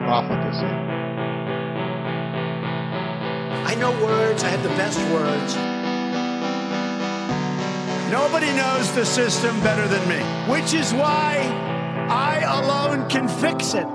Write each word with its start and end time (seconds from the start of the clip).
profligacy. 0.00 0.64
I 3.70 3.74
know 3.74 3.90
words, 4.02 4.42
I 4.42 4.48
have 4.48 4.62
the 4.62 4.70
best 4.70 4.98
words. 5.12 5.54
Nobody 8.10 8.50
knows 8.56 8.90
the 8.92 9.04
system 9.04 9.60
better 9.60 9.86
than 9.86 10.08
me, 10.08 10.18
which 10.50 10.72
is 10.72 10.94
why 10.94 11.36
I 12.08 12.40
alone 12.40 13.08
can 13.10 13.28
fix 13.28 13.74
it. 13.74 13.86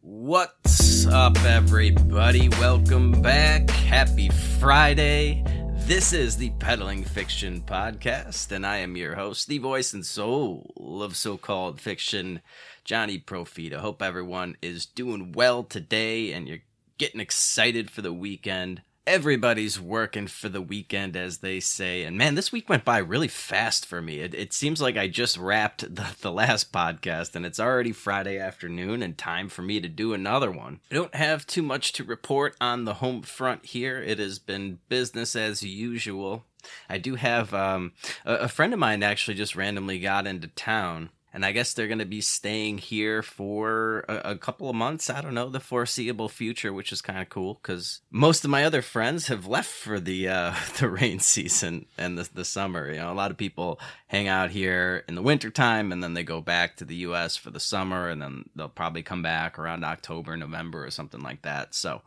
What's 0.00 1.06
up, 1.06 1.36
everybody? 1.44 2.48
Welcome 2.48 3.20
back. 3.20 3.68
Happy 3.68 4.30
Friday. 4.58 5.44
This 5.90 6.12
is 6.12 6.36
the 6.36 6.50
Peddling 6.50 7.02
Fiction 7.02 7.62
Podcast, 7.62 8.52
and 8.52 8.64
I 8.64 8.76
am 8.76 8.96
your 8.96 9.16
host, 9.16 9.48
the 9.48 9.58
voice 9.58 9.92
and 9.92 10.06
soul 10.06 10.72
of 11.02 11.16
so 11.16 11.36
called 11.36 11.80
fiction, 11.80 12.42
Johnny 12.84 13.18
Profita. 13.18 13.78
Hope 13.78 14.00
everyone 14.00 14.56
is 14.62 14.86
doing 14.86 15.32
well 15.32 15.64
today 15.64 16.32
and 16.32 16.46
you're 16.46 16.60
getting 16.96 17.20
excited 17.20 17.90
for 17.90 18.02
the 18.02 18.12
weekend. 18.12 18.82
Everybody's 19.10 19.80
working 19.80 20.28
for 20.28 20.48
the 20.48 20.62
weekend, 20.62 21.16
as 21.16 21.38
they 21.38 21.58
say. 21.58 22.04
And 22.04 22.16
man, 22.16 22.36
this 22.36 22.52
week 22.52 22.68
went 22.68 22.84
by 22.84 22.98
really 22.98 23.26
fast 23.26 23.84
for 23.84 24.00
me. 24.00 24.20
It, 24.20 24.36
it 24.36 24.52
seems 24.52 24.80
like 24.80 24.96
I 24.96 25.08
just 25.08 25.36
wrapped 25.36 25.80
the, 25.92 26.14
the 26.20 26.30
last 26.30 26.72
podcast 26.72 27.34
and 27.34 27.44
it's 27.44 27.58
already 27.58 27.90
Friday 27.90 28.38
afternoon 28.38 29.02
and 29.02 29.18
time 29.18 29.48
for 29.48 29.62
me 29.62 29.80
to 29.80 29.88
do 29.88 30.14
another 30.14 30.52
one. 30.52 30.78
I 30.92 30.94
don't 30.94 31.14
have 31.16 31.44
too 31.44 31.62
much 31.62 31.92
to 31.94 32.04
report 32.04 32.54
on 32.60 32.84
the 32.84 32.94
home 32.94 33.22
front 33.22 33.66
here. 33.66 34.00
It 34.00 34.20
has 34.20 34.38
been 34.38 34.78
business 34.88 35.34
as 35.34 35.64
usual. 35.64 36.44
I 36.88 36.98
do 36.98 37.16
have 37.16 37.52
um, 37.52 37.94
a, 38.24 38.34
a 38.34 38.48
friend 38.48 38.72
of 38.72 38.78
mine 38.78 39.02
actually 39.02 39.34
just 39.34 39.56
randomly 39.56 39.98
got 39.98 40.28
into 40.28 40.46
town 40.46 41.10
and 41.32 41.44
I 41.44 41.52
guess 41.52 41.72
they're 41.72 41.86
going 41.86 42.00
to 42.00 42.04
be 42.04 42.20
staying 42.20 42.78
here 42.78 43.22
for 43.22 44.04
a, 44.08 44.32
a, 44.32 44.36
couple 44.36 44.68
of 44.68 44.74
months. 44.74 45.08
I 45.08 45.20
don't 45.20 45.34
know 45.34 45.48
the 45.48 45.60
foreseeable 45.60 46.28
future, 46.28 46.72
which 46.72 46.92
is 46.92 47.00
kind 47.00 47.20
of 47.20 47.28
cool 47.28 47.60
because 47.62 48.00
most 48.10 48.44
of 48.44 48.50
my 48.50 48.64
other 48.64 48.82
friends 48.82 49.28
have 49.28 49.46
left 49.46 49.70
for 49.70 50.00
the 50.00 50.28
uh, 50.28 50.54
the 50.78 50.88
rain 50.88 51.20
season 51.20 51.86
and 51.96 52.18
the 52.18 52.28
the 52.32 52.44
summer. 52.44 52.90
You 52.90 52.98
know, 52.98 53.12
a 53.12 53.14
lot 53.14 53.30
of 53.30 53.36
people 53.36 53.78
hang 54.08 54.26
out 54.26 54.50
here 54.50 55.04
in 55.08 55.14
the 55.14 55.22
wintertime 55.22 55.92
and 55.92 56.02
then 56.02 56.14
they 56.14 56.24
go 56.24 56.40
back 56.40 56.76
to 56.76 56.84
the 56.84 56.96
U.S. 56.96 57.36
for 57.36 57.50
the 57.50 57.60
summer, 57.60 58.08
and 58.08 58.20
then 58.20 58.44
they'll 58.56 58.68
probably 58.68 59.02
come 59.02 59.22
back 59.22 59.58
around 59.58 59.84
October, 59.84 60.36
November, 60.36 60.84
or 60.84 60.90
something 60.90 61.22
like 61.22 61.42
that. 61.42 61.74
So 61.74 62.02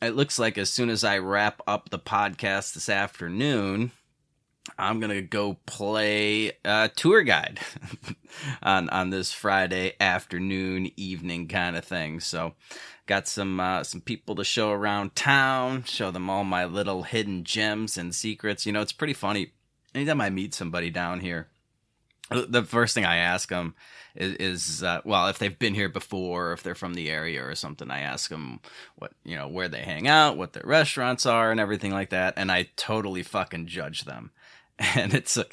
it 0.00 0.16
looks 0.16 0.38
like 0.38 0.56
as 0.56 0.70
soon 0.70 0.88
as 0.88 1.04
I 1.04 1.18
wrap 1.18 1.60
up 1.66 1.90
the 1.90 1.98
podcast 1.98 2.74
this 2.74 2.88
afternoon 2.88 3.92
I'm 4.78 4.98
gonna 4.98 5.22
go 5.22 5.58
play 5.66 6.52
a 6.64 6.90
tour 6.94 7.22
guide 7.22 7.60
on 8.62 8.88
on 8.88 9.10
this 9.10 9.32
Friday 9.32 9.94
afternoon, 10.00 10.90
evening 10.96 11.48
kind 11.48 11.76
of 11.76 11.84
thing. 11.84 12.20
So, 12.20 12.54
got 13.06 13.28
some 13.28 13.60
uh, 13.60 13.84
some 13.84 14.00
people 14.00 14.34
to 14.36 14.44
show 14.44 14.70
around 14.70 15.14
town, 15.14 15.84
show 15.84 16.10
them 16.10 16.30
all 16.30 16.44
my 16.44 16.64
little 16.64 17.02
hidden 17.02 17.44
gems 17.44 17.98
and 17.98 18.14
secrets. 18.14 18.64
You 18.66 18.72
know, 18.72 18.80
it's 18.80 18.92
pretty 18.92 19.12
funny. 19.12 19.52
Anytime 19.94 20.20
I 20.20 20.30
meet 20.30 20.54
somebody 20.54 20.90
down 20.90 21.20
here, 21.20 21.48
the 22.30 22.64
first 22.64 22.94
thing 22.94 23.04
I 23.04 23.16
ask 23.16 23.48
them 23.48 23.74
is, 24.16 24.34
is 24.34 24.82
uh, 24.82 25.02
well, 25.04 25.28
if 25.28 25.38
they've 25.38 25.56
been 25.56 25.74
here 25.74 25.90
before, 25.90 26.52
if 26.52 26.62
they're 26.62 26.74
from 26.74 26.94
the 26.94 27.10
area 27.10 27.46
or 27.46 27.54
something, 27.54 27.90
I 27.90 28.00
ask 28.00 28.30
them 28.30 28.60
what 28.96 29.12
you 29.24 29.36
know 29.36 29.46
where 29.46 29.68
they 29.68 29.82
hang 29.82 30.08
out, 30.08 30.38
what 30.38 30.54
their 30.54 30.66
restaurants 30.66 31.26
are, 31.26 31.50
and 31.50 31.60
everything 31.60 31.92
like 31.92 32.10
that, 32.10 32.34
and 32.36 32.50
I 32.50 32.70
totally 32.76 33.22
fucking 33.22 33.66
judge 33.66 34.04
them 34.04 34.32
and 34.96 35.14
it's 35.14 35.36
uh, 35.36 35.44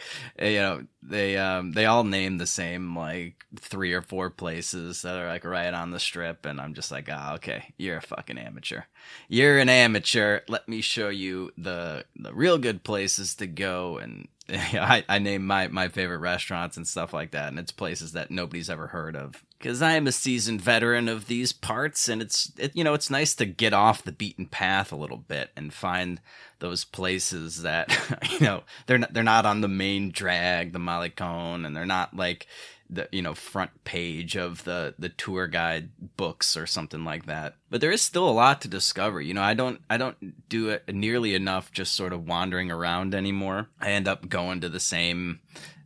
you 0.42 0.56
know 0.56 0.84
they 1.04 1.38
um 1.38 1.74
they 1.74 1.86
all 1.86 2.04
name 2.04 2.38
the 2.38 2.48
same 2.48 2.96
like 2.96 3.46
three 3.60 3.94
or 3.94 4.02
four 4.02 4.30
places 4.30 5.04
that 5.04 5.20
are 5.20 5.28
like 5.28 5.46
right 5.46 5.74
on 5.74 5.92
the 5.92 6.00
strip 6.00 6.46
and 6.46 6.60
i'm 6.60 6.74
just 6.74 6.92
like 6.92 7.08
ah 7.12 7.32
oh, 7.32 7.36
okay 7.36 7.74
you're 7.78 7.98
a 7.98 8.02
fucking 8.02 8.40
amateur 8.40 8.82
you're 9.28 9.60
an 9.60 9.70
amateur 9.70 10.40
let 10.48 10.68
me 10.68 10.82
show 10.82 11.10
you 11.10 11.52
the 11.58 12.04
the 12.16 12.34
real 12.34 12.58
good 12.58 12.84
places 12.84 13.36
to 13.36 13.46
go 13.46 13.98
and 13.98 14.28
I, 14.52 15.04
I 15.08 15.20
name 15.20 15.46
my, 15.46 15.68
my 15.68 15.88
favorite 15.88 16.20
restaurants 16.20 16.78
and 16.78 16.88
stuff 16.88 17.14
like 17.14 17.32
that, 17.32 17.50
and 17.50 17.60
it's 17.60 17.72
places 17.72 18.14
that 18.14 18.32
nobody's 18.32 18.70
ever 18.70 18.88
heard 18.88 19.16
of. 19.16 19.44
Because 19.62 19.82
I 19.82 19.92
am 19.94 20.08
a 20.08 20.12
seasoned 20.12 20.60
veteran 20.60 21.08
of 21.08 21.28
these 21.28 21.54
parts, 21.54 22.10
and 22.10 22.22
it's 22.22 22.52
it, 22.58 22.76
you 22.76 22.84
know 22.84 22.96
it's 22.96 23.12
nice 23.12 23.36
to 23.36 23.46
get 23.46 23.74
off 23.74 24.04
the 24.04 24.12
beaten 24.12 24.48
path 24.48 24.92
a 24.92 24.96
little 24.96 25.18
bit 25.18 25.52
and 25.56 25.72
find 25.72 26.20
those 26.60 26.84
places 26.84 27.62
that 27.62 27.96
you 28.32 28.40
know 28.40 28.64
they're 28.88 28.98
not 28.98 29.14
they're 29.14 29.24
not 29.24 29.46
on 29.46 29.62
the 29.62 29.68
main 29.68 30.10
drag, 30.10 30.74
the 30.74 30.80
Malecón, 30.80 31.66
and 31.66 31.76
they're 31.76 31.86
not 31.86 32.16
like 32.16 32.48
the 32.90 33.08
you 33.12 33.22
know 33.22 33.34
front 33.34 33.84
page 33.84 34.36
of 34.36 34.64
the 34.64 34.96
the 34.98 35.10
tour 35.10 35.48
guide 35.48 35.90
books 36.18 36.58
or 36.58 36.66
something 36.66 37.06
like 37.06 37.28
that. 37.28 37.56
But 37.70 37.82
there 37.82 37.92
is 37.92 38.02
still 38.02 38.28
a 38.28 38.32
lot 38.32 38.62
to 38.62 38.68
discover 38.68 39.22
you 39.22 39.34
know 39.34 39.42
i 39.42 39.54
don't 39.54 39.80
i 39.90 39.98
don't 39.98 40.50
do 40.50 40.70
it 40.70 40.84
nearly 40.94 41.34
enough 41.34 41.72
just 41.72 41.96
sort 41.96 42.14
of 42.14 42.28
wandering 42.28 42.72
around 42.72 43.16
anymore. 43.16 43.70
I 43.80 43.92
end 43.92 44.08
up 44.08 44.28
going 44.28 44.62
to 44.62 44.70
the 44.70 44.80
same 44.80 45.40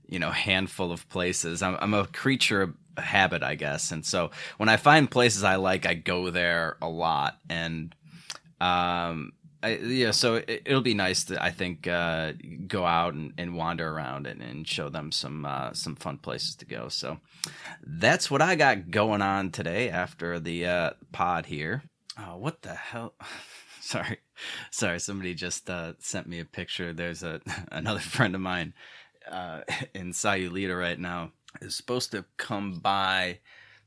you 0.08 0.20
know 0.20 0.32
handful 0.32 0.92
of 0.92 1.08
places. 1.10 1.62
I'm, 1.62 1.78
I'm 1.80 1.94
a 1.94 2.08
creature 2.08 2.74
habit 2.98 3.44
i 3.44 3.56
guess 3.56 3.92
and 3.92 4.06
so 4.06 4.32
when 4.58 4.70
i 4.70 4.78
find 4.78 5.12
places 5.12 5.44
i 5.44 5.56
like 5.56 5.86
i 5.86 5.94
go 5.94 6.30
there 6.30 6.78
a 6.82 6.88
lot 6.88 7.38
and 7.50 7.96
um 8.62 9.32
I, 9.66 9.78
yeah, 9.78 10.12
so 10.12 10.36
it, 10.36 10.68
will 10.68 10.82
be 10.82 10.94
nice 10.94 11.24
to 11.24 11.44
I 11.44 11.50
think 11.50 11.88
uh, 11.88 12.34
go 12.68 12.86
out 12.86 13.16
and, 13.16 13.34
and 13.36 13.56
wander 13.56 13.90
around 13.90 14.28
and, 14.28 14.40
and 14.40 14.68
show 14.68 14.90
them 14.90 15.12
some 15.12 15.44
uh, 15.44 15.74
some 15.74 15.96
fun 15.96 16.20
places 16.20 16.56
to 16.58 16.66
go. 16.66 16.88
So 16.88 17.18
that's 17.82 18.30
what 18.30 18.44
I 18.44 18.54
got 18.54 18.92
going 18.92 19.24
on 19.24 19.50
today 19.50 19.90
after 19.90 20.40
the 20.40 20.68
uh, 20.68 20.90
pod 21.12 21.48
here. 21.48 21.82
Oh, 22.16 22.38
what 22.38 22.62
the 22.62 22.76
hell? 22.76 23.16
sorry, 23.82 24.20
sorry. 24.70 25.00
Somebody 25.00 25.34
just 25.34 25.68
uh, 25.68 25.94
sent 25.98 26.28
me 26.28 26.40
a 26.40 26.46
picture. 26.46 26.94
There's 26.94 27.24
a 27.24 27.42
another 27.72 28.00
friend 28.00 28.36
of 28.36 28.42
mine 28.42 28.76
uh, 29.30 29.62
in 29.96 30.12
Sayulita 30.12 30.80
right 30.80 31.00
now 31.00 31.32
is 31.62 31.76
supposed 31.76 32.12
to 32.12 32.26
come 32.38 32.80
by 32.80 33.40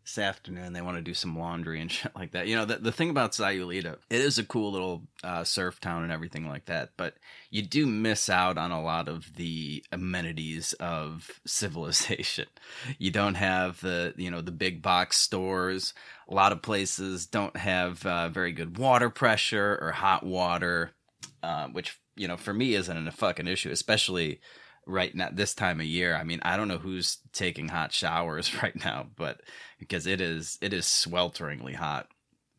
this 0.09 0.25
afternoon. 0.25 0.73
They 0.73 0.81
want 0.81 0.97
to 0.97 1.03
do 1.03 1.12
some 1.12 1.39
laundry 1.39 1.81
and 1.81 1.93
shit 1.93 2.15
like 2.17 2.33
that. 2.33 2.47
You 2.47 2.56
know, 2.56 2.65
the, 2.65 2.77
the 2.77 2.93
thing 2.93 3.11
about 3.11 3.33
Sayulita, 3.33 3.97
it 4.09 4.21
is 4.21 4.39
a 4.39 4.45
cool 4.45 4.73
little 4.73 5.03
uh, 5.23 5.45
surf 5.45 5.81
town 5.81 6.03
and 6.03 6.12
everything 6.12 6.49
like 6.49 6.65
that, 6.67 6.91
but 6.97 7.15
you 7.51 7.62
do 7.62 7.87
miss 7.87 8.31
out 8.31 8.56
on 8.56 8.71
a 8.71 8.83
lot 8.83 9.09
of 9.09 9.34
the 9.37 9.84
amenities 9.93 10.73
of 10.75 11.41
civilization. 11.47 12.47
You 12.99 13.11
don't 13.11 13.34
have 13.34 13.81
the, 13.81 14.15
you 14.17 14.31
know, 14.31 14.41
the 14.41 14.50
big 14.50 14.83
box 14.83 15.17
stores. 15.17 15.95
A 16.29 16.35
lot 16.35 16.53
of 16.53 16.62
places 16.62 17.27
don't 17.27 17.56
have 17.56 18.05
uh, 18.05 18.29
very 18.29 18.53
good 18.53 18.79
water 18.79 19.11
pressure 19.11 19.79
or 19.81 19.93
hot 19.93 20.25
water, 20.25 20.93
uh, 21.43 21.69
which, 21.69 21.99
you 22.17 22.29
know, 22.29 22.37
for 22.37 22.53
me 22.53 22.75
isn't 22.75 23.09
a 23.09 23.12
fucking 23.12 23.47
issue, 23.47 23.71
especially 23.71 24.41
right 24.88 25.15
now 25.15 25.28
this 25.31 25.55
time 25.55 25.81
of 25.81 25.87
year. 25.87 26.17
I 26.17 26.25
mean, 26.25 26.40
I 26.43 26.56
don't 26.56 26.69
know 26.69 26.79
who's 26.79 27.19
taking 27.32 27.69
hot 27.69 27.93
showers 27.93 28.62
right 28.62 28.76
now, 28.76 29.06
but 29.17 29.43
because 29.79 30.06
it 30.06 30.20
is 30.20 30.58
it 30.61 30.73
is 30.73 30.87
swelteringly 30.87 31.75
hot. 31.75 32.08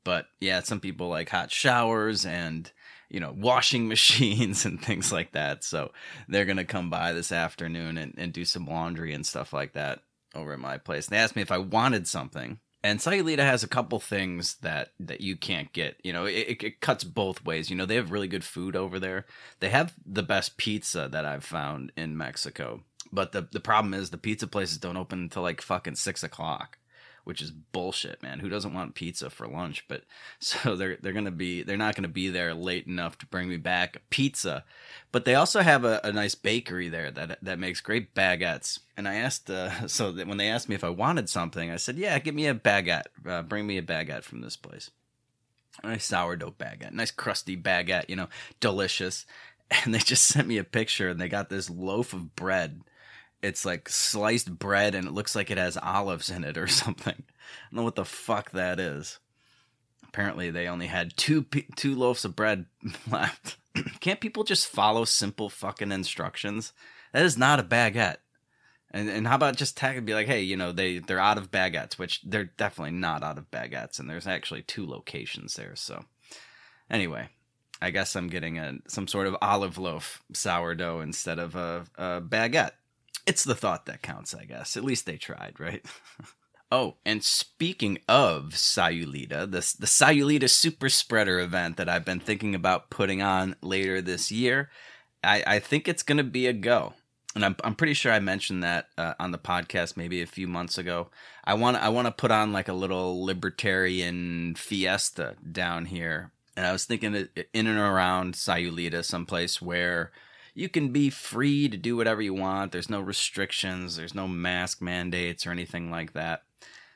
But 0.04 0.28
yeah, 0.40 0.62
some 0.62 0.80
people 0.80 1.10
like 1.10 1.30
hot 1.30 1.52
showers 1.52 2.26
and 2.26 2.72
you 3.10 3.20
know 3.20 3.34
washing 3.36 3.88
machines 3.90 4.66
and 4.66 4.82
things 4.82 5.12
like 5.12 5.34
that. 5.34 5.64
So 5.64 5.92
they're 6.28 6.46
gonna 6.46 6.66
come 6.66 6.90
by 6.90 7.14
this 7.14 7.32
afternoon 7.32 7.98
and, 7.98 8.14
and 8.18 8.32
do 8.32 8.46
some 8.46 8.66
laundry 8.66 9.14
and 9.14 9.26
stuff 9.26 9.52
like 9.52 9.74
that 9.74 10.00
over 10.36 10.54
at 10.54 10.60
my 10.60 10.78
place. 10.78 11.08
And 11.08 11.16
they 11.16 11.22
asked 11.22 11.36
me 11.36 11.42
if 11.42 11.52
I 11.52 11.58
wanted 11.58 12.08
something. 12.08 12.60
And 12.82 13.00
Sayulita 13.00 13.40
has 13.40 13.64
a 13.64 13.68
couple 13.68 14.00
things 14.00 14.56
that 14.62 14.94
that 15.00 15.22
you 15.22 15.36
can't 15.36 15.72
get. 15.74 16.00
You 16.04 16.14
know, 16.14 16.26
it, 16.26 16.64
it 16.64 16.82
cuts 16.82 17.04
both 17.04 17.44
ways. 17.44 17.70
You 17.70 17.76
know, 17.76 17.86
they 17.86 17.96
have 17.96 18.12
really 18.12 18.28
good 18.28 18.44
food 18.44 18.76
over 18.76 19.00
there. 19.00 19.26
They 19.60 19.70
have 19.70 19.94
the 20.06 20.24
best 20.24 20.58
pizza 20.58 21.10
that 21.12 21.26
I've 21.26 21.44
found 21.44 21.92
in 21.98 22.18
Mexico. 22.18 22.82
But 23.12 23.32
the 23.34 23.48
the 23.52 23.60
problem 23.60 23.94
is 23.94 24.10
the 24.10 24.18
pizza 24.18 24.48
places 24.48 24.78
don't 24.78 24.98
open 24.98 25.20
until 25.20 25.42
like 25.42 25.62
fucking 25.62 25.96
six 25.96 26.24
o'clock 26.24 26.79
which 27.30 27.44
is 27.44 27.52
bullshit, 27.52 28.24
man. 28.24 28.40
Who 28.40 28.50
doesn't 28.50 28.74
want 28.74 28.96
pizza 28.96 29.30
for 29.30 29.48
lunch? 29.48 29.86
But 29.88 30.02
so 30.40 30.76
they're 30.76 30.98
they're 31.00 31.14
gonna 31.14 31.30
be 31.30 31.62
they're 31.62 31.78
not 31.78 31.96
gonna 31.96 32.08
be 32.08 32.28
there 32.28 32.56
late 32.56 32.88
enough 32.88 33.20
to 33.20 33.28
bring 33.28 33.48
me 33.48 33.58
back 33.58 33.96
a 33.96 34.00
pizza. 34.10 34.66
But 35.12 35.26
they 35.26 35.36
also 35.36 35.62
have 35.62 35.86
a, 35.86 36.02
a 36.04 36.12
nice 36.12 36.34
bakery 36.34 36.90
there 36.90 37.12
that 37.12 37.38
that 37.44 37.60
makes 37.60 37.82
great 37.82 38.16
baguettes. 38.16 38.80
And 38.98 39.08
I 39.08 39.16
asked, 39.16 39.48
uh, 39.48 39.88
so 39.88 40.12
that 40.12 40.26
when 40.26 40.40
they 40.40 40.50
asked 40.50 40.68
me 40.68 40.76
if 40.76 40.84
I 40.84 40.90
wanted 40.90 41.30
something, 41.30 41.70
I 41.70 41.76
said, 41.76 41.98
"Yeah, 41.98 42.18
give 42.18 42.34
me 42.34 42.48
a 42.48 42.56
baguette. 42.56 43.06
Uh, 43.24 43.44
bring 43.44 43.68
me 43.68 43.78
a 43.78 43.84
baguette 43.84 44.24
from 44.24 44.42
this 44.42 44.58
place." 44.58 44.90
A 45.84 45.88
nice 45.88 46.06
sourdough 46.06 46.56
baguette, 46.60 46.94
nice 46.94 47.12
crusty 47.12 47.56
baguette, 47.56 48.10
you 48.10 48.16
know, 48.16 48.28
delicious. 48.60 49.26
And 49.86 49.94
they 49.94 50.00
just 50.00 50.26
sent 50.26 50.48
me 50.48 50.58
a 50.58 50.64
picture, 50.64 51.10
and 51.10 51.22
they 51.22 51.30
got 51.30 51.52
this 51.52 51.70
loaf 51.70 52.14
of 52.14 52.36
bread 52.36 52.82
it's 53.42 53.66
like 53.66 53.90
sliced 53.90 54.58
bread 54.58 54.96
and 54.96 55.08
it 55.08 55.14
looks 55.14 55.36
like 55.36 55.50
it 55.50 55.58
has 55.58 55.78
olives 55.78 56.30
in 56.30 56.44
it 56.44 56.58
or 56.58 56.68
something. 56.68 57.16
I 57.16 57.72
don't 57.72 57.78
know 57.78 57.84
what 57.84 57.96
the 57.96 58.06
fuck 58.06 58.52
that 58.52 58.80
is. 58.80 59.20
Apparently, 60.08 60.50
they 60.50 60.68
only 60.68 60.88
had 60.88 61.16
two 61.18 61.46
two 61.76 61.96
loaves 61.96 62.26
of 62.26 62.36
bread 62.36 62.66
left. 63.12 63.58
Can't 64.00 64.20
people 64.20 64.44
just 64.44 64.68
follow 64.68 65.06
simple 65.06 65.50
fucking 65.50 65.92
instructions? 65.92 66.74
That 67.14 67.26
is 67.26 67.38
not 67.38 67.60
a 67.60 67.64
baguette. 67.64 68.18
And 68.92 69.08
and 69.08 69.28
how 69.28 69.36
about 69.36 69.56
just 69.56 69.78
tag 69.78 69.98
and 69.98 70.08
be 70.08 70.16
like, 70.16 70.26
hey, 70.26 70.42
you 70.42 70.58
know, 70.58 70.72
they 70.72 70.98
they're 70.98 71.20
out 71.20 71.38
of 71.38 71.52
baguettes, 71.52 72.00
which 72.00 72.22
they're 72.24 72.46
definitely 72.46 72.92
not 72.92 73.24
out 73.24 73.38
of 73.38 73.52
baguettes, 73.52 74.00
and 74.00 74.10
there's 74.10 74.26
actually 74.26 74.64
two 74.64 74.88
locations 74.88 75.56
there. 75.56 75.76
So 75.76 76.06
anyway, 76.90 77.30
I 77.82 77.92
guess 77.92 78.16
I'm 78.16 78.30
getting 78.30 78.58
a 78.58 78.80
some 78.88 79.08
sort 79.08 79.28
of 79.28 79.38
olive 79.44 79.78
loaf 79.78 80.24
sourdough 80.34 81.02
instead 81.02 81.38
of 81.38 81.56
a, 81.56 81.86
a 81.98 82.22
baguette 82.22 82.72
it's 83.30 83.44
the 83.44 83.54
thought 83.54 83.86
that 83.86 84.02
counts, 84.02 84.34
I 84.34 84.44
guess. 84.46 84.76
At 84.76 84.84
least 84.84 85.06
they 85.06 85.18
tried, 85.18 85.60
right? 85.60 85.86
oh, 86.72 86.96
and 87.06 87.24
speaking 87.24 88.00
of 88.08 88.54
Sayulita, 88.54 89.52
the, 89.52 89.76
the 89.80 89.86
Sayulita 89.86 90.50
Super 90.50 90.90
Spreader 90.90 91.40
event 91.40 91.78
that 91.78 91.88
I've 91.88 92.04
been 92.04 92.20
thinking 92.20 92.56
about 92.56 92.90
putting 92.90 93.22
on 93.22 93.56
later 93.62 94.02
this 94.02 94.32
year, 94.32 94.72
I, 95.24 95.44
I 95.46 95.60
think 95.60 95.88
it's 95.88 96.02
going 96.02 96.18
to 96.18 96.24
be 96.24 96.48
a 96.48 96.54
go. 96.54 96.96
And 97.36 97.46
I'm, 97.46 97.56
I'm 97.64 97.76
pretty 97.76 97.94
sure 97.94 98.12
I 98.12 98.20
mentioned 98.20 98.64
that 98.64 98.88
uh, 98.98 99.14
on 99.20 99.30
the 99.32 99.38
podcast 99.38 99.96
maybe 99.96 100.24
a 100.24 100.28
few 100.28 100.48
months 100.48 100.80
ago. 100.80 101.10
I 101.44 101.54
want 101.54 101.78
I 101.78 101.90
want 101.90 102.08
to 102.08 102.12
put 102.12 102.32
on 102.32 102.52
like 102.52 102.68
a 102.68 102.74
little 102.74 103.24
libertarian 103.24 104.56
fiesta 104.56 105.36
down 105.50 105.86
here, 105.86 106.32
and 106.58 106.66
I 106.66 106.72
was 106.72 106.86
thinking 106.86 107.14
in 107.54 107.68
and 107.68 107.78
around 107.78 108.34
Sayulita, 108.34 109.06
someplace 109.06 109.62
where 109.62 110.12
you 110.60 110.68
can 110.68 110.90
be 110.90 111.10
free 111.10 111.70
to 111.70 111.78
do 111.78 111.96
whatever 111.96 112.22
you 112.22 112.34
want. 112.34 112.74
There's 112.74 112.90
no 112.90 113.00
restrictions, 113.00 113.96
there's 113.96 114.14
no 114.14 114.28
mask 114.28 114.82
mandates 114.82 115.48
or 115.48 115.52
anything 115.52 115.90
like 115.90 116.14
that. 116.14 116.44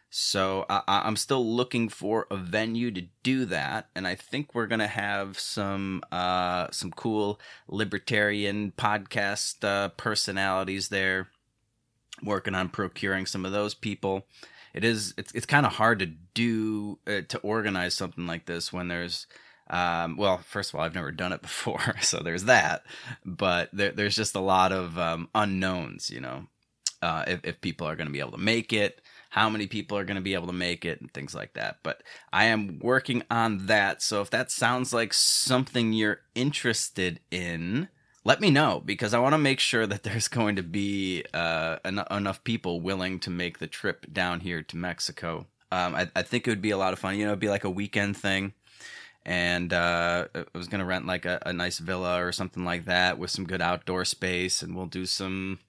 So 0.09 0.65
I, 0.69 1.07
am 1.07 1.15
still 1.15 1.43
looking 1.43 1.89
for 1.89 2.27
a 2.29 2.35
venue 2.35 2.91
to 2.91 3.05
do 3.23 3.45
that, 3.45 3.87
and 3.95 4.05
I 4.05 4.13
think 4.13 4.53
we're 4.53 4.67
gonna 4.67 4.85
have 4.85 5.39
some 5.39 6.03
uh, 6.11 6.67
some 6.69 6.91
cool 6.91 7.39
libertarian 7.67 8.73
podcast 8.77 9.63
uh, 9.63 9.89
personalities 9.89 10.89
there, 10.89 11.29
working 12.21 12.53
on 12.53 12.69
procuring 12.69 13.25
some 13.25 13.43
of 13.43 13.53
those 13.53 13.73
people. 13.73 14.27
It 14.75 14.83
is 14.83 15.15
it's 15.17 15.31
it's 15.31 15.47
kind 15.47 15.65
of 15.65 15.73
hard 15.73 15.97
to 15.97 16.11
do 16.35 16.99
uh, 17.07 17.21
to 17.29 17.39
organize 17.39 17.95
something 17.95 18.27
like 18.27 18.45
this 18.45 18.71
when 18.71 18.89
there's 18.89 19.25
um, 19.69 20.17
well, 20.17 20.39
first 20.39 20.71
of 20.71 20.79
all, 20.79 20.85
I've 20.85 20.95
never 20.95 21.11
done 21.11 21.33
it 21.33 21.41
before, 21.41 21.95
so 22.01 22.19
there's 22.19 22.45
that. 22.45 22.83
But 23.25 23.69
there, 23.73 23.91
there's 23.91 24.15
just 24.15 24.35
a 24.35 24.39
lot 24.39 24.71
of 24.71 24.97
um, 24.97 25.29
unknowns, 25.33 26.09
you 26.09 26.19
know, 26.19 26.47
uh, 27.01 27.23
if, 27.27 27.39
if 27.43 27.61
people 27.61 27.87
are 27.87 27.95
going 27.95 28.07
to 28.07 28.13
be 28.13 28.19
able 28.19 28.31
to 28.31 28.37
make 28.37 28.73
it, 28.73 29.01
how 29.29 29.49
many 29.49 29.67
people 29.67 29.97
are 29.97 30.05
going 30.05 30.15
to 30.15 30.21
be 30.21 30.35
able 30.35 30.47
to 30.47 30.53
make 30.53 30.85
it, 30.85 31.01
and 31.01 31.11
things 31.13 31.33
like 31.33 31.53
that. 31.53 31.79
But 31.81 32.03
I 32.31 32.45
am 32.45 32.79
working 32.79 33.23
on 33.31 33.65
that. 33.65 34.01
So 34.01 34.21
if 34.21 34.29
that 34.29 34.51
sounds 34.51 34.93
like 34.93 35.13
something 35.13 35.91
you're 35.91 36.21
interested 36.35 37.19
in, 37.31 37.89
let 38.23 38.39
me 38.39 38.51
know 38.51 38.81
because 38.85 39.13
I 39.13 39.19
want 39.19 39.33
to 39.33 39.39
make 39.39 39.59
sure 39.59 39.87
that 39.87 40.03
there's 40.03 40.27
going 40.27 40.55
to 40.57 40.63
be 40.63 41.23
uh, 41.33 41.77
en- 41.83 42.05
enough 42.11 42.43
people 42.43 42.81
willing 42.81 43.19
to 43.21 43.29
make 43.29 43.59
the 43.59 43.67
trip 43.67 44.11
down 44.11 44.41
here 44.41 44.61
to 44.61 44.77
Mexico. 44.77 45.47
Um, 45.71 45.95
I, 45.95 46.09
I, 46.15 46.21
think 46.21 46.45
it 46.47 46.51
would 46.51 46.61
be 46.61 46.69
a 46.69 46.77
lot 46.77 46.93
of 46.93 46.99
fun. 46.99 47.17
You 47.17 47.25
know, 47.25 47.31
it'd 47.31 47.39
be 47.39 47.49
like 47.49 47.63
a 47.63 47.69
weekend 47.69 48.15
thing 48.15 48.53
and 49.25 49.71
uh, 49.73 50.27
I 50.35 50.57
was 50.57 50.67
gonna 50.67 50.85
rent 50.85 51.05
like 51.05 51.25
a, 51.25 51.41
a, 51.45 51.53
nice 51.53 51.79
villa 51.79 52.23
or 52.23 52.31
something 52.31 52.65
like 52.65 52.85
that 52.85 53.17
with 53.17 53.31
some 53.31 53.45
good 53.45 53.61
outdoor 53.61 54.05
space, 54.05 54.61
and 54.61 54.75
we'll 54.75 54.85
do 54.85 55.05
some, 55.05 55.59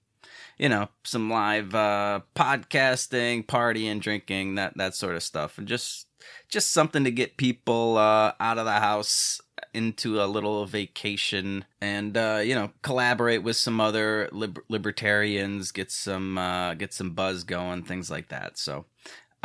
you 0.57 0.69
know, 0.69 0.89
some 1.03 1.29
live 1.29 1.73
uh, 1.73 2.21
podcasting, 2.35 3.45
partying, 3.45 3.99
drinking, 3.99 4.55
that 4.55 4.77
that 4.77 4.95
sort 4.95 5.15
of 5.15 5.23
stuff, 5.23 5.57
and 5.57 5.67
just 5.67 6.07
just 6.49 6.71
something 6.71 7.03
to 7.03 7.11
get 7.11 7.37
people 7.37 7.97
uh, 7.97 8.33
out 8.39 8.57
of 8.57 8.65
the 8.65 8.71
house 8.71 9.41
into 9.73 10.21
a 10.21 10.25
little 10.25 10.65
vacation 10.65 11.65
and 11.81 12.17
uh, 12.17 12.41
you 12.43 12.55
know 12.55 12.71
collaborate 12.81 13.43
with 13.43 13.55
some 13.55 13.79
other 13.79 14.29
libertarians 14.69 15.71
get 15.71 15.91
some 15.91 16.37
uh, 16.37 16.73
get 16.73 16.93
some 16.93 17.11
buzz 17.11 17.43
going 17.43 17.83
things 17.83 18.09
like 18.09 18.29
that. 18.29 18.57
So 18.57 18.85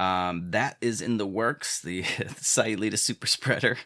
um, 0.00 0.50
that 0.52 0.78
is 0.80 1.02
in 1.02 1.18
the 1.18 1.26
works. 1.26 1.82
The, 1.82 2.02
the 2.18 2.96
Super 2.96 3.26
Spreader 3.26 3.76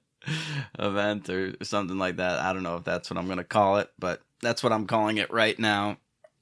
event 0.78 1.30
or 1.30 1.54
something 1.62 1.96
like 1.96 2.16
that. 2.16 2.40
I 2.40 2.52
don't 2.52 2.62
know 2.62 2.76
if 2.76 2.84
that's 2.84 3.08
what 3.08 3.16
I'm 3.16 3.24
going 3.24 3.38
to 3.38 3.44
call 3.44 3.78
it, 3.78 3.90
but 3.98 4.20
that's 4.42 4.62
what 4.62 4.74
I'm 4.74 4.86
calling 4.86 5.16
it 5.16 5.32
right 5.32 5.58
now. 5.58 5.96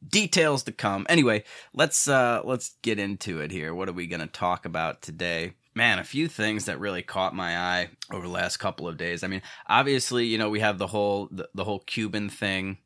Details 0.06 0.64
to 0.64 0.73
come. 0.73 1.06
Anyway, 1.08 1.44
let's 1.73 2.08
uh, 2.08 2.43
let's 2.44 2.75
get 2.82 2.99
into 2.99 3.41
it 3.41 3.53
here. 3.53 3.75
What 3.75 3.88
are 3.88 3.93
we 3.93 4.08
going 4.08 4.20
to 4.20 4.26
talk 4.26 4.67
about 4.67 5.03
today? 5.03 5.52
Man, 5.75 6.00
a 6.00 6.05
few 6.05 6.26
things 6.26 6.64
that 6.64 6.81
really 6.81 7.02
caught 7.02 7.35
my 7.35 7.56
eye 7.56 7.91
over 8.12 8.26
the 8.26 8.32
last 8.32 8.56
couple 8.56 8.88
of 8.88 8.97
days. 8.97 9.23
I 9.23 9.29
mean, 9.29 9.43
obviously, 9.69 10.26
you 10.26 10.37
know, 10.37 10.50
we 10.50 10.61
have 10.61 10.79
the 10.79 10.88
whole 10.88 11.29
the, 11.31 11.49
the 11.55 11.64
whole 11.64 11.81
Cuban 11.81 12.29
thing 12.29 12.79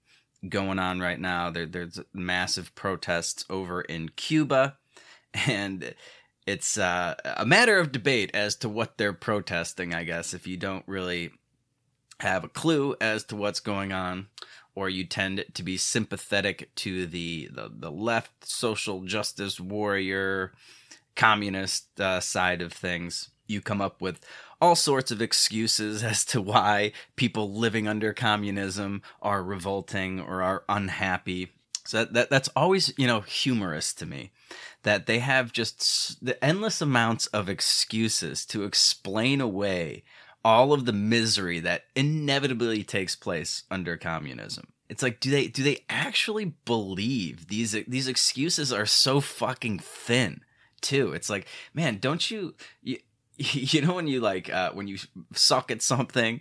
going 0.46 0.78
on 0.78 1.00
right 1.00 1.20
now. 1.20 1.50
There, 1.50 1.66
there's 1.66 1.98
massive 2.12 2.74
protests 2.74 3.44
over 3.48 3.80
in 3.80 4.10
Cuba 4.10 4.76
and 5.34 5.94
it's 6.46 6.78
uh, 6.78 7.14
a 7.24 7.46
matter 7.46 7.78
of 7.78 7.92
debate 7.92 8.30
as 8.34 8.56
to 8.56 8.68
what 8.68 8.98
they're 8.98 9.12
protesting. 9.12 9.94
I 9.94 10.04
guess 10.04 10.34
if 10.34 10.46
you 10.46 10.56
don't 10.56 10.84
really 10.86 11.30
have 12.20 12.44
a 12.44 12.48
clue 12.48 12.96
as 13.00 13.24
to 13.24 13.36
what's 13.36 13.60
going 13.60 13.92
on, 13.92 14.28
or 14.74 14.88
you 14.88 15.04
tend 15.04 15.44
to 15.54 15.62
be 15.62 15.76
sympathetic 15.76 16.74
to 16.76 17.06
the 17.06 17.48
the, 17.52 17.70
the 17.72 17.90
left, 17.90 18.46
social 18.46 19.02
justice 19.02 19.60
warrior, 19.60 20.52
communist 21.16 22.00
uh, 22.00 22.20
side 22.20 22.62
of 22.62 22.72
things, 22.72 23.30
you 23.46 23.60
come 23.60 23.80
up 23.80 24.00
with 24.00 24.20
all 24.60 24.76
sorts 24.76 25.10
of 25.10 25.22
excuses 25.22 26.02
as 26.04 26.24
to 26.26 26.40
why 26.40 26.92
people 27.16 27.52
living 27.52 27.88
under 27.88 28.12
communism 28.12 29.02
are 29.22 29.42
revolting 29.42 30.20
or 30.20 30.42
are 30.42 30.64
unhappy. 30.68 31.52
So 31.84 31.98
that, 31.98 32.12
that 32.12 32.30
that's 32.30 32.48
always 32.56 32.92
you 32.96 33.06
know 33.06 33.20
humorous 33.20 33.92
to 33.94 34.06
me 34.06 34.32
that 34.82 35.06
they 35.06 35.18
have 35.18 35.52
just 35.52 36.24
the 36.24 36.42
endless 36.44 36.80
amounts 36.80 37.26
of 37.28 37.48
excuses 37.48 38.46
to 38.46 38.64
explain 38.64 39.40
away 39.40 40.04
all 40.44 40.72
of 40.72 40.86
the 40.86 40.92
misery 40.92 41.60
that 41.60 41.84
inevitably 41.94 42.82
takes 42.82 43.14
place 43.14 43.64
under 43.70 43.96
communism. 43.96 44.68
It's 44.88 45.02
like 45.02 45.20
do 45.20 45.30
they 45.30 45.48
do 45.48 45.62
they 45.62 45.84
actually 45.88 46.56
believe 46.64 47.48
these 47.48 47.72
these 47.86 48.08
excuses 48.08 48.72
are 48.72 48.86
so 48.86 49.20
fucking 49.20 49.78
thin 49.78 50.40
too. 50.80 51.12
It's 51.12 51.30
like, 51.30 51.46
man, 51.74 51.98
don't 51.98 52.30
you 52.30 52.54
you, 52.82 52.98
you 53.36 53.82
know 53.82 53.94
when 53.94 54.06
you 54.06 54.20
like 54.20 54.52
uh, 54.52 54.72
when 54.72 54.88
you 54.88 54.98
suck 55.32 55.70
at 55.70 55.82
something 55.82 56.40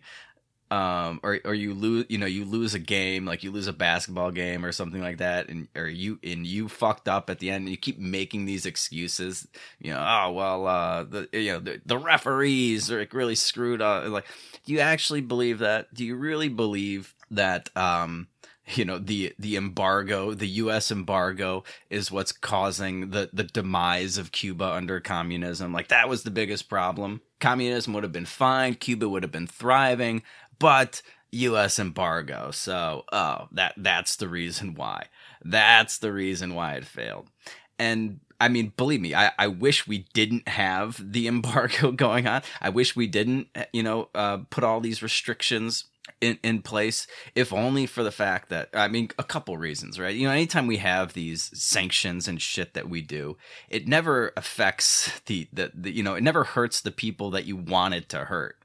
um, 0.72 1.20
or 1.24 1.40
or 1.46 1.54
you 1.56 1.74
lose, 1.74 2.06
you 2.10 2.18
know, 2.18 2.28
you 2.28 2.46
lose 2.46 2.76
a 2.76 2.80
game, 2.80 3.26
like 3.26 3.44
you 3.44 3.52
lose 3.52 3.68
a 3.68 3.74
basketball 3.74 4.30
game 4.32 4.64
or 4.64 4.72
something 4.72 5.02
like 5.02 5.18
that, 5.18 5.50
and 5.50 5.68
or 5.76 5.88
you 5.88 6.20
and 6.24 6.46
you 6.46 6.68
fucked 6.68 7.08
up 7.08 7.30
at 7.30 7.40
the 7.40 7.50
end. 7.50 7.64
And 7.64 7.70
you 7.70 7.78
keep 7.78 7.98
making 7.98 8.46
these 8.46 8.66
excuses, 8.66 9.48
you 9.80 9.92
know. 9.92 10.00
Oh 10.00 10.32
well, 10.32 10.68
uh, 10.68 11.04
the 11.04 11.28
you 11.34 11.54
know 11.54 11.60
the, 11.60 11.82
the 11.86 11.98
referees 11.98 12.92
are 12.92 13.00
like 13.00 13.14
really 13.14 13.36
screwed 13.36 13.82
up. 13.82 14.08
Like, 14.10 14.28
do 14.64 14.74
you 14.74 14.80
actually 14.80 15.22
believe 15.22 15.60
that? 15.60 15.92
Do 15.94 16.06
you 16.06 16.16
really 16.16 16.50
believe 16.50 17.16
that? 17.32 17.76
Um, 17.76 18.28
you 18.76 18.86
know 18.86 19.00
the 19.00 19.34
the 19.40 19.56
embargo 19.56 20.34
the 20.34 20.48
US 20.48 20.92
embargo 20.92 21.64
is 21.90 22.12
what's 22.12 22.32
causing 22.32 23.10
the 23.10 23.30
the 23.34 23.44
demise 23.44 24.18
of 24.18 24.32
Cuba 24.32 24.66
under 24.66 25.00
communism 25.00 25.74
like 25.74 25.88
that 25.88 26.08
was 26.08 26.24
the 26.24 26.32
biggest 26.32 26.70
problem 26.70 27.22
communism 27.40 27.94
would 27.94 28.04
have 28.04 28.12
been 28.12 28.26
fine 28.26 28.76
Cuba 28.76 29.10
would 29.10 29.24
have 29.24 29.32
been 29.32 29.48
thriving 29.48 30.22
but 30.60 31.02
U.S. 31.32 31.80
embargo. 31.80 32.52
So, 32.52 33.06
oh, 33.12 33.48
that 33.52 33.74
that's 33.78 34.16
the 34.16 34.28
reason 34.28 34.74
why. 34.76 35.06
That's 35.44 35.98
the 35.98 36.12
reason 36.12 36.56
why 36.56 36.74
it 36.74 36.86
failed. 36.86 37.30
And 37.78 38.20
I 38.42 38.48
mean, 38.48 38.74
believe 38.78 39.02
me, 39.02 39.14
I, 39.14 39.32
I 39.38 39.48
wish 39.48 39.88
we 39.88 40.06
didn't 40.14 40.48
have 40.48 41.02
the 41.12 41.28
embargo 41.34 41.92
going 41.92 42.28
on. 42.28 42.42
I 42.62 42.70
wish 42.70 42.96
we 42.96 43.08
didn't, 43.08 43.48
you 43.74 43.84
know, 43.84 44.10
uh, 44.16 44.40
put 44.50 44.64
all 44.64 44.80
these 44.80 45.04
restrictions 45.04 45.86
in, 46.22 46.40
in 46.44 46.62
place, 46.62 47.08
if 47.36 47.54
only 47.54 47.86
for 47.86 48.04
the 48.04 48.12
fact 48.12 48.50
that, 48.50 48.70
I 48.74 48.88
mean, 48.88 49.10
a 49.18 49.24
couple 49.24 49.58
reasons, 49.58 50.00
right? 50.00 50.16
You 50.16 50.28
know, 50.28 50.34
anytime 50.34 50.68
we 50.68 50.78
have 50.78 51.14
these 51.14 51.52
sanctions 51.54 52.28
and 52.28 52.42
shit 52.42 52.74
that 52.74 52.90
we 52.90 53.02
do, 53.02 53.38
it 53.70 53.88
never 53.88 54.34
affects 54.36 55.20
the, 55.28 55.48
the, 55.54 55.72
the 55.74 55.92
you 55.92 56.04
know, 56.04 56.16
it 56.16 56.24
never 56.24 56.44
hurts 56.44 56.82
the 56.82 56.92
people 56.92 57.30
that 57.32 57.46
you 57.46 57.56
want 57.56 57.94
it 57.94 58.10
to 58.10 58.26
hurt. 58.26 58.59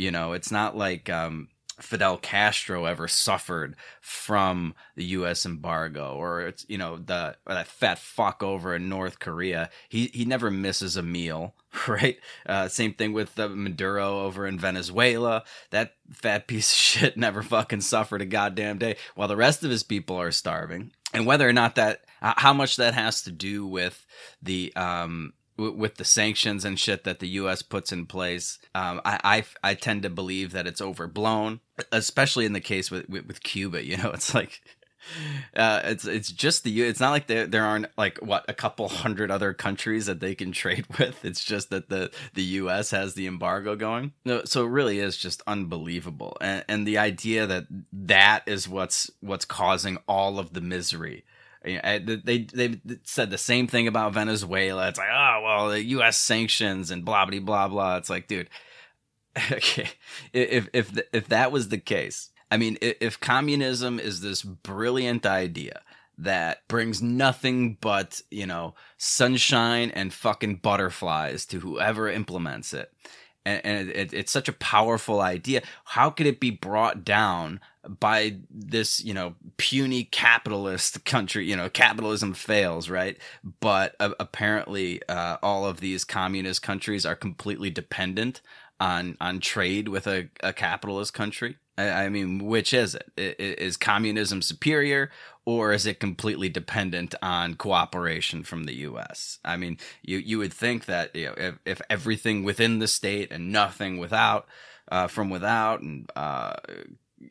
You 0.00 0.10
know, 0.10 0.32
it's 0.32 0.50
not 0.50 0.76
like, 0.76 1.10
um, 1.10 1.48
Fidel 1.82 2.18
Castro 2.18 2.84
ever 2.84 3.08
suffered 3.08 3.76
from 4.00 4.74
the 4.96 5.04
U.S. 5.04 5.46
embargo, 5.46 6.14
or 6.14 6.42
it's 6.42 6.64
you 6.68 6.78
know 6.78 6.96
the 6.96 7.36
that 7.46 7.66
fat 7.66 7.98
fuck 7.98 8.42
over 8.42 8.74
in 8.74 8.88
North 8.88 9.18
Korea. 9.18 9.70
He 9.88 10.10
he 10.12 10.24
never 10.24 10.50
misses 10.50 10.96
a 10.96 11.02
meal, 11.02 11.54
right? 11.88 12.18
Uh, 12.46 12.68
same 12.68 12.94
thing 12.94 13.12
with 13.12 13.36
Maduro 13.36 14.20
over 14.20 14.46
in 14.46 14.58
Venezuela. 14.58 15.44
That 15.70 15.94
fat 16.10 16.46
piece 16.46 16.70
of 16.70 16.76
shit 16.78 17.16
never 17.16 17.42
fucking 17.42 17.80
suffered 17.80 18.22
a 18.22 18.26
goddamn 18.26 18.78
day, 18.78 18.96
while 19.14 19.28
the 19.28 19.36
rest 19.36 19.64
of 19.64 19.70
his 19.70 19.82
people 19.82 20.16
are 20.16 20.32
starving. 20.32 20.92
And 21.12 21.26
whether 21.26 21.48
or 21.48 21.52
not 21.52 21.74
that, 21.74 22.04
how 22.20 22.52
much 22.52 22.76
that 22.76 22.94
has 22.94 23.22
to 23.22 23.32
do 23.32 23.66
with 23.66 24.06
the 24.42 24.72
um, 24.76 25.32
with 25.60 25.96
the 25.96 26.04
sanctions 26.04 26.64
and 26.64 26.78
shit 26.78 27.04
that 27.04 27.18
the 27.18 27.28
U.S. 27.28 27.62
puts 27.62 27.92
in 27.92 28.06
place, 28.06 28.58
um, 28.74 29.00
I, 29.04 29.44
I, 29.62 29.70
I 29.70 29.74
tend 29.74 30.02
to 30.02 30.10
believe 30.10 30.52
that 30.52 30.66
it's 30.66 30.80
overblown, 30.80 31.60
especially 31.92 32.46
in 32.46 32.52
the 32.52 32.60
case 32.60 32.90
with 32.90 33.08
with, 33.08 33.26
with 33.26 33.42
Cuba. 33.42 33.84
You 33.84 33.98
know, 33.98 34.10
it's 34.14 34.34
like 34.34 34.60
uh, 35.56 35.80
it's 35.84 36.04
it's 36.04 36.30
just 36.30 36.64
the 36.64 36.82
it's 36.82 37.00
not 37.00 37.10
like 37.10 37.26
there 37.26 37.46
there 37.46 37.64
aren't 37.64 37.86
like 37.96 38.18
what 38.18 38.44
a 38.48 38.54
couple 38.54 38.88
hundred 38.88 39.30
other 39.30 39.52
countries 39.52 40.06
that 40.06 40.20
they 40.20 40.34
can 40.34 40.52
trade 40.62 40.86
with. 40.98 41.24
It's 41.24 41.44
just 41.44 41.70
that 41.70 41.88
the 41.88 42.10
the 42.34 42.42
U.S. 42.42 42.90
has 42.90 43.14
the 43.14 43.26
embargo 43.26 43.76
going. 43.76 44.12
No, 44.24 44.44
so 44.44 44.64
it 44.64 44.70
really 44.70 44.98
is 44.98 45.16
just 45.16 45.42
unbelievable, 45.46 46.36
and, 46.40 46.64
and 46.68 46.86
the 46.86 46.98
idea 46.98 47.46
that 47.46 47.64
that 47.92 48.42
is 48.46 48.68
what's 48.68 49.10
what's 49.20 49.44
causing 49.44 49.98
all 50.06 50.38
of 50.38 50.52
the 50.52 50.60
misery 50.60 51.24
they 51.62 52.46
they 52.52 52.80
said 53.04 53.30
the 53.30 53.38
same 53.38 53.66
thing 53.66 53.86
about 53.86 54.14
Venezuela. 54.14 54.88
It's 54.88 54.98
like, 54.98 55.08
oh 55.12 55.40
well, 55.44 55.68
the 55.70 55.84
U.S. 55.84 56.16
sanctions 56.16 56.90
and 56.90 57.04
blah 57.04 57.26
blah 57.26 57.40
blah 57.40 57.68
blah. 57.68 57.96
It's 57.96 58.10
like, 58.10 58.28
dude, 58.28 58.48
okay, 59.52 59.88
if 60.32 60.68
if 60.72 60.98
if 61.12 61.28
that 61.28 61.52
was 61.52 61.68
the 61.68 61.78
case, 61.78 62.30
I 62.50 62.56
mean, 62.56 62.78
if 62.80 63.20
communism 63.20 64.00
is 64.00 64.20
this 64.20 64.42
brilliant 64.42 65.26
idea 65.26 65.82
that 66.16 66.66
brings 66.68 67.00
nothing 67.02 67.78
but 67.80 68.20
you 68.30 68.46
know 68.46 68.74
sunshine 68.96 69.90
and 69.90 70.12
fucking 70.12 70.56
butterflies 70.56 71.44
to 71.46 71.60
whoever 71.60 72.08
implements 72.08 72.72
it, 72.72 72.90
and, 73.44 73.60
and 73.64 73.90
it, 73.90 74.12
it's 74.14 74.32
such 74.32 74.48
a 74.48 74.54
powerful 74.54 75.20
idea, 75.20 75.62
how 75.84 76.08
could 76.08 76.26
it 76.26 76.40
be 76.40 76.50
brought 76.50 77.04
down 77.04 77.60
by 77.88 78.36
this, 78.50 79.02
you 79.02 79.14
know, 79.14 79.34
puny 79.56 80.04
capitalist 80.04 81.04
country. 81.04 81.48
You 81.48 81.56
know, 81.56 81.68
capitalism 81.68 82.34
fails, 82.34 82.88
right? 82.88 83.16
But 83.60 83.96
uh, 84.00 84.10
apparently, 84.20 85.02
uh, 85.08 85.38
all 85.42 85.66
of 85.66 85.80
these 85.80 86.04
communist 86.04 86.62
countries 86.62 87.06
are 87.06 87.16
completely 87.16 87.70
dependent 87.70 88.40
on 88.78 89.16
on 89.20 89.40
trade 89.40 89.88
with 89.88 90.06
a, 90.06 90.28
a 90.42 90.52
capitalist 90.52 91.14
country. 91.14 91.56
I, 91.78 91.90
I 92.04 92.08
mean, 92.08 92.44
which 92.44 92.74
is 92.74 92.96
it? 93.16 93.38
Is 93.38 93.76
communism 93.76 94.42
superior, 94.42 95.10
or 95.46 95.72
is 95.72 95.86
it 95.86 96.00
completely 96.00 96.48
dependent 96.48 97.14
on 97.22 97.54
cooperation 97.54 98.42
from 98.42 98.64
the 98.64 98.74
U.S.? 98.76 99.38
I 99.44 99.56
mean, 99.56 99.78
you 100.02 100.18
you 100.18 100.38
would 100.38 100.52
think 100.52 100.84
that 100.84 101.14
you 101.16 101.26
know, 101.26 101.34
if, 101.36 101.54
if 101.64 101.82
everything 101.88 102.44
within 102.44 102.78
the 102.78 102.88
state 102.88 103.32
and 103.32 103.52
nothing 103.52 103.98
without. 103.98 104.46
Uh, 104.90 105.06
from 105.06 105.30
without 105.30 105.82
and 105.82 106.10
uh, 106.16 106.54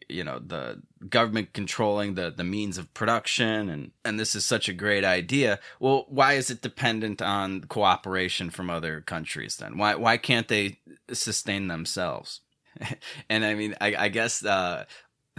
you 0.08 0.24
know 0.24 0.40
the 0.40 0.82
government 1.10 1.54
controlling 1.54 2.16
the 2.16 2.30
the 2.30 2.44
means 2.44 2.78
of 2.78 2.94
production 2.94 3.70
and 3.70 3.92
and 4.06 4.20
this 4.20 4.36
is 4.36 4.46
such 4.46 4.70
a 4.70 4.74
great 4.74 5.04
idea. 5.04 5.60
Well 5.80 6.06
why 6.10 6.34
is 6.34 6.50
it 6.50 6.62
dependent 6.62 7.22
on 7.22 7.62
cooperation 7.62 8.50
from 8.50 8.70
other 8.70 9.02
countries 9.02 9.58
then? 9.58 9.78
Why 9.78 9.96
why 9.96 10.18
can't 10.18 10.48
they 10.48 10.80
sustain 11.12 11.68
themselves? 11.68 12.42
And 13.30 13.44
i 13.44 13.56
mean 13.56 13.76
i, 13.82 13.96
I 13.96 14.10
guess 14.10 14.46
uh 14.46 14.86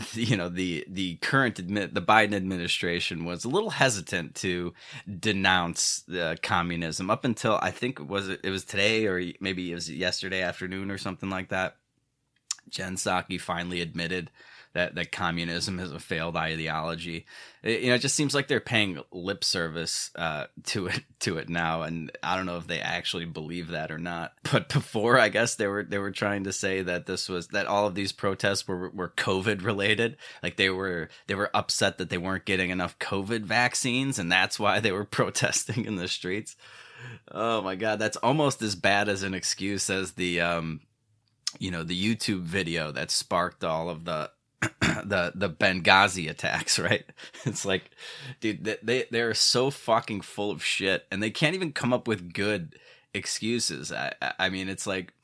you 0.12 0.36
know 0.36 0.48
the 0.48 0.84
the 0.88 1.16
current 1.16 1.58
admit 1.58 1.94
the 1.94 2.02
Biden 2.02 2.34
administration 2.34 3.24
was 3.24 3.44
a 3.44 3.48
little 3.48 3.70
hesitant 3.70 4.34
to 4.36 4.72
denounce 5.18 6.02
the 6.06 6.38
communism 6.42 7.10
up 7.10 7.24
until 7.24 7.58
I 7.62 7.70
think 7.70 7.98
was 8.00 8.28
it, 8.28 8.40
it 8.44 8.50
was 8.50 8.64
today 8.64 9.06
or 9.06 9.22
maybe 9.40 9.70
it 9.70 9.74
was 9.74 9.90
yesterday 9.90 10.42
afternoon 10.42 10.90
or 10.90 10.98
something 10.98 11.30
like 11.30 11.48
that 11.48 11.76
Jen 12.68 12.96
Psaki 12.96 13.40
finally 13.40 13.80
admitted 13.80 14.30
that 14.72 14.94
that 14.94 15.10
communism 15.10 15.80
is 15.80 15.90
a 15.90 15.98
failed 15.98 16.36
ideology. 16.36 17.26
It, 17.62 17.80
you 17.80 17.88
know, 17.88 17.96
it 17.96 18.00
just 18.00 18.14
seems 18.14 18.34
like 18.34 18.46
they're 18.46 18.60
paying 18.60 19.00
lip 19.10 19.42
service 19.42 20.10
uh, 20.14 20.46
to 20.66 20.86
it 20.86 21.02
to 21.20 21.38
it 21.38 21.48
now, 21.48 21.82
and 21.82 22.12
I 22.22 22.36
don't 22.36 22.46
know 22.46 22.56
if 22.56 22.68
they 22.68 22.80
actually 22.80 23.24
believe 23.24 23.68
that 23.68 23.90
or 23.90 23.98
not. 23.98 24.32
But 24.52 24.68
before, 24.68 25.18
I 25.18 25.28
guess 25.28 25.54
they 25.56 25.66
were 25.66 25.84
they 25.84 25.98
were 25.98 26.10
trying 26.10 26.44
to 26.44 26.52
say 26.52 26.82
that 26.82 27.06
this 27.06 27.28
was 27.28 27.48
that 27.48 27.66
all 27.66 27.86
of 27.86 27.94
these 27.94 28.12
protests 28.12 28.66
were 28.66 28.90
were 28.90 29.08
COVID 29.08 29.64
related. 29.64 30.16
Like 30.42 30.56
they 30.56 30.70
were 30.70 31.08
they 31.26 31.34
were 31.34 31.50
upset 31.54 31.98
that 31.98 32.10
they 32.10 32.18
weren't 32.18 32.44
getting 32.44 32.70
enough 32.70 32.98
COVID 32.98 33.42
vaccines, 33.42 34.18
and 34.18 34.30
that's 34.30 34.58
why 34.58 34.78
they 34.80 34.92
were 34.92 35.04
protesting 35.18 35.84
in 35.84 35.96
the 35.96 36.08
streets. 36.08 36.56
Oh 37.30 37.62
my 37.62 37.74
god, 37.74 37.98
that's 37.98 38.16
almost 38.18 38.62
as 38.62 38.74
bad 38.74 39.08
as 39.08 39.22
an 39.22 39.34
excuse 39.34 39.90
as 39.90 40.12
the 40.12 40.40
um 40.40 40.80
you 41.58 41.70
know 41.70 41.82
the 41.82 42.00
YouTube 42.16 42.42
video 42.42 42.92
that 42.92 43.10
sparked 43.10 43.64
all 43.64 43.88
of 43.88 44.04
the 44.04 44.30
the 44.60 45.32
the 45.34 45.50
Benghazi 45.50 46.28
attacks, 46.28 46.78
right? 46.78 47.04
It's 47.44 47.64
like, 47.64 47.90
dude, 48.40 48.64
they 48.82 49.06
they 49.10 49.20
are 49.20 49.34
so 49.34 49.70
fucking 49.70 50.20
full 50.20 50.50
of 50.50 50.62
shit, 50.62 51.06
and 51.10 51.22
they 51.22 51.30
can't 51.30 51.54
even 51.54 51.72
come 51.72 51.92
up 51.92 52.06
with 52.06 52.32
good 52.32 52.76
excuses. 53.14 53.92
I 53.92 54.14
I 54.38 54.50
mean, 54.50 54.68
it's 54.68 54.86
like, 54.86 55.14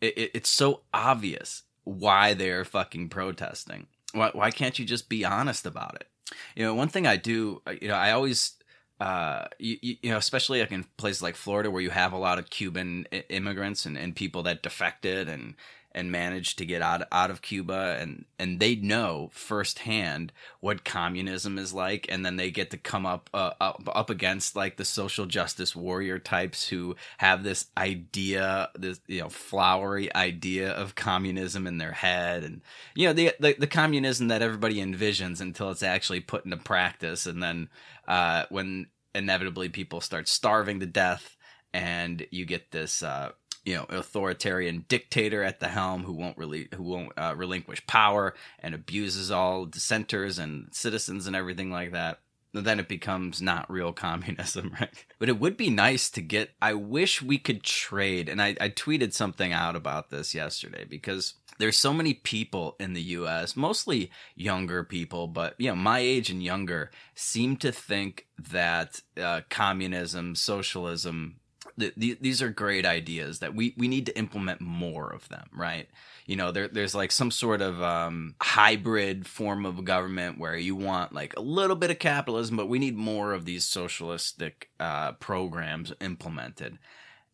it, 0.00 0.32
it's 0.34 0.50
so 0.50 0.82
obvious 0.92 1.62
why 1.84 2.34
they're 2.34 2.64
fucking 2.64 3.08
protesting. 3.08 3.86
Why 4.12 4.30
why 4.32 4.50
can't 4.50 4.78
you 4.78 4.84
just 4.84 5.08
be 5.08 5.24
honest 5.24 5.66
about 5.66 5.96
it? 5.96 6.08
You 6.54 6.64
know, 6.64 6.74
one 6.74 6.88
thing 6.88 7.06
I 7.06 7.16
do, 7.16 7.62
uh, 7.66 7.74
you 7.80 7.88
know, 7.88 7.94
I 7.94 8.12
always 8.12 8.54
uh, 9.00 9.46
you, 9.58 9.76
you 9.80 10.10
know, 10.10 10.16
especially 10.16 10.60
like 10.60 10.72
in 10.72 10.84
places 10.96 11.22
like 11.22 11.36
Florida 11.36 11.70
where 11.70 11.82
you 11.82 11.90
have 11.90 12.12
a 12.12 12.18
lot 12.18 12.38
of 12.38 12.50
Cuban 12.50 13.04
immigrants 13.28 13.86
and, 13.86 13.98
and 13.98 14.14
people 14.14 14.42
that 14.44 14.62
defected 14.62 15.28
and 15.28 15.54
and 15.94 16.10
managed 16.10 16.58
to 16.58 16.66
get 16.66 16.82
out 16.82 17.02
out 17.12 17.30
of 17.30 17.42
Cuba 17.42 17.96
and 18.00 18.24
and 18.38 18.58
they 18.58 18.74
know 18.74 19.30
firsthand 19.32 20.32
what 20.60 20.84
communism 20.84 21.58
is 21.58 21.72
like 21.72 22.06
and 22.08 22.24
then 22.24 22.36
they 22.36 22.50
get 22.50 22.70
to 22.70 22.76
come 22.76 23.06
up 23.06 23.30
uh, 23.32 23.52
up, 23.60 23.82
up 23.94 24.10
against 24.10 24.56
like 24.56 24.76
the 24.76 24.84
social 24.84 25.26
justice 25.26 25.76
warrior 25.76 26.18
types 26.18 26.68
who 26.68 26.96
have 27.18 27.44
this 27.44 27.66
idea 27.76 28.68
this 28.74 29.00
you 29.06 29.20
know 29.20 29.28
flowery 29.28 30.14
idea 30.14 30.70
of 30.70 30.94
communism 30.94 31.66
in 31.66 31.78
their 31.78 31.92
head 31.92 32.42
and 32.42 32.60
you 32.94 33.06
know 33.06 33.12
the 33.12 33.32
the, 33.38 33.54
the 33.58 33.66
communism 33.66 34.28
that 34.28 34.42
everybody 34.42 34.76
envisions 34.76 35.40
until 35.40 35.70
it's 35.70 35.82
actually 35.82 36.20
put 36.20 36.44
into 36.44 36.56
practice 36.56 37.26
and 37.26 37.42
then 37.42 37.68
uh, 38.08 38.44
when 38.50 38.86
inevitably 39.14 39.68
people 39.68 40.00
start 40.00 40.28
starving 40.28 40.80
to 40.80 40.86
death 40.86 41.36
and 41.74 42.24
you 42.30 42.46
get 42.46 42.70
this 42.70 43.02
uh, 43.02 43.32
you 43.64 43.74
know 43.74 43.86
authoritarian 43.88 44.84
dictator 44.88 45.42
at 45.42 45.60
the 45.60 45.68
helm 45.68 46.04
who 46.04 46.12
won't 46.12 46.36
really 46.36 46.68
who 46.74 46.82
won't 46.82 47.12
uh, 47.16 47.34
relinquish 47.36 47.86
power 47.86 48.34
and 48.60 48.74
abuses 48.74 49.30
all 49.30 49.64
dissenters 49.64 50.38
and 50.38 50.68
citizens 50.72 51.26
and 51.26 51.34
everything 51.34 51.70
like 51.70 51.92
that 51.92 52.20
then 52.62 52.78
it 52.78 52.88
becomes 52.88 53.42
not 53.42 53.70
real 53.70 53.92
communism, 54.06 54.76
right? 54.80 55.04
But 55.18 55.28
it 55.28 55.40
would 55.40 55.56
be 55.56 55.70
nice 55.70 56.08
to 56.10 56.20
get. 56.20 56.50
I 56.62 56.74
wish 56.74 57.20
we 57.20 57.38
could 57.38 57.62
trade, 57.62 58.28
and 58.28 58.40
I, 58.40 58.56
I 58.60 58.68
tweeted 58.68 59.12
something 59.12 59.52
out 59.52 59.76
about 59.76 60.10
this 60.10 60.34
yesterday 60.34 60.84
because 60.88 61.34
there's 61.58 61.78
so 61.78 61.92
many 61.92 62.14
people 62.14 62.76
in 62.80 62.94
the 62.94 63.02
US, 63.02 63.56
mostly 63.56 64.10
younger 64.34 64.84
people, 64.84 65.26
but 65.26 65.54
you 65.58 65.68
know, 65.68 65.76
my 65.76 65.98
age 65.98 66.30
and 66.30 66.42
younger 66.42 66.90
seem 67.14 67.56
to 67.58 67.72
think 67.72 68.26
that 68.50 69.00
uh, 69.20 69.42
communism, 69.50 70.34
socialism, 70.34 71.36
th- 71.78 71.94
th- 71.94 72.18
these 72.20 72.42
are 72.42 72.50
great 72.50 72.86
ideas 72.86 73.38
that 73.40 73.54
we, 73.54 73.74
we 73.76 73.88
need 73.88 74.06
to 74.06 74.18
implement 74.18 74.60
more 74.60 75.12
of 75.12 75.28
them, 75.28 75.48
right? 75.52 75.88
You 76.26 76.36
know, 76.36 76.52
there, 76.52 76.68
there's 76.68 76.94
like 76.94 77.12
some 77.12 77.30
sort 77.30 77.60
of 77.60 77.82
um, 77.82 78.34
hybrid 78.40 79.26
form 79.26 79.66
of 79.66 79.84
government 79.84 80.38
where 80.38 80.56
you 80.56 80.76
want 80.76 81.12
like 81.12 81.36
a 81.36 81.40
little 81.40 81.76
bit 81.76 81.90
of 81.90 81.98
capitalism, 81.98 82.56
but 82.56 82.68
we 82.68 82.78
need 82.78 82.96
more 82.96 83.32
of 83.32 83.44
these 83.44 83.64
socialistic 83.64 84.70
uh, 84.80 85.12
programs 85.12 85.92
implemented. 86.00 86.78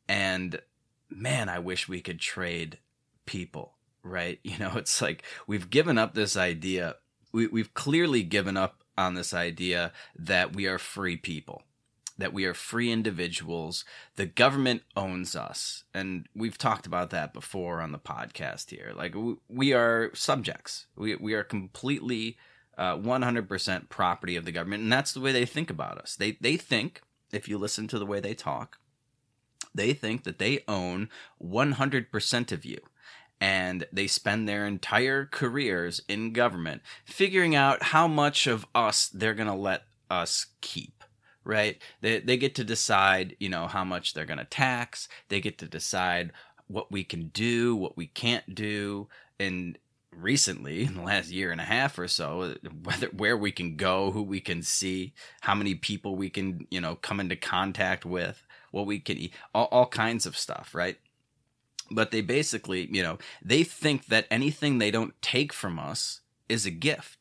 And 0.08 0.60
man, 1.08 1.48
I 1.48 1.58
wish 1.58 1.88
we 1.88 2.00
could 2.00 2.20
trade 2.20 2.78
people, 3.26 3.74
right? 4.02 4.38
You 4.44 4.58
know, 4.58 4.72
it's 4.76 5.00
like 5.00 5.22
we've 5.46 5.70
given 5.70 5.98
up 5.98 6.14
this 6.14 6.36
idea. 6.36 6.96
We, 7.32 7.46
we've 7.46 7.74
clearly 7.74 8.22
given 8.22 8.56
up 8.56 8.82
on 8.98 9.14
this 9.14 9.32
idea 9.32 9.92
that 10.18 10.54
we 10.54 10.66
are 10.66 10.78
free 10.78 11.16
people 11.16 11.62
that 12.20 12.32
we 12.32 12.44
are 12.44 12.54
free 12.54 12.90
individuals. 12.90 13.84
The 14.16 14.26
government 14.26 14.82
owns 14.96 15.34
us. 15.34 15.84
And 15.92 16.26
we've 16.34 16.58
talked 16.58 16.86
about 16.86 17.10
that 17.10 17.32
before 17.32 17.80
on 17.80 17.92
the 17.92 17.98
podcast 17.98 18.70
here. 18.70 18.92
Like, 18.94 19.14
we 19.48 19.72
are 19.72 20.10
subjects, 20.14 20.86
we, 20.96 21.16
we 21.16 21.34
are 21.34 21.44
completely 21.44 22.36
uh, 22.78 22.96
100% 22.96 23.88
property 23.88 24.36
of 24.36 24.44
the 24.44 24.52
government. 24.52 24.82
And 24.82 24.92
that's 24.92 25.12
the 25.12 25.20
way 25.20 25.32
they 25.32 25.44
think 25.44 25.70
about 25.70 25.98
us. 25.98 26.16
They, 26.16 26.38
they 26.40 26.56
think, 26.56 27.02
if 27.32 27.48
you 27.48 27.58
listen 27.58 27.88
to 27.88 27.98
the 27.98 28.06
way 28.06 28.20
they 28.20 28.34
talk, 28.34 28.78
they 29.74 29.92
think 29.92 30.24
that 30.24 30.38
they 30.38 30.64
own 30.66 31.08
100% 31.42 32.52
of 32.52 32.64
you 32.64 32.78
and 33.40 33.86
they 33.92 34.06
spend 34.06 34.46
their 34.48 34.66
entire 34.66 35.24
careers 35.24 36.02
in 36.08 36.32
government 36.32 36.82
figuring 37.04 37.54
out 37.54 37.84
how 37.84 38.06
much 38.06 38.46
of 38.46 38.66
us 38.74 39.08
they're 39.08 39.34
going 39.34 39.48
to 39.48 39.54
let 39.54 39.84
us 40.10 40.46
keep 40.60 40.99
right? 41.44 41.78
They, 42.00 42.20
they 42.20 42.36
get 42.36 42.54
to 42.56 42.64
decide 42.64 43.36
you 43.38 43.48
know 43.48 43.66
how 43.66 43.84
much 43.84 44.14
they're 44.14 44.26
going 44.26 44.38
to 44.38 44.44
tax. 44.44 45.08
They 45.28 45.40
get 45.40 45.58
to 45.58 45.66
decide 45.66 46.32
what 46.66 46.92
we 46.92 47.02
can 47.02 47.28
do 47.28 47.74
what 47.74 47.96
we 47.96 48.06
can't 48.06 48.54
do. 48.54 49.08
And 49.38 49.78
recently 50.12 50.82
in 50.82 50.94
the 50.94 51.02
last 51.02 51.30
year 51.30 51.52
and 51.52 51.60
a 51.60 51.64
half 51.64 51.96
or 51.96 52.08
so 52.08 52.56
whether 52.82 53.06
where 53.08 53.36
we 53.36 53.52
can 53.52 53.76
go 53.76 54.10
who 54.10 54.22
we 54.22 54.40
can 54.40 54.60
see 54.60 55.14
how 55.42 55.54
many 55.54 55.72
people 55.72 56.16
we 56.16 56.28
can 56.28 56.66
you 56.68 56.80
know 56.80 56.96
come 56.96 57.20
into 57.20 57.36
contact 57.36 58.04
with 58.04 58.44
what 58.72 58.86
we 58.86 58.98
can 58.98 59.16
eat 59.16 59.32
all, 59.54 59.66
all 59.66 59.86
kinds 59.86 60.26
of 60.26 60.36
stuff 60.36 60.74
right? 60.74 60.98
But 61.90 62.12
they 62.12 62.20
basically, 62.20 62.88
you 62.92 63.02
know, 63.02 63.18
they 63.42 63.64
think 63.64 64.06
that 64.06 64.26
anything 64.30 64.78
they 64.78 64.92
don't 64.92 65.20
take 65.22 65.52
from 65.52 65.78
us 65.78 66.20
is 66.48 66.64
a 66.64 66.70
gift, 66.70 67.19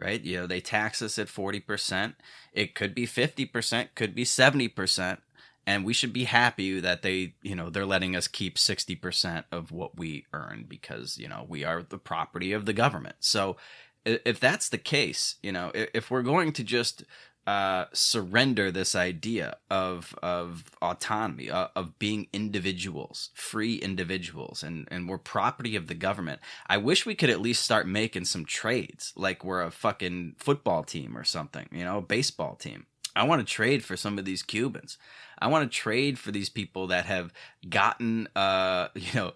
right? 0.00 0.22
You 0.22 0.40
know, 0.40 0.46
they 0.46 0.60
tax 0.60 1.02
us 1.02 1.18
at 1.18 1.28
40%. 1.28 2.14
It 2.52 2.74
could 2.74 2.94
be 2.94 3.06
50%, 3.06 3.88
could 3.94 4.14
be 4.14 4.24
70%. 4.24 5.18
And 5.66 5.84
we 5.84 5.92
should 5.92 6.12
be 6.12 6.24
happy 6.24 6.80
that 6.80 7.02
they, 7.02 7.34
you 7.42 7.54
know, 7.54 7.70
they're 7.70 7.86
letting 7.86 8.16
us 8.16 8.26
keep 8.26 8.56
60% 8.56 9.44
of 9.52 9.70
what 9.70 9.96
we 9.96 10.24
earn 10.32 10.64
because, 10.66 11.18
you 11.18 11.28
know, 11.28 11.44
we 11.46 11.64
are 11.64 11.82
the 11.82 11.98
property 11.98 12.52
of 12.52 12.64
the 12.64 12.72
government. 12.72 13.16
So 13.20 13.56
if 14.04 14.40
that's 14.40 14.70
the 14.70 14.78
case, 14.78 15.36
you 15.42 15.52
know, 15.52 15.70
if 15.74 16.10
we're 16.10 16.22
going 16.22 16.52
to 16.54 16.64
just 16.64 17.04
uh, 17.50 17.86
surrender 17.92 18.70
this 18.70 18.94
idea 18.94 19.56
of 19.68 20.14
of 20.22 20.70
autonomy, 20.80 21.50
uh, 21.50 21.66
of 21.74 21.98
being 21.98 22.28
individuals, 22.32 23.30
free 23.34 23.74
individuals, 23.74 24.62
and 24.62 24.86
and 24.88 25.08
we're 25.08 25.18
property 25.18 25.74
of 25.74 25.88
the 25.88 25.94
government. 25.94 26.38
I 26.68 26.76
wish 26.76 27.04
we 27.04 27.16
could 27.16 27.28
at 27.28 27.40
least 27.40 27.64
start 27.64 27.88
making 27.88 28.26
some 28.26 28.44
trades, 28.44 29.12
like 29.16 29.44
we're 29.44 29.62
a 29.62 29.72
fucking 29.72 30.36
football 30.38 30.84
team 30.84 31.18
or 31.18 31.24
something, 31.24 31.68
you 31.72 31.84
know, 31.84 31.98
a 31.98 32.02
baseball 32.02 32.54
team. 32.54 32.86
I 33.16 33.24
want 33.24 33.44
to 33.44 33.52
trade 33.52 33.82
for 33.82 33.96
some 33.96 34.16
of 34.16 34.24
these 34.24 34.44
Cubans. 34.44 34.96
I 35.40 35.48
want 35.48 35.68
to 35.68 35.76
trade 35.76 36.20
for 36.20 36.30
these 36.30 36.50
people 36.50 36.86
that 36.86 37.06
have 37.06 37.32
gotten, 37.68 38.28
uh, 38.36 38.88
you 38.94 39.12
know, 39.12 39.32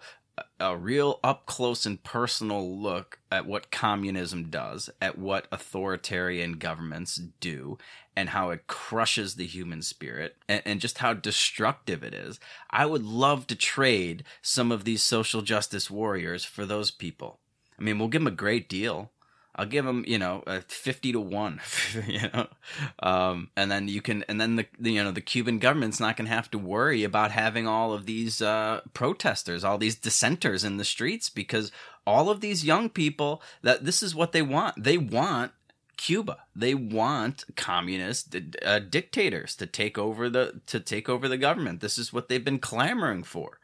a 0.59 0.76
real 0.76 1.21
up 1.23 1.47
close 1.47 1.87
and 1.87 2.03
personal 2.03 2.76
look 2.76 3.19
at 3.31 3.47
what 3.47 3.71
communism 3.71 4.45
does, 4.50 4.91
at 5.00 5.19
what 5.19 5.47
authoritarian 5.53 6.55
governments 6.55 7.21
do, 7.41 7.79
and 8.17 8.31
how 8.31 8.50
it 8.50 8.67
crushes 8.67 9.35
the 9.35 9.47
human 9.47 9.83
spirit, 9.83 10.37
and, 10.49 10.62
and, 10.64 10.81
just 10.81 10.99
how 10.99 11.12
destructive 11.12 12.03
it 12.03 12.14
is. 12.14 12.41
I 12.71 12.87
would 12.87 13.05
love 13.05 13.47
to 13.49 13.57
trade 13.57 14.25
some 14.43 14.73
of 14.73 14.85
these 14.85 15.03
social 15.03 15.43
justice 15.43 15.91
warriors 15.91 16.45
for 16.45 16.64
those 16.64 16.91
people. 16.91 17.41
I 17.79 17.83
mean, 17.83 17.99
we'll 17.99 18.09
give 18.09 18.23
them 18.23 18.33
a 18.33 18.37
great 18.37 18.69
deal. 18.69 19.11
I'll 19.56 19.66
give 19.66 19.84
them, 19.84 20.04
you 20.06 20.18
know, 20.18 20.42
a 20.46 20.62
fifty 20.62 21.12
to 21.12 21.20
one, 21.20 21.61
you 22.06 22.28
know, 22.32 22.46
um, 23.00 23.50
and 23.56 23.70
then 23.70 23.88
you 23.88 24.02
can, 24.02 24.25
and 24.28 24.40
then 24.40 24.56
the, 24.56 24.66
the, 24.78 24.92
you 24.92 25.04
know, 25.04 25.12
the 25.12 25.20
Cuban 25.20 25.58
government's 25.58 26.00
not 26.00 26.16
going 26.16 26.28
to 26.28 26.34
have 26.34 26.50
to 26.52 26.58
worry 26.58 27.04
about 27.04 27.30
having 27.30 27.66
all 27.66 27.92
of 27.92 28.06
these 28.06 28.42
uh, 28.42 28.80
protesters, 28.92 29.64
all 29.64 29.78
these 29.78 29.96
dissenters 29.96 30.64
in 30.64 30.76
the 30.76 30.84
streets, 30.84 31.28
because 31.28 31.70
all 32.06 32.30
of 32.30 32.40
these 32.40 32.64
young 32.64 32.88
people 32.88 33.42
that 33.62 33.84
this 33.84 34.02
is 34.02 34.14
what 34.14 34.32
they 34.32 34.42
want. 34.42 34.82
They 34.82 34.99
want 34.99 35.52
Cuba. 35.96 36.38
They 36.54 36.75
want 36.75 37.44
communist 37.56 38.37
uh, 38.62 38.78
dictators 38.80 39.56
to 39.56 39.66
take 39.66 39.96
over 39.99 40.28
the 40.28 40.61
to 40.66 40.80
take 40.80 41.08
over 41.08 41.28
the 41.28 41.38
government. 41.38 41.80
This 41.80 41.99
is 41.99 42.12
what 42.12 42.28
they've 42.28 42.44
been 42.44 42.58
clamoring 42.58 43.25
for. 43.25 43.58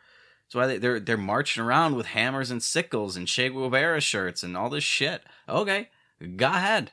That's 0.50 0.54
why 0.56 0.78
they, 0.78 0.84
are 0.88 0.98
they're 0.98 1.16
marching 1.16 1.62
around 1.62 1.94
with 1.94 2.06
hammers 2.06 2.50
and 2.50 2.60
sickles 2.60 3.16
and 3.16 3.28
Che 3.28 3.50
Guevara 3.50 4.00
shirts 4.00 4.42
and 4.42 4.56
all 4.56 4.68
this 4.68 4.82
shit. 4.82 5.22
Okay, 5.48 5.90
go 6.34 6.48
ahead. 6.48 6.90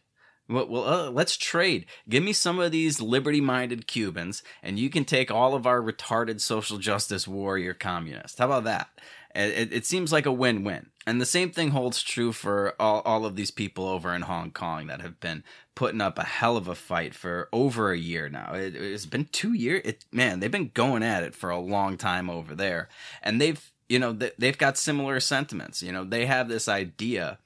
Well, 0.47 0.87
uh, 0.87 1.09
let's 1.09 1.35
trade. 1.35 1.87
Give 2.07 2.23
me 2.23 2.33
some 2.33 2.59
of 2.59 2.71
these 2.71 3.01
liberty-minded 3.01 3.87
Cubans, 3.87 4.43
and 4.61 4.77
you 4.77 4.91
can 4.91 5.05
take 5.05 5.31
all 5.31 5.55
of 5.55 5.65
our 5.65 5.81
retarded 5.81 6.39
social 6.39 6.77
justice 6.77 7.27
warrior 7.27 7.73
communists. 7.73 8.37
How 8.37 8.45
about 8.45 8.63
that? 8.65 8.89
It, 9.37 9.71
it, 9.71 9.85
seems 9.85 10.11
like 10.11 10.25
a 10.25 10.31
win-win. 10.31 10.87
And 11.05 11.21
the 11.21 11.25
same 11.25 11.51
thing 11.51 11.69
holds 11.69 12.01
true 12.01 12.31
for 12.31 12.73
all, 12.79 13.01
all 13.05 13.23
of 13.23 13.35
these 13.35 13.51
people 13.51 13.87
over 13.87 14.13
in 14.13 14.23
Hong 14.23 14.49
Kong 14.49 14.87
that 14.87 15.01
have 15.01 15.19
been 15.19 15.43
putting 15.75 16.01
up 16.01 16.17
a 16.17 16.23
hell 16.23 16.57
of 16.57 16.67
a 16.67 16.73
fight 16.73 17.13
for 17.13 17.47
over 17.53 17.91
a 17.91 17.97
year 17.97 18.29
now. 18.29 18.53
It, 18.55 18.73
has 18.73 19.05
been 19.05 19.25
two 19.25 19.53
years. 19.53 19.83
It 19.85 20.05
man, 20.11 20.39
they've 20.39 20.51
been 20.51 20.71
going 20.73 21.03
at 21.03 21.21
it 21.21 21.35
for 21.35 21.51
a 21.51 21.59
long 21.59 21.97
time 21.97 22.31
over 22.31 22.55
there, 22.55 22.89
and 23.21 23.39
they've 23.39 23.71
you 23.87 23.99
know 23.99 24.11
they've 24.11 24.57
got 24.57 24.75
similar 24.75 25.19
sentiments. 25.19 25.83
You 25.83 25.91
know, 25.91 26.03
they 26.03 26.25
have 26.25 26.49
this 26.49 26.67
idea 26.67 27.37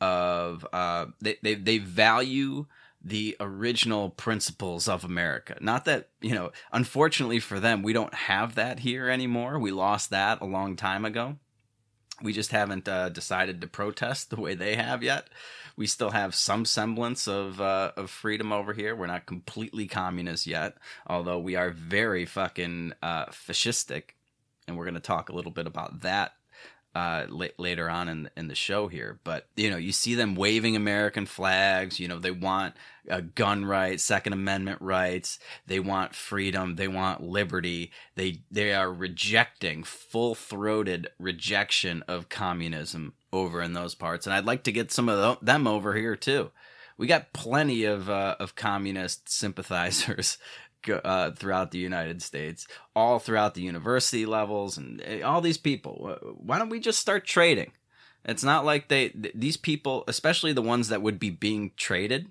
of 0.00 0.66
uh, 0.72 1.06
they 1.20 1.36
they 1.42 1.54
they 1.54 1.78
value 1.78 2.66
the 3.02 3.36
original 3.38 4.10
principles 4.10 4.88
of 4.88 5.04
America. 5.04 5.56
Not 5.60 5.84
that, 5.84 6.08
you 6.20 6.34
know, 6.34 6.50
unfortunately 6.72 7.40
for 7.40 7.60
them, 7.60 7.82
we 7.82 7.92
don't 7.92 8.14
have 8.14 8.56
that 8.56 8.80
here 8.80 9.08
anymore. 9.08 9.58
We 9.58 9.70
lost 9.70 10.10
that 10.10 10.40
a 10.40 10.46
long 10.46 10.76
time 10.76 11.04
ago. 11.04 11.36
We 12.20 12.32
just 12.32 12.50
haven't 12.50 12.88
uh, 12.88 13.10
decided 13.10 13.60
to 13.60 13.68
protest 13.68 14.30
the 14.30 14.40
way 14.40 14.54
they 14.54 14.74
have 14.74 15.04
yet. 15.04 15.28
We 15.76 15.86
still 15.86 16.10
have 16.10 16.34
some 16.34 16.64
semblance 16.64 17.28
of 17.28 17.60
uh, 17.60 17.92
of 17.96 18.10
freedom 18.10 18.50
over 18.52 18.72
here. 18.72 18.96
We're 18.96 19.06
not 19.06 19.26
completely 19.26 19.86
communist 19.86 20.44
yet, 20.44 20.76
although 21.06 21.38
we 21.38 21.54
are 21.54 21.70
very 21.70 22.24
fucking 22.24 22.94
uh, 23.00 23.26
fascistic, 23.26 24.14
and 24.66 24.76
we're 24.76 24.84
going 24.84 24.94
to 24.94 25.00
talk 25.00 25.28
a 25.28 25.32
little 25.32 25.52
bit 25.52 25.68
about 25.68 26.00
that 26.00 26.32
uh, 26.94 27.26
later 27.58 27.88
on 27.88 28.08
in 28.08 28.30
in 28.36 28.48
the 28.48 28.54
show 28.54 28.88
here. 28.88 29.18
But 29.24 29.46
you 29.56 29.70
know, 29.70 29.76
you 29.76 29.92
see 29.92 30.14
them 30.14 30.34
waving 30.34 30.76
American 30.76 31.26
flags. 31.26 32.00
You 32.00 32.08
know, 32.08 32.18
they 32.18 32.30
want 32.30 32.74
uh, 33.10 33.20
gun 33.34 33.64
rights, 33.64 34.02
Second 34.04 34.32
Amendment 34.32 34.80
rights. 34.80 35.38
They 35.66 35.80
want 35.80 36.14
freedom. 36.14 36.76
They 36.76 36.88
want 36.88 37.22
liberty. 37.22 37.92
They 38.16 38.42
they 38.50 38.74
are 38.74 38.92
rejecting 38.92 39.84
full 39.84 40.34
throated 40.34 41.08
rejection 41.18 42.02
of 42.08 42.28
communism 42.28 43.14
over 43.32 43.60
in 43.62 43.74
those 43.74 43.94
parts. 43.94 44.26
And 44.26 44.34
I'd 44.34 44.46
like 44.46 44.64
to 44.64 44.72
get 44.72 44.90
some 44.90 45.08
of 45.08 45.38
them 45.40 45.66
over 45.66 45.94
here 45.94 46.16
too. 46.16 46.50
We 46.96 47.06
got 47.06 47.32
plenty 47.32 47.84
of 47.84 48.10
uh, 48.10 48.36
of 48.40 48.56
communist 48.56 49.30
sympathizers 49.30 50.38
uh, 50.88 51.32
throughout 51.32 51.70
the 51.70 51.78
United 51.78 52.22
States, 52.22 52.66
all 52.94 53.18
throughout 53.18 53.54
the 53.54 53.62
university 53.62 54.26
levels, 54.26 54.76
and 54.76 55.02
eh, 55.04 55.22
all 55.22 55.40
these 55.40 55.58
people. 55.58 56.16
Why 56.36 56.58
don't 56.58 56.68
we 56.68 56.80
just 56.80 56.98
start 56.98 57.24
trading? 57.24 57.72
It's 58.24 58.44
not 58.44 58.64
like 58.64 58.88
they 58.88 59.12
these 59.34 59.56
people, 59.56 60.04
especially 60.06 60.52
the 60.52 60.62
ones 60.62 60.88
that 60.88 61.02
would 61.02 61.18
be 61.18 61.30
being 61.30 61.72
traded 61.76 62.30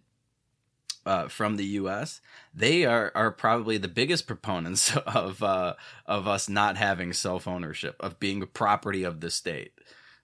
uh, 1.05 1.27
from 1.27 1.55
the 1.55 1.65
U.S. 1.65 2.21
They 2.53 2.85
are 2.85 3.11
are 3.15 3.31
probably 3.31 3.77
the 3.77 3.87
biggest 3.87 4.27
proponents 4.27 4.95
of 5.07 5.41
uh, 5.41 5.75
of 6.05 6.27
us 6.27 6.49
not 6.49 6.77
having 6.77 7.13
self 7.13 7.47
ownership, 7.47 7.95
of 7.99 8.19
being 8.19 8.43
a 8.43 8.47
property 8.47 9.03
of 9.03 9.21
the 9.21 9.31
state. 9.31 9.71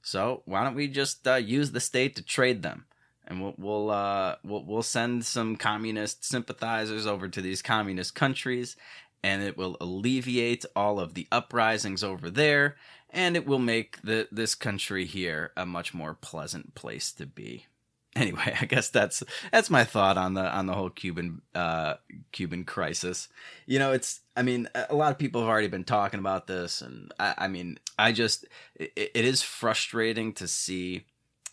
So 0.02 0.44
why 0.46 0.64
don't 0.64 0.76
we 0.76 0.90
just 0.90 1.28
uh, 1.28 1.36
use 1.36 1.72
the 1.72 1.80
state 1.80 2.16
to 2.18 2.24
trade 2.24 2.62
them? 2.62 2.86
And 3.28 3.42
we'll 3.42 3.56
we'll 3.58 3.90
uh, 3.90 4.36
we'll, 4.44 4.64
we'll 4.64 4.84
send 4.84 5.26
some 5.26 5.56
communist 5.56 6.26
sympathizers 6.26 7.06
over 7.06 7.28
to 7.28 7.42
these 7.42 7.62
communist 7.62 8.16
countries, 8.16 8.76
and 9.24 9.44
it 9.44 9.58
will 9.58 9.78
alleviate 9.80 10.66
all 10.76 11.00
of 11.00 11.14
the 11.14 11.28
uprisings 11.32 12.04
over 12.04 12.30
there, 12.30 12.76
and 13.10 13.36
it 13.36 13.46
will 13.46 13.60
make 13.60 14.02
the 14.02 14.28
this 14.32 14.56
country 14.56 15.06
here 15.06 15.52
a 15.56 15.66
much 15.66 15.94
more 15.94 16.14
pleasant 16.14 16.76
place 16.76 17.12
to 17.14 17.26
be. 17.26 17.66
Anyway, 18.16 18.56
I 18.62 18.66
guess 18.66 18.90
that's 18.90 19.24
that's 19.52 19.72
my 19.72 19.84
thought 19.84 20.20
on 20.20 20.36
the 20.36 20.44
on 20.44 20.68
the 20.68 20.74
whole 20.74 20.92
Cuban 20.92 21.42
uh, 21.56 21.96
Cuban 22.32 22.64
crisis. 22.64 23.28
You 23.66 23.80
know, 23.80 23.92
it's 23.92 24.20
I 24.36 24.44
mean, 24.44 24.70
a 24.76 24.94
lot 24.94 25.12
of 25.12 25.18
people 25.18 25.42
have 25.42 25.50
already 25.50 25.68
been 25.68 25.84
talking 25.84 26.20
about 26.20 26.46
this, 26.46 26.84
and 26.84 27.12
I, 27.20 27.34
I 27.40 27.48
mean, 27.48 27.80
I 27.98 28.12
just 28.12 28.46
it, 28.76 28.92
it 28.96 29.26
is 29.26 29.42
frustrating 29.42 30.32
to 30.34 30.48
see 30.48 31.06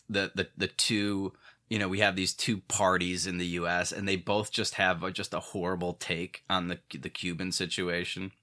the 0.07 0.31
the 0.35 0.49
the 0.55 0.67
two 0.67 1.33
you 1.71 1.79
know, 1.79 1.87
we 1.87 1.99
have 1.99 2.17
these 2.17 2.33
two 2.33 2.57
parties 2.67 3.25
in 3.25 3.37
the 3.37 3.45
U.S. 3.45 3.93
and 3.93 4.05
they 4.05 4.17
both 4.17 4.51
just 4.51 4.73
have 4.73 5.03
a, 5.03 5.09
just 5.09 5.33
a 5.33 5.39
horrible 5.39 5.93
take 5.93 6.43
on 6.49 6.67
the 6.67 6.79
the 6.99 7.09
Cuban 7.09 7.53
situation. 7.53 8.33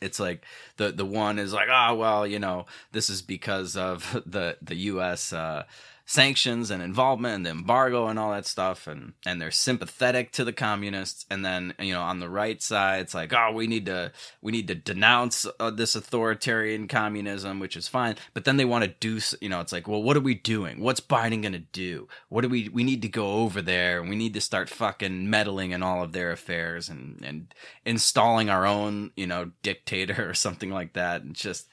It's 0.00 0.20
like 0.20 0.44
the 0.76 0.92
the 0.92 1.04
one 1.04 1.40
is 1.40 1.52
like, 1.52 1.66
oh 1.68 1.96
well, 1.96 2.24
you 2.24 2.38
know, 2.38 2.66
this 2.92 3.10
is 3.10 3.20
because 3.20 3.76
of 3.76 4.22
the 4.26 4.58
the 4.62 4.76
U.S. 4.76 5.32
Uh, 5.32 5.64
sanctions 6.08 6.70
and 6.70 6.80
involvement 6.80 7.34
and 7.34 7.46
the 7.46 7.50
embargo 7.50 8.06
and 8.06 8.16
all 8.16 8.30
that 8.30 8.46
stuff 8.46 8.86
and 8.86 9.12
and 9.26 9.42
they're 9.42 9.50
sympathetic 9.50 10.30
to 10.30 10.44
the 10.44 10.52
communists. 10.52 11.26
And 11.28 11.44
then 11.44 11.74
you 11.80 11.92
know 11.92 12.02
on 12.02 12.20
the 12.20 12.30
right 12.30 12.62
side 12.62 13.00
it's 13.00 13.14
like 13.14 13.32
oh 13.34 13.52
we 13.52 13.66
need 13.66 13.86
to 13.86 14.12
we 14.40 14.52
need 14.52 14.68
to 14.68 14.74
denounce 14.74 15.46
uh, 15.58 15.70
this 15.70 15.96
authoritarian 15.96 16.86
communism 16.86 17.58
which 17.58 17.76
is 17.76 17.88
fine. 17.88 18.14
But 18.34 18.44
then 18.44 18.56
they 18.56 18.64
want 18.64 18.84
to 18.84 18.94
do 19.00 19.18
you 19.40 19.48
know 19.48 19.60
it's 19.60 19.72
like 19.72 19.88
well 19.88 20.02
what 20.02 20.16
are 20.16 20.20
we 20.20 20.34
doing? 20.34 20.80
What's 20.80 21.00
Biden 21.00 21.42
going 21.42 21.52
to 21.52 21.58
do? 21.58 22.08
What 22.28 22.42
do 22.42 22.48
we 22.48 22.68
we 22.68 22.84
need 22.84 23.02
to 23.02 23.08
go 23.08 23.32
over 23.34 23.60
there 23.60 24.02
we 24.02 24.16
need 24.16 24.34
to 24.34 24.40
start 24.40 24.70
fucking 24.70 25.28
meddling 25.28 25.72
in 25.72 25.82
all 25.82 26.04
of 26.04 26.12
their 26.12 26.30
affairs 26.30 26.88
and 26.88 27.20
and 27.24 27.52
installing 27.84 28.48
our 28.48 28.64
own 28.64 29.10
you 29.16 29.26
know 29.26 29.50
dictator 29.62 30.28
or 30.28 30.34
something 30.34 30.70
like 30.70 30.92
that 30.92 31.22
and 31.22 31.34
just 31.34 31.68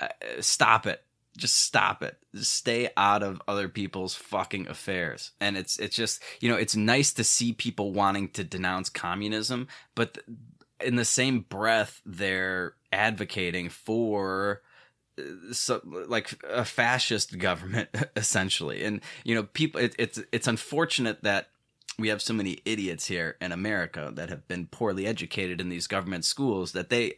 uh, 0.00 0.08
stop 0.40 0.86
it 0.86 1.04
just 1.36 1.56
stop 1.56 2.02
it. 2.02 2.16
Stay 2.34 2.90
out 2.96 3.22
of 3.22 3.42
other 3.48 3.68
people's 3.68 4.14
fucking 4.14 4.68
affairs. 4.68 5.32
And 5.40 5.56
it's 5.56 5.78
it's 5.78 5.96
just 5.96 6.22
you 6.40 6.48
know 6.48 6.56
it's 6.56 6.76
nice 6.76 7.12
to 7.14 7.24
see 7.24 7.52
people 7.52 7.92
wanting 7.92 8.28
to 8.30 8.44
denounce 8.44 8.88
communism 8.88 9.68
but 9.94 10.18
in 10.80 10.96
the 10.96 11.04
same 11.04 11.40
breath 11.40 12.00
they're 12.04 12.74
advocating 12.92 13.68
for 13.68 14.62
uh, 15.18 15.52
so 15.52 15.80
like 15.84 16.42
a 16.48 16.64
fascist 16.64 17.38
government 17.38 17.88
essentially. 18.16 18.84
And 18.84 19.00
you 19.24 19.34
know 19.34 19.44
people 19.44 19.80
it, 19.80 19.94
it's 19.98 20.20
it's 20.32 20.46
unfortunate 20.46 21.22
that 21.22 21.48
we 21.98 22.08
have 22.08 22.20
so 22.20 22.34
many 22.34 22.58
idiots 22.64 23.06
here 23.06 23.36
in 23.40 23.52
America 23.52 24.10
that 24.14 24.28
have 24.28 24.48
been 24.48 24.66
poorly 24.66 25.06
educated 25.06 25.60
in 25.60 25.68
these 25.68 25.86
government 25.86 26.24
schools 26.24 26.72
that 26.72 26.90
they 26.90 27.14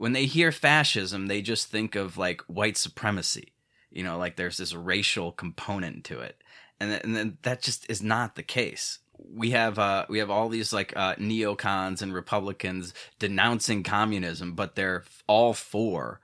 when 0.00 0.14
they 0.14 0.24
hear 0.24 0.50
fascism, 0.50 1.26
they 1.26 1.42
just 1.42 1.66
think 1.66 1.94
of 1.94 2.16
like 2.16 2.40
white 2.46 2.78
supremacy. 2.78 3.52
You 3.90 4.02
know, 4.02 4.16
like 4.16 4.36
there's 4.36 4.56
this 4.56 4.74
racial 4.74 5.30
component 5.30 6.04
to 6.04 6.20
it, 6.20 6.42
and 6.80 6.88
th- 6.88 7.04
and 7.04 7.14
then 7.14 7.36
that 7.42 7.60
just 7.60 7.84
is 7.90 8.02
not 8.02 8.34
the 8.34 8.42
case. 8.42 9.00
We 9.18 9.50
have 9.50 9.78
uh, 9.78 10.06
we 10.08 10.18
have 10.20 10.30
all 10.30 10.48
these 10.48 10.72
like 10.72 10.96
uh, 10.96 11.16
neocons 11.16 12.00
and 12.00 12.14
Republicans 12.14 12.94
denouncing 13.18 13.82
communism, 13.82 14.54
but 14.54 14.74
they're 14.74 15.04
all 15.26 15.52
for 15.52 16.22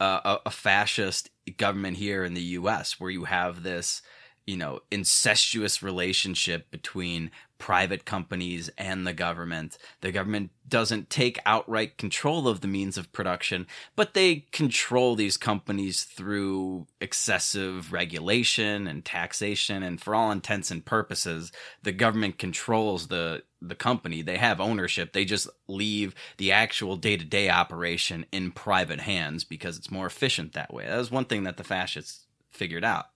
uh, 0.00 0.20
a, 0.24 0.38
a 0.46 0.50
fascist 0.50 1.28
government 1.58 1.98
here 1.98 2.24
in 2.24 2.32
the 2.32 2.40
U.S., 2.40 2.98
where 2.98 3.10
you 3.10 3.24
have 3.24 3.62
this 3.62 4.00
you 4.48 4.56
know, 4.56 4.80
incestuous 4.90 5.82
relationship 5.82 6.70
between 6.70 7.30
private 7.58 8.06
companies 8.06 8.70
and 8.78 9.06
the 9.06 9.12
government. 9.12 9.76
The 10.00 10.10
government 10.10 10.52
doesn't 10.66 11.10
take 11.10 11.38
outright 11.44 11.98
control 11.98 12.48
of 12.48 12.62
the 12.62 12.66
means 12.66 12.96
of 12.96 13.12
production, 13.12 13.66
but 13.94 14.14
they 14.14 14.46
control 14.50 15.16
these 15.16 15.36
companies 15.36 16.02
through 16.04 16.86
excessive 16.98 17.92
regulation 17.92 18.86
and 18.86 19.04
taxation. 19.04 19.82
And 19.82 20.00
for 20.00 20.14
all 20.14 20.30
intents 20.30 20.70
and 20.70 20.82
purposes, 20.82 21.52
the 21.82 21.92
government 21.92 22.38
controls 22.38 23.08
the 23.08 23.42
the 23.60 23.74
company. 23.74 24.22
They 24.22 24.38
have 24.38 24.62
ownership. 24.62 25.12
They 25.12 25.26
just 25.26 25.50
leave 25.66 26.14
the 26.38 26.52
actual 26.52 26.96
day 26.96 27.18
to 27.18 27.24
day 27.24 27.50
operation 27.50 28.24
in 28.32 28.52
private 28.52 29.00
hands 29.00 29.44
because 29.44 29.76
it's 29.76 29.90
more 29.90 30.06
efficient 30.06 30.54
that 30.54 30.72
way. 30.72 30.86
That 30.86 30.96
was 30.96 31.10
one 31.10 31.26
thing 31.26 31.42
that 31.42 31.58
the 31.58 31.64
fascists 31.64 32.24
figured 32.48 32.84
out. 32.84 33.08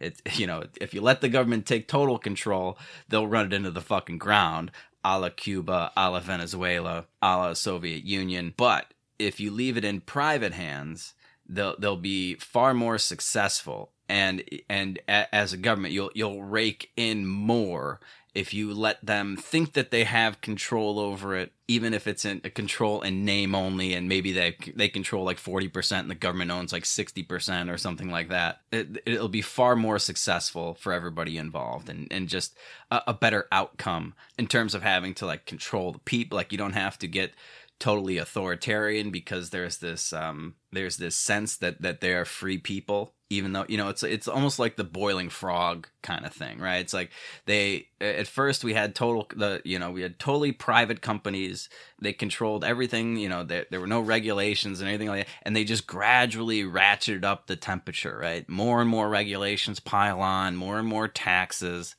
It 0.00 0.20
you 0.38 0.46
know 0.46 0.64
if 0.80 0.94
you 0.94 1.00
let 1.00 1.20
the 1.20 1.28
government 1.28 1.66
take 1.66 1.88
total 1.88 2.18
control, 2.18 2.78
they'll 3.08 3.26
run 3.26 3.46
it 3.46 3.52
into 3.52 3.70
the 3.70 3.80
fucking 3.80 4.18
ground, 4.18 4.70
a 5.04 5.18
la 5.18 5.28
Cuba, 5.30 5.92
a 5.96 6.10
la 6.10 6.20
Venezuela, 6.20 7.06
a 7.22 7.36
la 7.36 7.52
Soviet 7.54 8.04
Union. 8.04 8.54
But 8.56 8.92
if 9.18 9.40
you 9.40 9.50
leave 9.50 9.76
it 9.76 9.84
in 9.84 10.00
private 10.00 10.52
hands, 10.52 11.14
they'll 11.48 11.76
they'll 11.78 11.96
be 11.96 12.34
far 12.34 12.74
more 12.74 12.98
successful. 12.98 13.92
And 14.08 14.44
and 14.68 15.00
as 15.08 15.52
a 15.52 15.56
government, 15.56 15.94
you'll 15.94 16.12
you'll 16.14 16.42
rake 16.42 16.92
in 16.96 17.26
more 17.26 18.00
if 18.36 18.52
you 18.52 18.74
let 18.74 19.04
them 19.04 19.34
think 19.34 19.72
that 19.72 19.90
they 19.90 20.04
have 20.04 20.42
control 20.42 21.00
over 21.00 21.34
it, 21.34 21.52
even 21.68 21.94
if 21.94 22.06
it's 22.06 22.26
in 22.26 22.42
a 22.44 22.50
control 22.50 23.00
in 23.00 23.24
name 23.24 23.54
only, 23.54 23.94
and 23.94 24.08
maybe 24.08 24.30
they 24.30 24.56
they 24.74 24.88
control 24.88 25.24
like 25.24 25.38
forty 25.38 25.68
percent, 25.68 26.02
and 26.02 26.10
the 26.10 26.14
government 26.14 26.50
owns 26.50 26.72
like 26.72 26.84
sixty 26.84 27.22
percent 27.22 27.70
or 27.70 27.78
something 27.78 28.10
like 28.10 28.28
that, 28.28 28.60
it, 28.70 29.06
will 29.06 29.28
be 29.28 29.40
far 29.40 29.74
more 29.74 29.98
successful 29.98 30.74
for 30.74 30.92
everybody 30.92 31.38
involved, 31.38 31.88
and 31.88 32.06
and 32.10 32.28
just 32.28 32.56
a, 32.90 33.02
a 33.08 33.14
better 33.14 33.48
outcome 33.50 34.14
in 34.38 34.46
terms 34.46 34.74
of 34.74 34.82
having 34.82 35.14
to 35.14 35.24
like 35.24 35.46
control 35.46 35.92
the 35.92 35.98
people. 36.00 36.36
Like 36.36 36.52
you 36.52 36.58
don't 36.58 36.74
have 36.74 36.98
to 36.98 37.08
get 37.08 37.32
totally 37.78 38.18
authoritarian 38.18 39.10
because 39.10 39.50
there's 39.50 39.78
this 39.78 40.12
um 40.12 40.54
there's 40.72 40.98
this 40.98 41.16
sense 41.16 41.56
that 41.56 41.80
that 41.82 42.00
they 42.00 42.12
are 42.12 42.24
free 42.24 42.58
people 42.58 43.15
even 43.28 43.52
though 43.52 43.64
you 43.68 43.76
know 43.76 43.88
it's 43.88 44.02
it's 44.02 44.28
almost 44.28 44.58
like 44.58 44.76
the 44.76 44.84
boiling 44.84 45.28
frog 45.28 45.88
kind 46.02 46.24
of 46.24 46.32
thing 46.32 46.58
right? 46.58 46.78
It's 46.78 46.94
like 46.94 47.10
they 47.46 47.88
at 48.00 48.26
first 48.26 48.62
we 48.62 48.74
had 48.74 48.94
total 48.94 49.26
the 49.34 49.60
you 49.64 49.78
know 49.78 49.90
we 49.90 50.02
had 50.02 50.18
totally 50.18 50.52
private 50.52 51.00
companies. 51.02 51.68
They 52.00 52.12
controlled 52.12 52.64
everything 52.64 53.16
you 53.16 53.28
know 53.28 53.42
there, 53.42 53.66
there 53.70 53.80
were 53.80 53.86
no 53.86 54.00
regulations 54.00 54.80
and 54.80 54.88
anything 54.88 55.08
like 55.08 55.26
that. 55.26 55.32
And 55.42 55.56
they 55.56 55.64
just 55.64 55.86
gradually 55.86 56.62
ratcheted 56.62 57.24
up 57.24 57.46
the 57.46 57.56
temperature 57.56 58.16
right? 58.20 58.48
More 58.48 58.80
and 58.80 58.88
more 58.88 59.08
regulations 59.08 59.80
pile 59.80 60.20
on 60.20 60.56
more 60.56 60.78
and 60.78 60.88
more 60.88 61.08
taxes. 61.08 61.96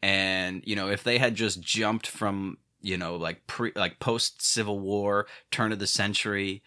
And 0.00 0.62
you 0.64 0.76
know 0.76 0.88
if 0.88 1.02
they 1.02 1.18
had 1.18 1.34
just 1.34 1.60
jumped 1.60 2.06
from 2.06 2.58
you 2.80 2.96
know 2.96 3.16
like 3.16 3.46
pre 3.48 3.72
like 3.74 3.98
post 3.98 4.42
civil 4.42 4.78
war 4.78 5.26
turn 5.50 5.72
of 5.72 5.80
the 5.80 5.86
century 5.88 6.62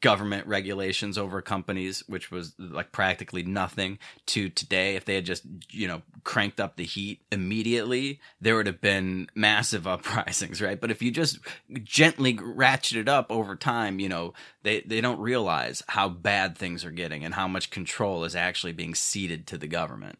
government 0.00 0.46
regulations 0.46 1.16
over 1.16 1.40
companies 1.40 2.02
which 2.06 2.30
was 2.30 2.54
like 2.58 2.92
practically 2.92 3.42
nothing 3.42 3.98
to 4.26 4.48
today. 4.48 4.96
If 4.96 5.04
they 5.04 5.14
had 5.14 5.26
just 5.26 5.44
you 5.70 5.88
know 5.88 6.02
cranked 6.24 6.60
up 6.60 6.76
the 6.76 6.84
heat 6.84 7.22
immediately 7.32 8.20
there 8.40 8.56
would 8.56 8.66
have 8.66 8.80
been 8.80 9.28
massive 9.34 9.86
uprisings 9.86 10.60
right? 10.60 10.80
But 10.80 10.90
if 10.90 11.02
you 11.02 11.10
just 11.10 11.38
gently 11.82 12.38
ratchet 12.40 12.98
it 12.98 13.08
up 13.08 13.30
over 13.30 13.56
time 13.56 14.00
you 14.00 14.08
know 14.08 14.34
they 14.62 14.80
they 14.80 15.00
don't 15.00 15.20
realize 15.20 15.82
how 15.88 16.08
bad 16.08 16.56
things 16.56 16.84
are 16.84 16.90
getting 16.90 17.24
and 17.24 17.34
how 17.34 17.48
much 17.48 17.70
control 17.70 18.24
is 18.24 18.36
actually 18.36 18.72
being 18.72 18.94
ceded 18.94 19.46
to 19.46 19.58
the 19.58 19.68
government. 19.68 20.18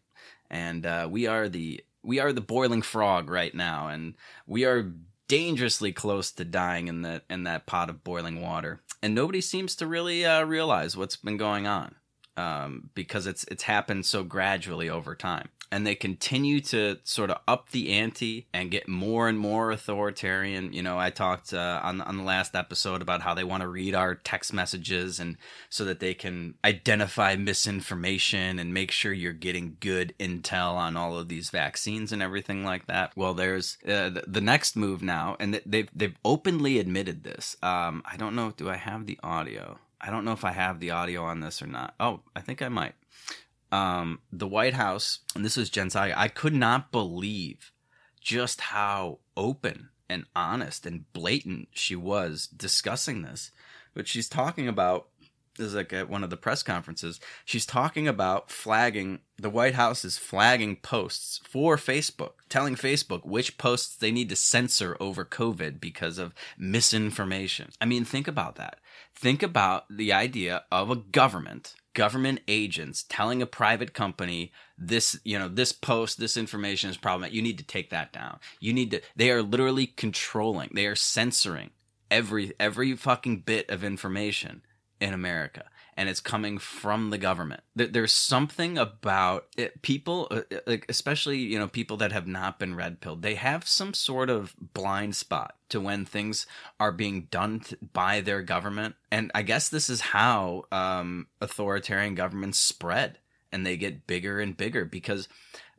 And 0.49 0.85
uh, 0.85 1.07
we 1.09 1.27
are 1.27 1.47
the 1.47 1.83
we 2.03 2.19
are 2.19 2.33
the 2.33 2.41
boiling 2.41 2.81
frog 2.81 3.29
right 3.29 3.53
now, 3.53 3.87
and 3.87 4.15
we 4.47 4.65
are 4.65 4.91
dangerously 5.29 5.93
close 5.93 6.31
to 6.33 6.43
dying 6.43 6.89
in 6.89 7.03
that 7.03 7.23
in 7.29 7.43
that 7.43 7.65
pot 7.65 7.89
of 7.89 8.03
boiling 8.03 8.41
water. 8.41 8.81
And 9.01 9.15
nobody 9.15 9.39
seems 9.39 9.77
to 9.77 9.87
really 9.87 10.25
uh, 10.25 10.43
realize 10.43 10.97
what's 10.97 11.15
been 11.15 11.37
going 11.37 11.65
on 11.65 11.95
um, 12.35 12.89
because 12.93 13.25
it's 13.25 13.45
it's 13.45 13.63
happened 13.63 14.05
so 14.05 14.23
gradually 14.23 14.89
over 14.89 15.15
time 15.15 15.47
and 15.71 15.85
they 15.85 15.95
continue 15.95 16.59
to 16.59 16.97
sort 17.03 17.29
of 17.29 17.37
up 17.47 17.69
the 17.69 17.91
ante 17.91 18.47
and 18.53 18.71
get 18.71 18.87
more 18.87 19.27
and 19.27 19.37
more 19.37 19.71
authoritarian. 19.71 20.73
You 20.73 20.81
know, 20.81 20.97
I 20.97 21.09
talked 21.09 21.53
uh, 21.53 21.79
on 21.83 22.01
on 22.01 22.17
the 22.17 22.23
last 22.23 22.55
episode 22.55 23.01
about 23.01 23.21
how 23.21 23.33
they 23.33 23.43
want 23.43 23.61
to 23.61 23.67
read 23.67 23.95
our 23.95 24.15
text 24.15 24.53
messages 24.53 25.19
and 25.19 25.37
so 25.69 25.85
that 25.85 25.99
they 25.99 26.13
can 26.13 26.55
identify 26.63 27.35
misinformation 27.35 28.59
and 28.59 28.73
make 28.73 28.91
sure 28.91 29.13
you're 29.13 29.33
getting 29.33 29.77
good 29.79 30.13
intel 30.19 30.75
on 30.75 30.97
all 30.97 31.17
of 31.17 31.27
these 31.27 31.49
vaccines 31.49 32.11
and 32.11 32.21
everything 32.21 32.63
like 32.63 32.87
that. 32.87 33.11
Well, 33.15 33.33
there's 33.33 33.77
uh, 33.85 34.09
the, 34.09 34.23
the, 34.27 34.41
next 34.41 34.75
move 34.75 35.03
now, 35.03 35.35
and 35.39 35.61
they've 35.65 35.89
they've 35.93 36.17
openly 36.25 36.79
admitted 36.79 37.23
this. 37.23 37.55
Um, 37.61 38.01
I 38.05 38.17
don't 38.17 38.35
know. 38.35 38.51
Do 38.55 38.69
I 38.69 38.77
have 38.77 39.05
the 39.05 39.19
audio? 39.21 39.77
I 40.01 40.09
don't 40.09 40.23
know 40.23 40.31
if 40.31 40.45
I 40.45 40.51
have 40.51 40.79
the 40.79 40.91
audio 40.91 41.23
on 41.23 41.41
this 41.41 41.61
or 41.61 41.67
not. 41.67 41.93
Oh, 41.99 42.21
I 42.35 42.41
think 42.41 42.61
I 42.61 42.69
might 42.69 42.95
um, 43.71 44.19
the 44.31 44.47
White 44.47 44.73
House, 44.73 45.19
and 45.35 45.45
this 45.45 45.57
was 45.57 45.69
Jen 45.69 45.89
Psaki, 45.89 46.13
I 46.15 46.27
could 46.27 46.53
not 46.53 46.91
believe 46.91 47.71
just 48.21 48.61
how 48.61 49.19
open 49.37 49.89
and 50.09 50.25
honest 50.35 50.85
and 50.85 51.11
blatant 51.13 51.69
she 51.71 51.95
was 51.95 52.47
discussing 52.47 53.21
this. 53.21 53.51
But 53.93 54.07
she's 54.07 54.29
talking 54.29 54.67
about 54.67 55.07
this 55.59 55.67
is 55.67 55.75
like 55.75 55.91
at 55.91 56.09
one 56.09 56.23
of 56.23 56.29
the 56.29 56.37
press 56.37 56.63
conferences. 56.63 57.19
She's 57.43 57.65
talking 57.65 58.07
about 58.07 58.49
flagging 58.49 59.19
the 59.37 59.49
White 59.49 59.75
House 59.75 60.05
is 60.05 60.17
flagging 60.17 60.77
posts 60.77 61.41
for 61.43 61.75
Facebook, 61.75 62.31
telling 62.47 62.75
Facebook 62.75 63.25
which 63.25 63.57
posts 63.57 63.95
they 63.95 64.11
need 64.11 64.29
to 64.29 64.35
censor 64.37 64.95
over 65.01 65.25
COVID 65.25 65.81
because 65.81 66.17
of 66.17 66.33
misinformation. 66.57 67.71
I 67.81 67.85
mean, 67.85 68.05
think 68.05 68.27
about 68.27 68.55
that. 68.55 68.79
Think 69.13 69.43
about 69.43 69.85
the 69.89 70.13
idea 70.13 70.63
of 70.71 70.89
a 70.89 70.95
government 70.95 71.75
government 71.99 72.39
agents 72.47 73.03
telling 73.09 73.41
a 73.41 73.45
private 73.45 73.93
company 73.93 74.53
this 74.77 75.19
you 75.25 75.37
know 75.37 75.49
this 75.49 75.73
post 75.73 76.17
this 76.17 76.37
information 76.37 76.89
is 76.89 76.95
problematic 76.95 77.35
you 77.35 77.41
need 77.41 77.57
to 77.57 77.63
take 77.65 77.89
that 77.89 78.13
down. 78.13 78.39
You 78.61 78.71
need 78.71 78.91
to 78.91 79.01
they 79.17 79.29
are 79.31 79.43
literally 79.43 79.85
controlling 79.85 80.69
they 80.73 80.85
are 80.85 80.95
censoring 80.95 81.71
every 82.09 82.53
every 82.57 82.95
fucking 82.95 83.41
bit 83.41 83.69
of 83.69 83.83
information 83.83 84.61
in 85.01 85.13
america 85.13 85.65
and 85.99 86.07
it's 86.07 86.21
coming 86.21 86.57
from 86.57 87.09
the 87.09 87.17
government. 87.17 87.61
There's 87.75 88.13
something 88.13 88.77
about 88.77 89.47
it, 89.57 89.81
people, 89.81 90.29
uh, 90.31 90.43
uh, 90.49 90.59
like 90.65 90.85
especially 90.87 91.39
you 91.39 91.59
know 91.59 91.67
people 91.67 91.97
that 91.97 92.13
have 92.13 92.25
not 92.25 92.57
been 92.57 92.73
red 92.73 93.01
pilled. 93.01 93.21
They 93.21 93.35
have 93.35 93.67
some 93.67 93.93
sort 93.93 94.29
of 94.29 94.55
blind 94.73 95.17
spot 95.17 95.57
to 95.67 95.81
when 95.81 96.05
things 96.05 96.47
are 96.79 96.93
being 96.93 97.27
done 97.29 97.63
by 97.91 98.21
their 98.21 98.41
government, 98.41 98.95
and 99.11 99.29
I 99.35 99.41
guess 99.41 99.67
this 99.67 99.89
is 99.89 99.99
how 99.99 100.67
um, 100.71 101.27
authoritarian 101.41 102.15
governments 102.15 102.59
spread 102.59 103.17
and 103.51 103.65
they 103.65 103.75
get 103.75 104.07
bigger 104.07 104.39
and 104.39 104.55
bigger 104.55 104.85
because 104.85 105.27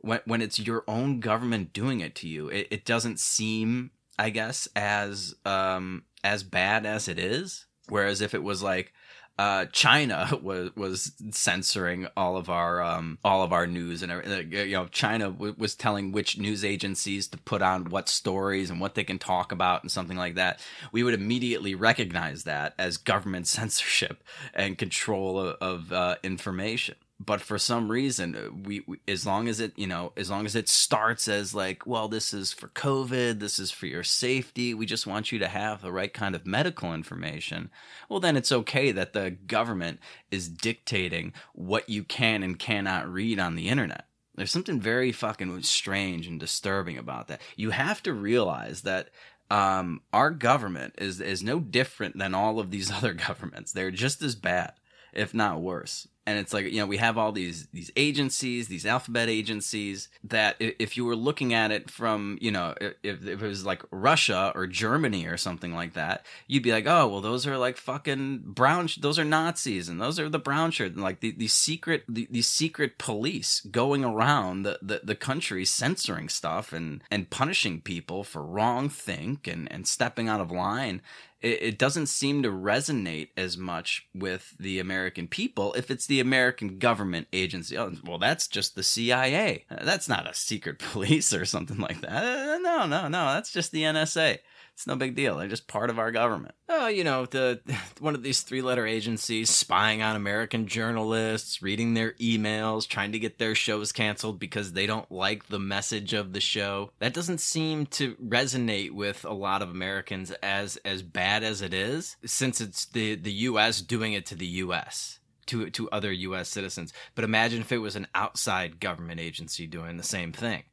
when 0.01 0.19
when 0.25 0.43
it's 0.43 0.59
your 0.59 0.83
own 0.87 1.19
government 1.19 1.73
doing 1.73 1.99
it 1.99 2.13
to 2.17 2.27
you, 2.27 2.47
it, 2.49 2.67
it 2.69 2.85
doesn't 2.85 3.19
seem, 3.19 3.89
I 4.19 4.29
guess, 4.29 4.67
as 4.75 5.33
um 5.45 6.03
as 6.23 6.43
bad 6.43 6.85
as 6.85 7.07
it 7.07 7.17
is. 7.17 7.65
Whereas 7.89 8.21
if 8.21 8.35
it 8.35 8.43
was 8.43 8.61
like 8.61 8.93
uh, 9.41 9.65
China 9.71 10.29
was 10.43 10.75
was 10.75 11.13
censoring 11.31 12.07
all 12.15 12.37
of 12.37 12.49
our 12.49 12.81
um, 12.83 13.17
all 13.23 13.41
of 13.41 13.51
our 13.51 13.65
news 13.65 14.03
and. 14.03 14.11
You 14.51 14.71
know, 14.73 14.85
China 14.87 15.31
w- 15.31 15.55
was 15.57 15.75
telling 15.75 16.11
which 16.11 16.37
news 16.37 16.63
agencies 16.63 17.27
to 17.29 17.37
put 17.37 17.61
on 17.61 17.85
what 17.85 18.07
stories 18.09 18.69
and 18.69 18.79
what 18.79 18.95
they 18.95 19.03
can 19.03 19.17
talk 19.17 19.51
about 19.51 19.81
and 19.81 19.91
something 19.91 20.17
like 20.17 20.35
that. 20.35 20.59
We 20.91 21.03
would 21.03 21.13
immediately 21.13 21.73
recognize 21.73 22.43
that 22.43 22.73
as 22.77 22.97
government 22.97 23.47
censorship 23.57 24.23
and 24.53 24.77
control 24.77 25.39
of, 25.39 25.57
of 25.61 25.93
uh, 25.93 26.15
information 26.23 26.95
but 27.25 27.41
for 27.41 27.57
some 27.57 27.91
reason 27.91 28.35
uh, 28.35 28.49
we, 28.63 28.81
we, 28.87 28.97
as 29.07 29.25
long 29.25 29.47
as 29.47 29.59
it 29.59 29.73
you 29.75 29.87
know 29.87 30.11
as 30.15 30.29
long 30.29 30.45
as 30.45 30.55
it 30.55 30.69
starts 30.69 31.27
as 31.27 31.53
like 31.53 31.85
well 31.85 32.07
this 32.07 32.33
is 32.33 32.51
for 32.51 32.67
covid 32.69 33.39
this 33.39 33.59
is 33.59 33.71
for 33.71 33.85
your 33.85 34.03
safety 34.03 34.73
we 34.73 34.85
just 34.85 35.07
want 35.07 35.31
you 35.31 35.39
to 35.39 35.47
have 35.47 35.81
the 35.81 35.91
right 35.91 36.13
kind 36.13 36.35
of 36.35 36.45
medical 36.45 36.93
information 36.93 37.69
well 38.09 38.19
then 38.19 38.37
it's 38.37 38.51
okay 38.51 38.91
that 38.91 39.13
the 39.13 39.31
government 39.31 39.99
is 40.31 40.47
dictating 40.47 41.33
what 41.53 41.89
you 41.89 42.03
can 42.03 42.43
and 42.43 42.57
cannot 42.57 43.11
read 43.11 43.39
on 43.39 43.55
the 43.55 43.67
internet. 43.67 44.05
There's 44.35 44.51
something 44.51 44.79
very 44.79 45.11
fucking 45.11 45.61
strange 45.63 46.25
and 46.25 46.39
disturbing 46.39 46.97
about 46.97 47.27
that. 47.27 47.41
You 47.55 47.71
have 47.71 48.01
to 48.03 48.13
realize 48.13 48.81
that 48.81 49.09
um, 49.49 50.01
our 50.13 50.31
government 50.31 50.95
is 50.97 51.19
is 51.19 51.43
no 51.43 51.59
different 51.59 52.17
than 52.17 52.33
all 52.33 52.59
of 52.59 52.71
these 52.71 52.89
other 52.97 53.13
governments. 53.13 53.73
They're 53.73 53.91
just 53.91 54.21
as 54.21 54.35
bad 54.35 54.73
if 55.13 55.33
not 55.33 55.61
worse 55.61 56.07
and 56.27 56.37
it's 56.37 56.53
like 56.53 56.65
you 56.65 56.77
know 56.77 56.85
we 56.85 56.97
have 56.97 57.17
all 57.17 57.31
these 57.31 57.67
these 57.73 57.91
agencies 57.95 58.67
these 58.67 58.85
alphabet 58.85 59.27
agencies 59.27 60.07
that 60.23 60.55
if 60.59 60.95
you 60.95 61.03
were 61.03 61.15
looking 61.15 61.53
at 61.53 61.71
it 61.71 61.89
from 61.89 62.37
you 62.41 62.51
know 62.51 62.75
if, 62.79 62.95
if 63.03 63.41
it 63.41 63.47
was 63.47 63.65
like 63.65 63.81
russia 63.91 64.51
or 64.53 64.67
germany 64.67 65.25
or 65.25 65.37
something 65.37 65.73
like 65.73 65.93
that 65.93 66.25
you'd 66.47 66.63
be 66.63 66.71
like 66.71 66.85
oh 66.85 67.07
well 67.07 67.21
those 67.21 67.47
are 67.47 67.57
like 67.57 67.77
fucking 67.77 68.39
brown 68.45 68.87
those 68.99 69.17
are 69.17 69.25
nazis 69.25 69.89
and 69.89 69.99
those 69.99 70.19
are 70.19 70.29
the 70.29 70.39
brown 70.39 70.71
shirts. 70.71 70.93
And 70.93 71.03
like 71.03 71.21
the, 71.21 71.31
these 71.31 71.53
secret 71.53 72.03
the, 72.07 72.27
these 72.29 72.47
secret 72.47 72.97
police 72.97 73.61
going 73.61 74.03
around 74.05 74.63
the, 74.63 74.79
the, 74.81 75.01
the 75.03 75.15
country 75.15 75.65
censoring 75.65 76.29
stuff 76.29 76.71
and 76.71 77.03
and 77.09 77.29
punishing 77.29 77.81
people 77.81 78.23
for 78.23 78.43
wrong 78.43 78.89
think 78.89 79.47
and 79.47 79.71
and 79.71 79.87
stepping 79.87 80.27
out 80.27 80.41
of 80.41 80.51
line 80.51 81.01
it, 81.41 81.61
it 81.61 81.77
doesn't 81.77 82.07
seem 82.07 82.43
to 82.43 82.49
resonate 82.49 83.29
as 83.35 83.57
much 83.57 84.07
with 84.13 84.55
the 84.59 84.79
American 84.79 85.27
people 85.27 85.73
if 85.73 85.89
it's 85.89 86.05
the 86.05 86.19
American 86.19 86.77
government 86.77 87.27
agency. 87.33 87.77
Oh, 87.77 87.93
well, 88.05 88.19
that's 88.19 88.47
just 88.47 88.75
the 88.75 88.83
CIA. 88.83 89.65
That's 89.69 90.07
not 90.07 90.29
a 90.29 90.33
secret 90.33 90.79
police 90.91 91.33
or 91.33 91.45
something 91.45 91.77
like 91.77 92.01
that. 92.01 92.11
Uh, 92.11 92.57
no, 92.59 92.85
no, 92.85 93.07
no. 93.07 93.33
That's 93.33 93.51
just 93.51 93.71
the 93.71 93.83
NSA. 93.83 94.39
It's 94.81 94.87
no 94.87 94.95
big 94.95 95.13
deal. 95.13 95.37
They're 95.37 95.47
just 95.47 95.67
part 95.67 95.91
of 95.91 95.99
our 95.99 96.11
government. 96.11 96.55
Oh, 96.67 96.87
you 96.87 97.03
know, 97.03 97.27
the 97.27 97.61
one 97.99 98.15
of 98.15 98.23
these 98.23 98.41
three-letter 98.41 98.87
agencies 98.87 99.51
spying 99.51 100.01
on 100.01 100.15
American 100.15 100.65
journalists, 100.65 101.61
reading 101.61 101.93
their 101.93 102.13
emails, 102.13 102.87
trying 102.87 103.11
to 103.11 103.19
get 103.19 103.37
their 103.37 103.53
shows 103.53 103.91
canceled 103.91 104.39
because 104.39 104.73
they 104.73 104.87
don't 104.87 105.11
like 105.11 105.49
the 105.49 105.59
message 105.59 106.13
of 106.13 106.33
the 106.33 106.41
show. 106.41 106.93
That 106.97 107.13
doesn't 107.13 107.41
seem 107.41 107.85
to 107.87 108.15
resonate 108.15 108.89
with 108.89 109.23
a 109.23 109.33
lot 109.33 109.61
of 109.61 109.69
Americans 109.69 110.31
as 110.41 110.77
as 110.77 111.03
bad 111.03 111.43
as 111.43 111.61
it 111.61 111.75
is, 111.75 112.17
since 112.25 112.59
it's 112.59 112.85
the 112.87 113.13
the 113.13 113.33
US 113.33 113.81
doing 113.81 114.13
it 114.13 114.25
to 114.25 114.35
the 114.35 114.47
US 114.47 115.19
to 115.45 115.69
to 115.69 115.91
other 115.91 116.11
U.S. 116.11 116.49
citizens. 116.49 116.91
But 117.13 117.23
imagine 117.23 117.61
if 117.61 117.71
it 117.71 117.77
was 117.77 117.95
an 117.95 118.07
outside 118.15 118.79
government 118.79 119.19
agency 119.19 119.67
doing 119.67 119.97
the 119.97 120.03
same 120.03 120.33
thing 120.33 120.63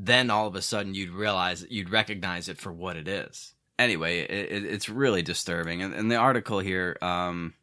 then 0.00 0.30
all 0.30 0.46
of 0.46 0.54
a 0.54 0.62
sudden 0.62 0.94
you'd 0.94 1.10
realize 1.10 1.66
you'd 1.68 1.90
recognize 1.90 2.48
it 2.48 2.56
for 2.56 2.72
what 2.72 2.96
it 2.96 3.08
is. 3.08 3.54
Anyway, 3.78 4.20
it, 4.20 4.64
it's 4.64 4.88
really 4.88 5.22
disturbing. 5.22 5.82
And, 5.82 5.92
and 5.92 6.10
the 6.10 6.16
article 6.16 6.60
here, 6.60 6.96
um, 7.02 7.54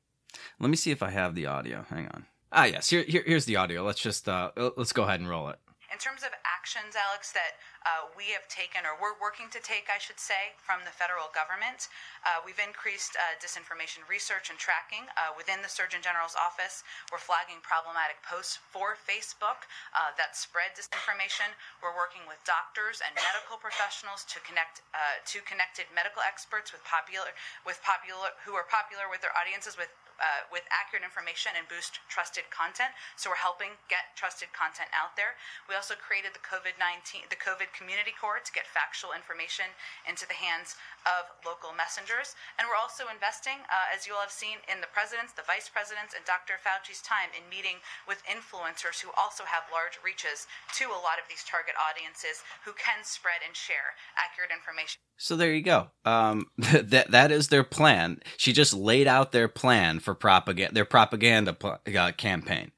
let 0.60 0.70
me 0.70 0.76
see 0.76 0.92
if 0.92 1.02
I 1.02 1.12
have 1.12 1.34
the 1.34 1.46
audio. 1.46 1.86
Hang 1.90 2.08
on. 2.08 2.26
Ah, 2.52 2.66
yes. 2.66 2.90
Here, 2.90 3.04
here, 3.04 3.24
here's 3.26 3.46
the 3.46 3.56
audio. 3.56 3.84
Let's 3.84 4.02
just 4.02 4.28
uh, 4.28 4.52
let's 4.76 4.94
go 4.94 5.04
ahead 5.04 5.22
and 5.22 5.30
roll 5.30 5.50
it. 5.50 5.60
In 5.92 5.98
terms 5.98 6.24
of 6.24 6.30
actions, 6.46 6.96
Alex, 7.10 7.32
that 7.32 7.56
uh, 7.86 8.10
we 8.18 8.34
have 8.34 8.50
taken, 8.50 8.82
or 8.84 8.98
we're 8.98 9.16
working 9.22 9.46
to 9.54 9.62
take, 9.62 9.88
I 9.94 10.02
should 10.02 10.18
say, 10.18 10.58
from 10.58 10.82
the 10.82 10.94
federal 10.94 11.30
government. 11.32 11.88
Uh, 12.26 12.42
we've 12.42 12.60
increased 12.60 13.14
uh, 13.14 13.38
disinformation 13.38 14.02
research 14.10 14.50
and 14.50 14.58
tracking 14.58 15.06
uh, 15.16 15.38
within 15.38 15.62
the 15.62 15.70
Surgeon 15.70 16.02
General's 16.02 16.34
office. 16.34 16.82
We're 17.14 17.22
flagging 17.22 17.62
problematic 17.62 18.18
posts 18.26 18.58
for 18.58 18.98
Facebook 18.98 19.70
uh, 19.94 20.18
that 20.18 20.34
spread 20.34 20.74
disinformation. 20.74 21.54
We're 21.80 21.94
working 21.94 22.26
with 22.26 22.42
doctors 22.44 23.06
and 23.06 23.14
medical 23.14 23.62
professionals 23.62 24.26
to 24.34 24.42
connect 24.42 24.82
uh, 24.92 25.22
to 25.22 25.38
connected 25.46 25.86
medical 25.94 26.26
experts 26.26 26.74
with 26.74 26.82
popular 26.84 27.32
with 27.64 27.78
popular 27.86 28.34
who 28.44 28.58
are 28.58 28.66
popular 28.68 29.06
with 29.08 29.22
their 29.22 29.34
audiences 29.38 29.78
with 29.78 29.94
uh, 30.18 30.48
with 30.52 30.64
accurate 30.72 31.04
information 31.04 31.54
and 31.56 31.68
boost 31.68 32.00
trusted 32.08 32.48
content. 32.52 32.92
So 33.16 33.32
we're 33.32 33.42
helping 33.42 33.76
get 33.92 34.16
trusted 34.16 34.52
content 34.56 34.92
out 34.96 35.16
there. 35.20 35.38
We 35.68 35.76
also 35.76 35.96
created 35.96 36.36
the 36.36 36.44
COVID 36.44 36.80
nineteen 36.80 37.28
the 37.28 37.40
COVID 37.40 37.72
Community 37.76 38.16
Corps 38.16 38.44
to 38.44 38.52
get 38.56 38.68
factual 38.68 39.12
information 39.12 39.72
into 40.08 40.28
the 40.28 40.38
hands 40.38 40.80
of 41.06 41.30
local 41.46 41.76
messengers. 41.76 42.34
And 42.58 42.66
we're 42.66 42.80
also 42.80 43.08
investing, 43.12 43.62
uh, 43.70 43.94
as 43.94 44.10
you 44.10 44.18
all 44.18 44.26
have 44.26 44.34
seen, 44.34 44.64
in 44.66 44.82
the 44.82 44.90
president's, 44.90 45.38
the 45.38 45.46
vice 45.46 45.70
president's, 45.70 46.18
and 46.18 46.26
Dr. 46.26 46.58
Fauci's 46.58 47.02
time 47.06 47.30
in 47.38 47.46
meeting 47.46 47.84
with 48.10 48.26
influencers 48.26 49.00
who 49.02 49.14
also 49.14 49.46
have 49.46 49.70
large 49.70 50.02
reaches 50.02 50.50
to 50.82 50.90
a 50.90 51.00
lot 51.00 51.22
of 51.22 51.30
these 51.30 51.46
target 51.46 51.78
audiences 51.78 52.42
who 52.66 52.74
can 52.74 53.06
spread 53.06 53.46
and 53.46 53.54
share 53.54 53.94
accurate 54.18 54.50
information. 54.50 54.98
So 55.18 55.36
there 55.36 55.54
you 55.54 55.62
go. 55.62 55.88
Um, 56.04 56.48
that 56.58 57.12
that 57.12 57.32
is 57.32 57.48
their 57.48 57.64
plan. 57.64 58.20
She 58.38 58.52
just 58.52 58.74
laid 58.74 59.08
out 59.08 59.32
their 59.32 59.48
plan 59.48 60.00
for 60.06 60.16
propaganda, 60.16 60.74
their 60.74 60.86
propaganda 60.86 61.58
uh, 61.64 62.12
campaign. 62.14 62.72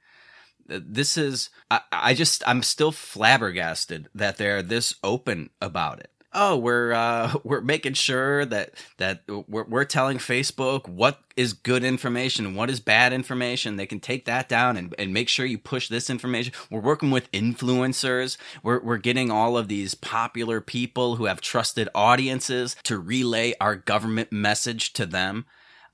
This 0.65 1.17
is, 1.17 1.49
I, 1.69 1.81
I 1.91 2.13
just, 2.13 2.41
I'm 2.47 2.63
still 2.63 2.91
flabbergasted 2.91 4.09
that 4.15 4.37
they're 4.37 4.63
this 4.63 4.95
open 5.03 5.51
about 5.61 5.99
it. 5.99 6.09
Oh 6.33 6.57
we're 6.57 6.91
uh, 6.93 7.33
we're 7.43 7.61
making 7.61 7.93
sure 7.93 8.45
that 8.45 8.73
that 8.97 9.23
we're, 9.27 9.63
we're 9.63 9.85
telling 9.85 10.17
facebook 10.17 10.87
what 10.87 11.21
is 11.35 11.53
good 11.53 11.83
information 11.83 12.53
what 12.53 12.69
is 12.69 12.79
bad 12.79 13.13
information. 13.13 13.77
They 13.77 13.85
can 13.85 13.99
take 13.99 14.25
that 14.25 14.49
down 14.49 14.77
and, 14.77 14.93
and 14.99 15.13
make 15.13 15.29
sure 15.29 15.45
you 15.45 15.57
push 15.57 15.87
this 15.87 16.09
information. 16.09 16.53
We're 16.69 16.81
working 16.81 17.11
with 17.11 17.31
influencers. 17.31 18.37
We're, 18.61 18.81
we're 18.81 18.97
getting 18.97 19.31
all 19.31 19.57
of 19.57 19.67
these 19.67 19.95
popular 19.95 20.61
people 20.61 21.15
who 21.15 21.25
have 21.25 21.41
trusted 21.41 21.89
audiences 21.95 22.75
to 22.83 22.99
relay 22.99 23.53
our 23.61 23.75
government 23.75 24.31
message 24.31 24.93
to 24.93 25.05
them 25.05 25.45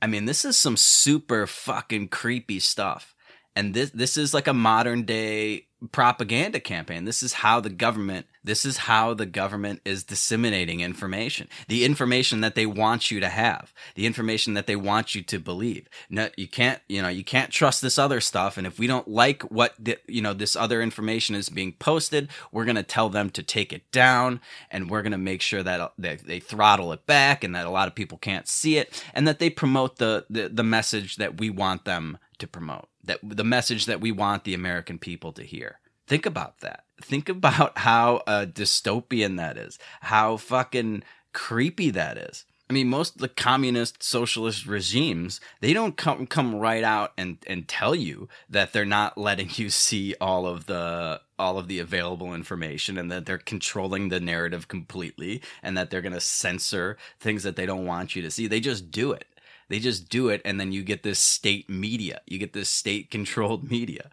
i 0.03 0.07
mean 0.07 0.25
this 0.25 0.43
is 0.43 0.57
some 0.57 0.75
super 0.75 1.47
fucking 1.47 2.09
creepy 2.09 2.59
stuff 2.59 3.15
and 3.55 3.73
this 3.73 3.91
this 3.91 4.17
is 4.17 4.33
like 4.33 4.47
a 4.47 4.53
modern 4.53 5.03
day 5.03 5.67
propaganda 5.91 6.59
campaign. 6.59 7.05
This 7.05 7.21
is 7.21 7.33
how 7.33 7.59
the 7.59 7.69
government 7.69 8.27
this 8.45 8.65
is 8.65 8.77
how 8.77 9.13
the 9.13 9.25
government 9.25 9.81
is 9.85 10.03
disseminating 10.03 10.81
information. 10.81 11.47
The 11.67 11.85
information 11.85 12.41
that 12.41 12.55
they 12.55 12.65
want 12.65 13.09
you 13.09 13.21
to 13.21 13.29
have. 13.29 13.73
The 13.95 14.05
information 14.05 14.53
that 14.53 14.67
they 14.67 14.75
want 14.75 15.15
you 15.15 15.21
to 15.23 15.39
believe. 15.39 15.87
No, 16.09 16.29
you 16.35 16.47
can't, 16.47 16.81
you 16.89 17.01
know, 17.01 17.07
you 17.07 17.23
can't 17.23 17.51
trust 17.51 17.81
this 17.81 17.97
other 17.97 18.19
stuff 18.19 18.57
and 18.57 18.67
if 18.67 18.79
we 18.79 18.87
don't 18.87 19.07
like 19.07 19.43
what 19.43 19.73
the, 19.79 19.97
you 20.07 20.21
know 20.21 20.33
this 20.33 20.55
other 20.55 20.81
information 20.81 21.35
is 21.35 21.49
being 21.49 21.73
posted, 21.73 22.29
we're 22.51 22.65
going 22.65 22.75
to 22.75 22.83
tell 22.83 23.09
them 23.09 23.29
to 23.31 23.43
take 23.43 23.71
it 23.73 23.89
down 23.91 24.41
and 24.71 24.89
we're 24.89 25.01
going 25.01 25.11
to 25.11 25.17
make 25.17 25.41
sure 25.41 25.63
that 25.63 25.93
they, 25.97 26.15
they 26.15 26.39
throttle 26.39 26.91
it 26.91 27.05
back 27.05 27.43
and 27.43 27.55
that 27.55 27.65
a 27.65 27.71
lot 27.71 27.87
of 27.87 27.95
people 27.95 28.17
can't 28.17 28.47
see 28.47 28.77
it 28.77 29.03
and 29.13 29.27
that 29.27 29.39
they 29.39 29.49
promote 29.49 29.97
the 29.97 30.25
the, 30.29 30.49
the 30.49 30.63
message 30.63 31.17
that 31.17 31.39
we 31.39 31.49
want 31.49 31.85
them 31.85 32.17
to 32.43 32.47
promote 32.47 32.89
that 33.03 33.19
the 33.23 33.43
message 33.43 33.85
that 33.85 34.01
we 34.01 34.11
want 34.11 34.43
the 34.43 34.53
American 34.53 34.99
people 34.99 35.31
to 35.33 35.43
hear. 35.43 35.79
Think 36.05 36.25
about 36.25 36.59
that. 36.59 36.83
Think 37.01 37.29
about 37.29 37.77
how 37.79 38.17
uh, 38.27 38.45
dystopian 38.45 39.37
that 39.37 39.57
is. 39.57 39.79
How 40.01 40.37
fucking 40.37 41.03
creepy 41.31 41.89
that 41.91 42.17
is. 42.17 42.45
I 42.69 42.73
mean, 42.73 42.89
most 42.89 43.15
of 43.15 43.21
the 43.21 43.29
communist 43.29 44.01
socialist 44.01 44.65
regimes, 44.65 45.39
they 45.59 45.73
don't 45.73 45.95
come 45.95 46.27
come 46.27 46.55
right 46.55 46.83
out 46.83 47.13
and, 47.17 47.37
and 47.45 47.67
tell 47.67 47.93
you 47.93 48.29
that 48.49 48.73
they're 48.73 48.85
not 48.85 49.17
letting 49.17 49.49
you 49.55 49.69
see 49.69 50.15
all 50.19 50.45
of 50.45 50.65
the 50.65 51.21
all 51.39 51.57
of 51.57 51.67
the 51.67 51.79
available 51.79 52.33
information 52.33 52.97
and 52.97 53.11
that 53.11 53.25
they're 53.25 53.37
controlling 53.37 54.09
the 54.09 54.19
narrative 54.19 54.67
completely 54.67 55.41
and 55.61 55.77
that 55.77 55.89
they're 55.89 56.01
going 56.01 56.13
to 56.13 56.21
censor 56.21 56.97
things 57.19 57.43
that 57.43 57.55
they 57.55 57.65
don't 57.65 57.85
want 57.85 58.15
you 58.15 58.21
to 58.21 58.31
see. 58.31 58.47
They 58.47 58.59
just 58.59 58.91
do 58.91 59.11
it. 59.11 59.27
They 59.73 59.79
just 59.79 60.07
do 60.07 60.29
it, 60.29 60.39
and 60.45 60.59
then 60.59 60.71
you 60.71 60.83
get 60.83 61.01
this 61.01 61.17
state 61.17 61.67
media. 61.67 62.21
You 62.27 62.37
get 62.37 62.53
this 62.53 62.69
state 62.69 63.09
controlled 63.09 63.71
media. 63.71 64.11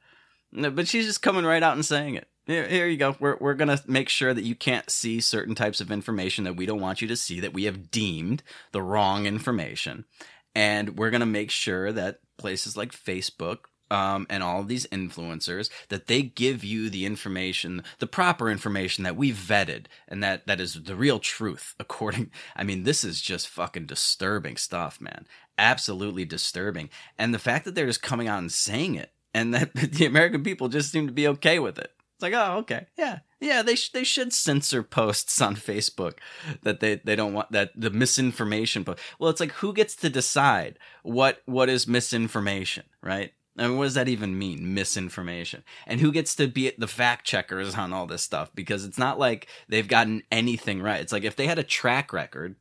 But 0.55 0.89
she's 0.89 1.05
just 1.05 1.21
coming 1.21 1.45
right 1.45 1.63
out 1.63 1.75
and 1.75 1.85
saying 1.85 2.15
it. 2.15 2.29
Here, 2.47 2.67
here 2.67 2.87
you 2.87 2.97
go. 2.97 3.15
We're, 3.21 3.37
we're 3.39 3.53
going 3.53 3.69
to 3.69 3.83
make 3.87 4.09
sure 4.09 4.33
that 4.33 4.45
you 4.45 4.55
can't 4.55 4.89
see 4.89 5.21
certain 5.21 5.55
types 5.55 5.83
of 5.83 5.91
information 5.91 6.45
that 6.45 6.57
we 6.57 6.65
don't 6.65 6.81
want 6.81 7.03
you 7.03 7.09
to 7.09 7.15
see, 7.15 7.41
that 7.41 7.53
we 7.53 7.65
have 7.65 7.91
deemed 7.91 8.43
the 8.73 8.81
wrong 8.81 9.27
information. 9.27 10.07
And 10.55 10.97
we're 10.97 11.11
going 11.11 11.21
to 11.21 11.27
make 11.27 11.51
sure 11.51 11.93
that 11.93 12.21
places 12.39 12.75
like 12.75 12.93
Facebook 12.93 13.67
um, 13.91 14.27
and 14.31 14.43
all 14.43 14.61
of 14.61 14.69
these 14.69 14.87
influencers 14.87 15.69
that 15.89 16.07
they 16.07 16.23
give 16.23 16.63
you 16.63 16.89
the 16.89 17.05
information, 17.05 17.83
the 17.99 18.07
proper 18.07 18.51
information 18.51 19.05
that 19.05 19.17
we've 19.17 19.35
vetted 19.35 19.87
and 20.09 20.23
that 20.23 20.47
that 20.47 20.61
is 20.61 20.85
the 20.85 20.95
real 20.95 21.19
truth. 21.19 21.75
According, 21.81 22.31
I 22.57 22.63
mean, 22.63 22.85
this 22.85 23.05
is 23.05 23.21
just 23.21 23.49
fucking 23.49 23.87
disturbing 23.87 24.57
stuff, 24.57 25.01
man. 25.01 25.27
Absolutely 25.61 26.25
disturbing. 26.25 26.89
And 27.19 27.35
the 27.35 27.39
fact 27.39 27.67
that 27.67 27.75
they're 27.75 27.87
just 27.87 28.03
coming 28.03 28.29
out 28.29 28.39
and 28.39 28.51
saying 28.51 28.95
it, 28.95 29.13
and 29.35 29.55
that 29.55 29.75
the 29.93 30.07
American 30.07 30.43
people 30.43 30.69
just 30.69 30.91
seem 30.91 31.07
to 31.07 31.13
be 31.13 31.29
okay 31.29 31.59
with 31.59 31.79
it. 31.79 31.93
It's 32.15 32.23
like, 32.23 32.35
oh, 32.35 32.59
okay, 32.59 32.87
yeah, 32.99 33.21
yeah. 33.41 33.63
They 33.63 33.75
sh- 33.75 33.93
they 33.93 34.05
should 34.05 34.33
censor 34.33 34.83
posts 34.83 35.41
on 35.41 35.57
Facebook 35.57 36.15
that 36.63 36.81
they, 36.81 36.97
they 36.97 37.17
don't 37.17 37.33
want 37.33 37.53
that 37.53 37.71
the 37.75 37.91
misinformation 37.91 38.85
post. 38.85 38.99
Well, 39.19 39.31
it's 39.31 39.41
like 39.41 39.53
who 39.53 39.73
gets 39.73 39.97
to 39.97 40.11
decide 40.11 40.79
what 41.03 41.43
what 41.47 41.69
is 41.69 41.87
misinformation, 41.87 42.85
right? 43.03 43.33
I 43.59 43.67
mean, 43.67 43.77
what 43.77 43.85
does 43.85 43.95
that 43.95 44.09
even 44.09 44.39
mean, 44.39 44.75
misinformation? 44.75 45.65
And 45.87 46.01
who 46.01 46.13
gets 46.13 46.35
to 46.37 46.47
be 46.47 46.73
the 46.79 46.87
fact 46.87 47.27
checkers 47.27 47.75
on 47.75 47.93
all 47.93 48.07
this 48.07 48.23
stuff? 48.23 48.51
Because 48.55 48.85
it's 48.85 48.99
not 48.99 49.19
like 49.19 49.49
they've 49.69 49.89
gotten 49.89 50.23
anything 50.31 50.81
right. 50.81 51.01
It's 51.01 51.13
like 51.13 51.25
if 51.25 51.37
they 51.37 51.47
had 51.47 51.59
a 51.59 51.65
track 51.65 52.13
record, 52.13 52.57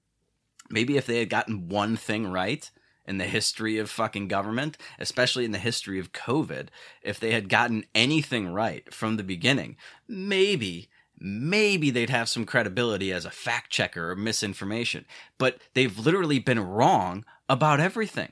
maybe 0.69 0.97
if 0.97 1.05
they 1.05 1.19
had 1.19 1.29
gotten 1.29 1.69
one 1.69 1.95
thing 1.95 2.31
right, 2.31 2.69
in 3.09 3.17
the 3.17 3.25
history 3.25 3.79
of 3.79 3.89
fucking 3.89 4.27
government, 4.27 4.77
especially 4.99 5.43
in 5.43 5.51
the 5.51 5.57
history 5.57 5.99
of 5.99 6.13
COVID, 6.13 6.67
if 7.01 7.19
they 7.19 7.31
had 7.31 7.49
gotten 7.49 7.83
anything 7.95 8.53
right 8.53 8.93
from 8.93 9.17
the 9.17 9.23
beginning, 9.23 9.75
maybe 10.07 10.89
maybe 11.21 11.89
they'd 11.89 12.09
have 12.09 12.29
some 12.29 12.45
credibility 12.45 13.11
as 13.11 13.25
a 13.25 13.31
fact 13.31 13.69
checker 13.71 14.11
or 14.11 14.15
misinformation. 14.15 15.03
But 15.37 15.59
they've 15.73 15.99
literally 15.99 16.39
been 16.39 16.61
wrong 16.61 17.25
about 17.49 17.81
everything. 17.81 18.31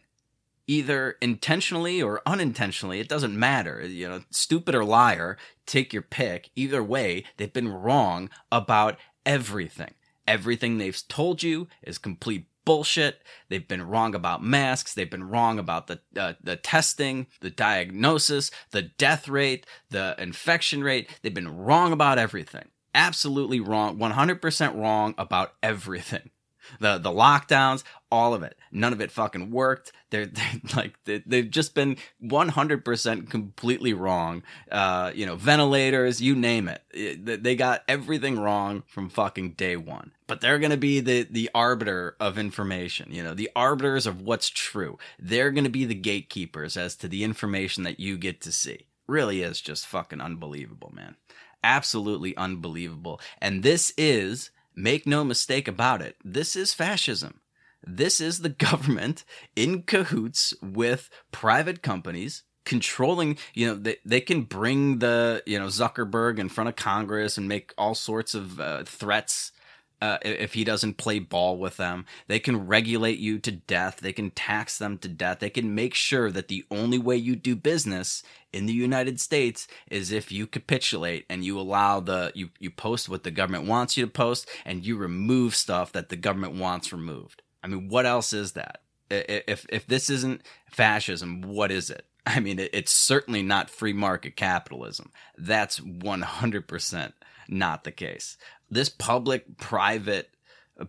Either 0.67 1.17
intentionally 1.21 2.01
or 2.01 2.21
unintentionally, 2.25 3.01
it 3.01 3.09
doesn't 3.09 3.37
matter. 3.37 3.85
You 3.85 4.07
know, 4.07 4.21
stupid 4.29 4.73
or 4.73 4.85
liar, 4.85 5.37
take 5.65 5.91
your 5.91 6.01
pick. 6.01 6.49
Either 6.55 6.81
way, 6.81 7.25
they've 7.35 7.51
been 7.51 7.73
wrong 7.73 8.29
about 8.53 8.97
everything. 9.25 9.95
Everything 10.25 10.77
they've 10.77 11.01
told 11.09 11.43
you 11.43 11.67
is 11.83 11.97
complete 11.97 12.45
bullshit. 12.67 13.23
They've 13.47 13.65
been 13.67 13.88
wrong 13.88 14.13
about 14.13 14.43
masks. 14.43 14.93
They've 14.93 15.10
been 15.10 15.30
wrong 15.30 15.58
about 15.58 15.88
the 15.88 16.01
uh, 16.17 16.34
the 16.43 16.58
testing, 16.58 17.27
the 17.39 17.49
diagnosis, 17.49 18.51
the 18.71 18.82
death 18.82 19.30
rate, 19.30 19.65
the 19.89 20.15
infection 20.19 20.84
rate. 20.84 21.10
They've 21.21 21.34
been 21.34 21.58
wrong 21.58 21.93
about 21.93 22.19
everything. 22.19 22.67
Absolutely 22.93 23.62
wrong. 23.62 23.97
100% 23.97 24.75
wrong 24.75 25.15
about 25.17 25.53
everything 25.63 26.32
the 26.80 26.97
the 26.97 27.12
lockdowns, 27.12 27.84
all 28.11 28.33
of 28.33 28.43
it. 28.43 28.57
None 28.71 28.93
of 28.93 29.01
it 29.01 29.11
fucking 29.11 29.51
worked. 29.51 29.91
They're, 30.09 30.25
they're 30.25 30.61
like 30.75 30.97
they, 31.05 31.37
have 31.37 31.49
just 31.49 31.73
been 31.73 31.97
100% 32.23 33.29
completely 33.29 33.93
wrong. 33.93 34.43
Uh, 34.71 35.11
you 35.13 35.25
know, 35.25 35.35
ventilators, 35.35 36.21
you 36.21 36.35
name 36.35 36.67
it. 36.67 37.43
They 37.43 37.55
got 37.55 37.83
everything 37.87 38.39
wrong 38.39 38.83
from 38.87 39.09
fucking 39.09 39.51
day 39.51 39.75
1. 39.75 40.11
But 40.27 40.41
they're 40.41 40.59
going 40.59 40.71
to 40.71 40.77
be 40.77 40.99
the 40.99 41.25
the 41.29 41.49
arbiter 41.55 42.17
of 42.19 42.37
information, 42.37 43.11
you 43.11 43.23
know, 43.23 43.33
the 43.33 43.49
arbiters 43.55 44.05
of 44.05 44.21
what's 44.21 44.49
true. 44.49 44.97
They're 45.17 45.51
going 45.51 45.63
to 45.63 45.69
be 45.69 45.85
the 45.85 45.95
gatekeepers 45.95 46.75
as 46.75 46.97
to 46.97 47.07
the 47.07 47.23
information 47.23 47.83
that 47.83 48.01
you 48.01 48.17
get 48.17 48.41
to 48.41 48.51
see. 48.51 48.87
Really 49.07 49.41
is 49.41 49.61
just 49.61 49.87
fucking 49.87 50.19
unbelievable, 50.19 50.91
man. 50.93 51.15
Absolutely 51.63 52.35
unbelievable. 52.35 53.21
And 53.41 53.63
this 53.63 53.93
is 53.97 54.51
Make 54.79 55.07
no 55.07 55.23
mistake 55.23 55.67
about 55.67 56.03
it, 56.03 56.17
this 56.23 56.55
is 56.55 56.75
fascism. 56.75 57.39
This 57.88 58.21
is 58.21 58.39
the 58.39 58.50
government 58.67 59.23
in 59.56 59.84
cahoots 59.84 60.54
with 60.62 61.10
private 61.32 61.82
companies 61.82 62.43
controlling, 62.65 63.38
you 63.54 63.65
know, 63.65 63.76
they, 63.76 63.95
they 64.04 64.19
can 64.19 64.41
bring 64.41 65.00
the, 65.00 65.41
you 65.45 65.58
know, 65.58 65.67
Zuckerberg 65.67 66.38
in 66.38 66.50
front 66.50 66.67
of 66.67 66.76
Congress 66.76 67.38
and 67.38 67.47
make 67.47 67.73
all 67.78 67.95
sorts 67.95 68.34
of 68.34 68.60
uh, 68.60 68.84
threats 68.84 69.54
uh, 70.02 70.17
if 70.21 70.54
he 70.54 70.63
doesn't 70.63 70.97
play 70.97 71.19
ball 71.19 71.58
with 71.58 71.78
them. 71.78 72.06
They 72.28 72.39
can 72.39 72.67
regulate 72.67 73.19
you 73.19 73.39
to 73.39 73.52
death. 73.52 73.97
They 73.97 74.13
can 74.13 74.32
tax 74.32 74.78
them 74.78 74.97
to 75.00 75.08
death. 75.08 75.39
They 75.39 75.50
can 75.50 75.73
make 75.73 75.93
sure 75.93 76.30
that 76.32 76.50
the 76.50 76.65
only 76.69 77.00
way 77.00 77.15
you 77.15 77.36
do 77.36 77.56
business 77.56 78.21
in 78.54 78.65
the 78.65 78.73
United 78.73 79.19
States 79.19 79.67
is 79.89 80.12
if 80.12 80.32
you 80.32 80.45
capitulate 80.45 81.26
and 81.30 81.43
you 81.43 81.60
allow 81.60 82.00
the 82.00 82.32
you 82.36 82.50
you 82.60 82.69
post 82.69 83.10
what 83.10 83.23
the 83.23 83.32
government 83.32 83.65
wants 83.65 83.97
you 83.97 84.06
to 84.06 84.12
post 84.12 84.47
and 84.65 84.86
you 84.86 84.97
remove 84.97 85.56
stuff 85.56 85.91
that 85.93 86.10
the 86.10 86.15
government 86.15 86.56
wants 86.56 86.91
removed. 86.91 87.41
I 87.67 87.75
mean, 87.75 87.89
what 87.89 88.06
else 88.06 88.34
is 88.34 88.53
that? 88.53 88.82
If 89.10 89.65
if 89.69 89.88
this 89.88 90.10
isn't 90.10 90.41
fascism, 90.71 91.41
what 91.41 91.71
is 91.71 91.89
it? 91.89 92.06
I 92.25 92.39
mean, 92.39 92.60
it's 92.60 92.91
certainly 92.91 93.41
not 93.41 93.69
free 93.69 93.93
market 93.93 94.36
capitalism. 94.36 95.12
That's 95.38 95.80
100% 95.80 97.13
not 97.49 97.86
the 97.86 97.91
case 97.91 98.38
this 98.69 98.89
public 98.89 99.58
private 99.58 100.30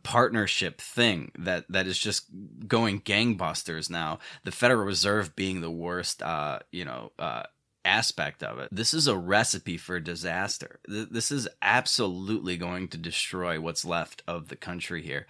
partnership 0.02 0.80
thing 0.80 1.32
that 1.38 1.64
that 1.70 1.86
is 1.86 1.98
just 1.98 2.26
going 2.66 3.00
gangbusters 3.00 3.88
now 3.88 4.18
the 4.44 4.52
federal 4.52 4.84
reserve 4.84 5.34
being 5.34 5.60
the 5.60 5.70
worst 5.70 6.22
uh 6.22 6.58
you 6.70 6.84
know 6.84 7.10
uh 7.18 7.42
aspect 7.84 8.42
of 8.42 8.58
it 8.58 8.68
this 8.70 8.92
is 8.92 9.06
a 9.06 9.16
recipe 9.16 9.78
for 9.78 9.98
disaster 9.98 10.78
this 10.86 11.30
is 11.30 11.48
absolutely 11.62 12.58
going 12.58 12.86
to 12.86 12.98
destroy 12.98 13.58
what's 13.58 13.84
left 13.84 14.22
of 14.28 14.48
the 14.48 14.56
country 14.56 15.00
here 15.02 15.26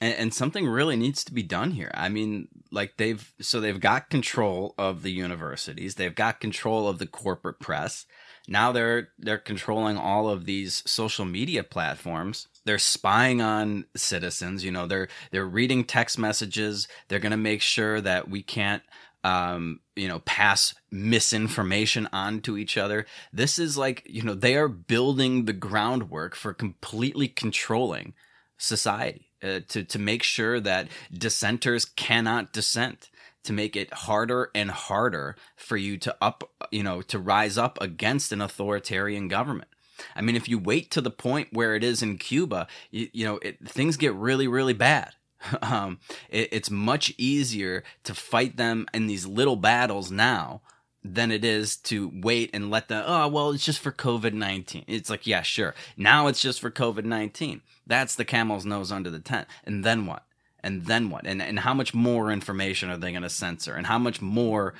and, 0.00 0.14
and 0.14 0.34
something 0.34 0.66
really 0.66 0.96
needs 0.96 1.24
to 1.24 1.32
be 1.32 1.42
done 1.42 1.72
here. 1.72 1.90
I 1.94 2.08
mean 2.08 2.48
like 2.70 2.96
they've 2.96 3.32
so 3.40 3.60
they've 3.60 3.80
got 3.80 4.10
control 4.10 4.74
of 4.78 5.02
the 5.02 5.12
universities. 5.12 5.94
They've 5.94 6.14
got 6.14 6.40
control 6.40 6.88
of 6.88 6.98
the 6.98 7.06
corporate 7.06 7.60
press. 7.60 8.06
Now 8.48 8.72
they're 8.72 9.08
they're 9.18 9.38
controlling 9.38 9.96
all 9.96 10.28
of 10.28 10.44
these 10.44 10.82
social 10.86 11.24
media 11.24 11.62
platforms. 11.62 12.48
They're 12.64 12.78
spying 12.78 13.40
on 13.40 13.86
citizens 13.96 14.64
you 14.64 14.70
know 14.70 14.86
they're 14.86 15.08
they're 15.30 15.46
reading 15.46 15.84
text 15.84 16.18
messages. 16.18 16.88
They're 17.08 17.18
going 17.18 17.30
to 17.30 17.36
make 17.36 17.62
sure 17.62 18.00
that 18.00 18.28
we 18.28 18.42
can't 18.42 18.82
um, 19.24 19.80
you 19.96 20.08
know 20.08 20.20
pass 20.20 20.74
misinformation 20.90 22.08
on 22.12 22.40
to 22.42 22.58
each 22.58 22.76
other. 22.76 23.06
This 23.32 23.58
is 23.58 23.76
like 23.76 24.02
you 24.06 24.22
know 24.22 24.34
they 24.34 24.56
are 24.56 24.68
building 24.68 25.46
the 25.46 25.52
groundwork 25.52 26.34
for 26.34 26.52
completely 26.52 27.28
controlling 27.28 28.14
society 28.58 29.26
uh, 29.42 29.60
to 29.68 29.84
to 29.84 29.98
make 29.98 30.22
sure 30.22 30.60
that 30.60 30.88
dissenters 31.12 31.84
cannot 31.84 32.52
dissent 32.52 33.10
to 33.46 33.52
make 33.52 33.76
it 33.76 33.92
harder 33.92 34.50
and 34.54 34.70
harder 34.70 35.36
for 35.54 35.76
you 35.76 35.96
to 35.98 36.14
up, 36.20 36.50
you 36.70 36.82
know, 36.82 37.00
to 37.00 37.18
rise 37.18 37.56
up 37.56 37.78
against 37.80 38.32
an 38.32 38.40
authoritarian 38.40 39.28
government. 39.28 39.68
I 40.14 40.20
mean, 40.20 40.36
if 40.36 40.48
you 40.48 40.58
wait 40.58 40.90
to 40.90 41.00
the 41.00 41.10
point 41.10 41.52
where 41.52 41.74
it 41.74 41.84
is 41.84 42.02
in 42.02 42.18
Cuba, 42.18 42.66
you, 42.90 43.08
you 43.12 43.24
know, 43.24 43.38
it, 43.42 43.66
things 43.68 43.96
get 43.96 44.14
really, 44.14 44.48
really 44.48 44.74
bad. 44.74 45.12
Um, 45.62 46.00
it, 46.28 46.48
it's 46.50 46.70
much 46.70 47.12
easier 47.18 47.84
to 48.02 48.14
fight 48.14 48.56
them 48.56 48.86
in 48.92 49.06
these 49.06 49.26
little 49.26 49.54
battles 49.54 50.10
now 50.10 50.62
than 51.14 51.30
it 51.30 51.44
is 51.44 51.76
to 51.76 52.10
wait 52.14 52.50
and 52.52 52.70
let 52.70 52.88
the 52.88 53.04
oh, 53.06 53.28
well, 53.28 53.50
it's 53.50 53.64
just 53.64 53.80
for 53.80 53.92
COVID 53.92 54.32
19. 54.32 54.84
It's 54.86 55.10
like, 55.10 55.26
yeah, 55.26 55.42
sure. 55.42 55.74
Now 55.96 56.26
it's 56.26 56.40
just 56.40 56.60
for 56.60 56.70
COVID 56.70 57.04
19. 57.04 57.62
That's 57.86 58.14
the 58.14 58.24
camel's 58.24 58.66
nose 58.66 58.90
under 58.90 59.10
the 59.10 59.20
tent. 59.20 59.46
And 59.64 59.84
then 59.84 60.06
what? 60.06 60.22
and 60.66 60.86
then 60.86 61.10
what? 61.10 61.24
And 61.26 61.40
and 61.40 61.60
how 61.60 61.74
much 61.74 61.94
more 61.94 62.32
information 62.32 62.90
are 62.90 62.96
they 62.96 63.12
going 63.12 63.22
to 63.22 63.30
censor? 63.30 63.74
And 63.74 63.86
how 63.86 63.98
much 63.98 64.20
more 64.20 64.74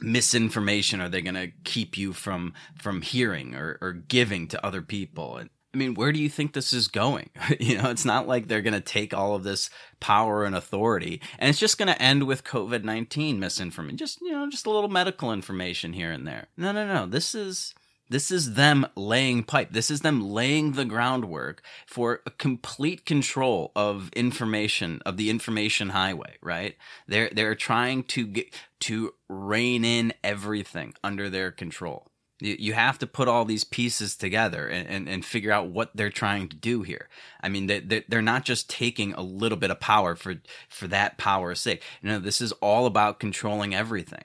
misinformation 0.00 1.00
are 1.00 1.08
they 1.08 1.22
going 1.22 1.36
to 1.36 1.52
keep 1.62 1.96
you 1.96 2.12
from 2.12 2.54
from 2.76 3.02
hearing 3.02 3.54
or, 3.54 3.78
or 3.80 3.92
giving 3.92 4.48
to 4.48 4.66
other 4.66 4.82
people? 4.82 5.36
And 5.36 5.50
I 5.76 5.78
mean, 5.78 5.92
where 5.92 6.10
do 6.10 6.18
you 6.18 6.30
think 6.30 6.54
this 6.54 6.72
is 6.72 6.88
going? 6.88 7.28
you 7.60 7.76
know, 7.76 7.90
it's 7.90 8.06
not 8.06 8.26
like 8.26 8.48
they're 8.48 8.62
going 8.62 8.72
to 8.72 8.80
take 8.80 9.12
all 9.12 9.34
of 9.34 9.44
this 9.44 9.68
power 10.00 10.46
and 10.46 10.56
authority 10.56 11.20
and 11.38 11.50
it's 11.50 11.58
just 11.58 11.76
going 11.76 11.88
to 11.88 12.00
end 12.00 12.22
with 12.22 12.44
COVID 12.44 12.82
19 12.82 13.38
misinformation. 13.38 13.98
Just, 13.98 14.22
you 14.22 14.32
know, 14.32 14.48
just 14.48 14.64
a 14.64 14.70
little 14.70 14.88
medical 14.88 15.34
information 15.34 15.92
here 15.92 16.10
and 16.10 16.26
there. 16.26 16.46
No, 16.56 16.72
no, 16.72 16.86
no. 16.86 17.04
This 17.04 17.34
is 17.34 17.74
this 18.08 18.30
is 18.30 18.54
them 18.54 18.86
laying 18.96 19.42
pipe. 19.42 19.72
This 19.72 19.90
is 19.90 20.00
them 20.00 20.30
laying 20.30 20.72
the 20.72 20.86
groundwork 20.86 21.62
for 21.86 22.22
a 22.24 22.30
complete 22.30 23.04
control 23.04 23.72
of 23.76 24.10
information 24.14 25.02
of 25.04 25.18
the 25.18 25.28
information 25.28 25.90
highway. 25.90 26.36
Right? 26.40 26.76
They're 27.06 27.28
they're 27.30 27.54
trying 27.54 28.04
to 28.04 28.26
get 28.26 28.54
to 28.80 29.12
rein 29.28 29.84
in 29.84 30.14
everything 30.24 30.94
under 31.04 31.28
their 31.28 31.50
control. 31.50 32.06
You, 32.40 32.56
you 32.58 32.72
have 32.74 32.98
to 32.98 33.06
put 33.06 33.28
all 33.28 33.44
these 33.44 33.64
pieces 33.64 34.16
together 34.16 34.66
and, 34.68 34.88
and, 34.88 35.08
and 35.08 35.24
figure 35.24 35.52
out 35.52 35.68
what 35.68 35.90
they're 35.94 36.10
trying 36.10 36.48
to 36.48 36.56
do 36.56 36.82
here. 36.82 37.08
I 37.40 37.48
mean, 37.48 37.66
they, 37.66 38.04
they're 38.08 38.22
not 38.22 38.44
just 38.44 38.68
taking 38.68 39.14
a 39.14 39.22
little 39.22 39.58
bit 39.58 39.70
of 39.70 39.80
power 39.80 40.16
for 40.16 40.36
for 40.68 40.86
that 40.88 41.18
power's 41.18 41.60
sake. 41.60 41.82
You 42.02 42.10
know, 42.10 42.18
this 42.18 42.40
is 42.40 42.52
all 42.52 42.86
about 42.86 43.20
controlling 43.20 43.74
everything 43.74 44.24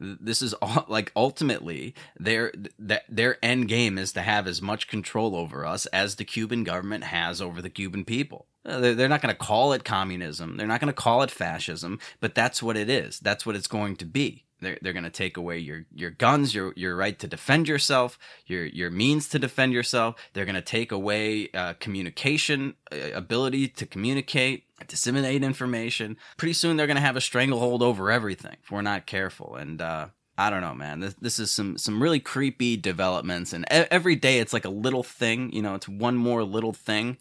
this 0.00 0.42
is 0.42 0.54
all 0.54 0.84
like 0.88 1.12
ultimately 1.14 1.94
their 2.18 2.52
their 3.08 3.36
end 3.44 3.68
game 3.68 3.98
is 3.98 4.12
to 4.12 4.22
have 4.22 4.46
as 4.46 4.62
much 4.62 4.88
control 4.88 5.36
over 5.36 5.66
us 5.66 5.86
as 5.86 6.16
the 6.16 6.24
Cuban 6.24 6.64
government 6.64 7.04
has 7.04 7.40
over 7.40 7.62
the 7.62 7.70
Cuban 7.70 8.04
people. 8.04 8.46
Uh, 8.64 8.78
they're 8.78 9.08
not 9.08 9.22
going 9.22 9.34
to 9.34 9.38
call 9.38 9.72
it 9.72 9.84
communism. 9.84 10.56
They're 10.56 10.66
not 10.66 10.80
going 10.80 10.92
to 10.92 10.92
call 10.92 11.22
it 11.22 11.30
fascism, 11.30 11.98
but 12.20 12.34
that's 12.34 12.62
what 12.62 12.76
it 12.76 12.90
is. 12.90 13.18
That's 13.18 13.46
what 13.46 13.56
it's 13.56 13.66
going 13.66 13.96
to 13.96 14.04
be. 14.04 14.44
They're, 14.60 14.78
they're 14.80 14.92
going 14.92 15.04
to 15.04 15.10
take 15.10 15.36
away 15.36 15.58
your, 15.58 15.84
your 15.94 16.10
guns, 16.10 16.54
your 16.54 16.72
your 16.76 16.96
right 16.96 17.18
to 17.18 17.26
defend 17.26 17.68
yourself, 17.68 18.18
your 18.46 18.66
your 18.66 18.90
means 18.90 19.28
to 19.30 19.38
defend 19.38 19.72
yourself. 19.72 20.16
They're 20.32 20.44
going 20.44 20.54
to 20.54 20.62
take 20.62 20.92
away 20.92 21.50
uh, 21.54 21.74
communication 21.74 22.74
uh, 22.92 23.12
ability 23.14 23.68
to 23.68 23.86
communicate, 23.86 24.64
disseminate 24.86 25.42
information. 25.42 26.16
Pretty 26.36 26.54
soon 26.54 26.76
they're 26.76 26.86
going 26.86 26.96
to 26.96 27.02
have 27.02 27.16
a 27.16 27.20
stranglehold 27.20 27.82
over 27.82 28.10
everything 28.10 28.56
if 28.62 28.70
we're 28.70 28.82
not 28.82 29.06
careful. 29.06 29.56
And 29.56 29.80
uh, 29.80 30.08
I 30.40 30.50
don't 30.50 30.62
know, 30.62 30.74
man. 30.74 31.00
This, 31.00 31.14
this 31.20 31.38
is 31.38 31.50
some 31.50 31.76
some 31.76 32.02
really 32.02 32.20
creepy 32.20 32.76
developments, 32.76 33.52
and 33.52 33.64
every 33.70 34.16
day 34.16 34.38
it's 34.38 34.52
like 34.52 34.64
a 34.64 34.70
little 34.70 35.02
thing. 35.02 35.52
You 35.52 35.62
know, 35.62 35.74
it's 35.74 35.88
one 35.88 36.16
more 36.16 36.42
little 36.42 36.72
thing 36.72 37.18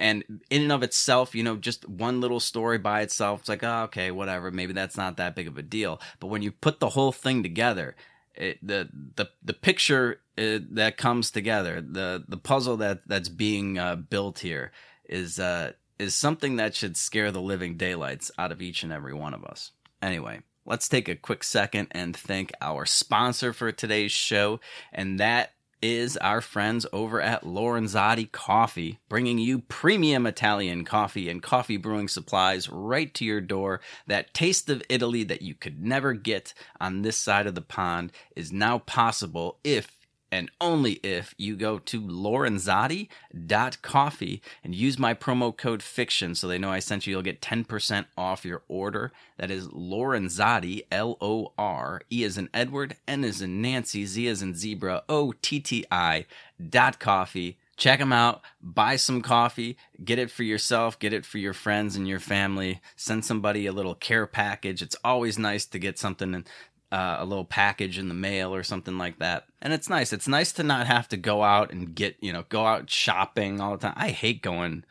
and 0.00 0.24
in 0.48 0.62
and 0.62 0.72
of 0.72 0.82
itself, 0.82 1.34
you 1.34 1.42
know, 1.42 1.56
just 1.56 1.86
one 1.88 2.20
little 2.20 2.40
story 2.40 2.78
by 2.78 3.02
itself, 3.02 3.40
it's 3.40 3.48
like, 3.48 3.62
oh, 3.62 3.82
okay, 3.82 4.10
whatever, 4.10 4.50
maybe 4.50 4.72
that's 4.72 4.96
not 4.96 5.18
that 5.18 5.36
big 5.36 5.46
of 5.46 5.58
a 5.58 5.62
deal. 5.62 6.00
But 6.18 6.28
when 6.28 6.42
you 6.42 6.50
put 6.50 6.80
the 6.80 6.88
whole 6.88 7.12
thing 7.12 7.42
together, 7.42 7.94
it, 8.34 8.58
the 8.66 8.88
the 9.16 9.28
the 9.42 9.52
picture 9.52 10.20
uh, 10.38 10.60
that 10.70 10.96
comes 10.96 11.30
together, 11.30 11.82
the 11.82 12.24
the 12.26 12.38
puzzle 12.38 12.78
that 12.78 13.06
that's 13.06 13.28
being 13.28 13.78
uh, 13.78 13.96
built 13.96 14.38
here 14.38 14.72
is 15.06 15.38
uh, 15.38 15.72
is 15.98 16.16
something 16.16 16.56
that 16.56 16.74
should 16.74 16.96
scare 16.96 17.30
the 17.30 17.42
living 17.42 17.76
daylights 17.76 18.30
out 18.38 18.52
of 18.52 18.62
each 18.62 18.82
and 18.82 18.92
every 18.92 19.12
one 19.12 19.34
of 19.34 19.44
us. 19.44 19.72
Anyway, 20.00 20.40
let's 20.64 20.88
take 20.88 21.08
a 21.08 21.16
quick 21.16 21.44
second 21.44 21.88
and 21.92 22.16
thank 22.16 22.52
our 22.60 22.86
sponsor 22.86 23.52
for 23.52 23.72
today's 23.72 24.12
show, 24.12 24.60
and 24.92 25.18
that 25.20 25.52
is 25.82 26.16
our 26.18 26.40
friends 26.40 26.86
over 26.92 27.20
at 27.20 27.42
Lorenzotti 27.42 28.30
Coffee, 28.30 28.98
bringing 29.08 29.38
you 29.38 29.60
premium 29.60 30.26
Italian 30.26 30.84
coffee 30.84 31.28
and 31.28 31.42
coffee 31.42 31.76
brewing 31.76 32.08
supplies 32.08 32.68
right 32.68 33.12
to 33.14 33.24
your 33.24 33.40
door. 33.40 33.80
That 34.06 34.34
taste 34.34 34.68
of 34.68 34.82
Italy 34.88 35.24
that 35.24 35.42
you 35.42 35.54
could 35.54 35.82
never 35.82 36.12
get 36.12 36.52
on 36.80 37.02
this 37.02 37.16
side 37.16 37.46
of 37.46 37.54
the 37.54 37.62
pond 37.62 38.12
is 38.36 38.52
now 38.52 38.78
possible 38.78 39.58
if 39.64 39.99
and 40.32 40.50
only 40.60 40.94
if 41.02 41.34
you 41.38 41.56
go 41.56 41.78
to 41.78 42.00
lorenzotti.coffee 42.00 44.42
and 44.62 44.74
use 44.74 44.98
my 44.98 45.14
promo 45.14 45.56
code 45.56 45.82
fiction 45.82 46.34
so 46.34 46.46
they 46.46 46.58
know 46.58 46.70
I 46.70 46.80
sent 46.80 47.06
you 47.06 47.12
you'll 47.12 47.22
get 47.22 47.40
10% 47.40 48.04
off 48.16 48.44
your 48.44 48.62
order. 48.68 49.12
That 49.38 49.50
is 49.50 49.68
lorenzotti 49.68 50.82
L 50.90 51.16
O 51.20 51.52
R 51.58 52.02
E 52.10 52.24
is 52.24 52.38
in 52.38 52.48
Edward 52.54 52.96
N 53.08 53.24
is 53.24 53.42
in 53.42 53.60
Nancy 53.60 54.06
Z 54.06 54.26
is 54.26 54.40
in 54.42 54.54
zebra 54.54 55.02
O 55.08 55.32
T 55.42 55.60
T 55.60 55.84
I 55.90 56.26
dot 56.68 57.00
coffee. 57.00 57.58
Check 57.76 57.98
them 57.98 58.12
out 58.12 58.42
buy 58.60 58.96
some 58.96 59.22
coffee 59.22 59.78
get 60.04 60.18
it 60.18 60.30
for 60.30 60.42
yourself 60.42 60.98
get 60.98 61.14
it 61.14 61.24
for 61.24 61.38
your 61.38 61.54
friends 61.54 61.96
and 61.96 62.06
your 62.06 62.20
family 62.20 62.82
send 62.94 63.24
somebody 63.24 63.64
a 63.66 63.72
little 63.72 63.94
care 63.94 64.26
package. 64.26 64.82
It's 64.82 64.96
always 65.02 65.38
nice 65.38 65.64
to 65.66 65.78
get 65.78 65.98
something 65.98 66.44
uh, 66.92 67.16
a 67.20 67.24
little 67.24 67.44
package 67.44 67.98
in 67.98 68.08
the 68.08 68.14
mail 68.14 68.54
or 68.54 68.62
something 68.62 68.98
like 68.98 69.18
that. 69.18 69.44
And 69.62 69.72
it's 69.72 69.88
nice. 69.88 70.12
It's 70.12 70.28
nice 70.28 70.52
to 70.54 70.62
not 70.62 70.86
have 70.86 71.08
to 71.08 71.16
go 71.16 71.42
out 71.42 71.72
and 71.72 71.94
get, 71.94 72.16
you 72.20 72.32
know, 72.32 72.44
go 72.48 72.66
out 72.66 72.90
shopping 72.90 73.60
all 73.60 73.72
the 73.72 73.78
time. 73.78 73.94
I 73.96 74.10
hate 74.10 74.42
going 74.42 74.84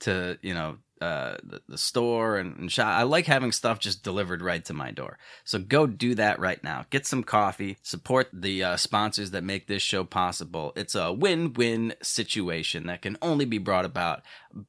to, 0.00 0.38
you 0.42 0.54
know, 0.54 0.76
uh, 1.00 1.36
the, 1.42 1.60
the 1.68 1.78
store 1.78 2.38
and, 2.38 2.56
and 2.56 2.72
shop. 2.72 2.88
I 2.88 3.02
like 3.02 3.26
having 3.26 3.52
stuff 3.52 3.78
just 3.78 4.02
delivered 4.02 4.40
right 4.40 4.64
to 4.64 4.72
my 4.72 4.90
door. 4.90 5.18
So 5.44 5.58
go 5.58 5.86
do 5.86 6.14
that 6.14 6.38
right 6.38 6.62
now. 6.64 6.86
Get 6.88 7.06
some 7.06 7.22
coffee. 7.22 7.76
Support 7.82 8.28
the 8.32 8.64
uh, 8.64 8.76
sponsors 8.76 9.30
that 9.32 9.44
make 9.44 9.66
this 9.66 9.82
show 9.82 10.04
possible. 10.04 10.72
It's 10.74 10.94
a 10.94 11.12
win-win 11.12 11.94
situation 12.02 12.86
that 12.86 13.02
can 13.02 13.18
only 13.20 13.44
be 13.44 13.58
brought 13.58 13.84
about 13.84 14.22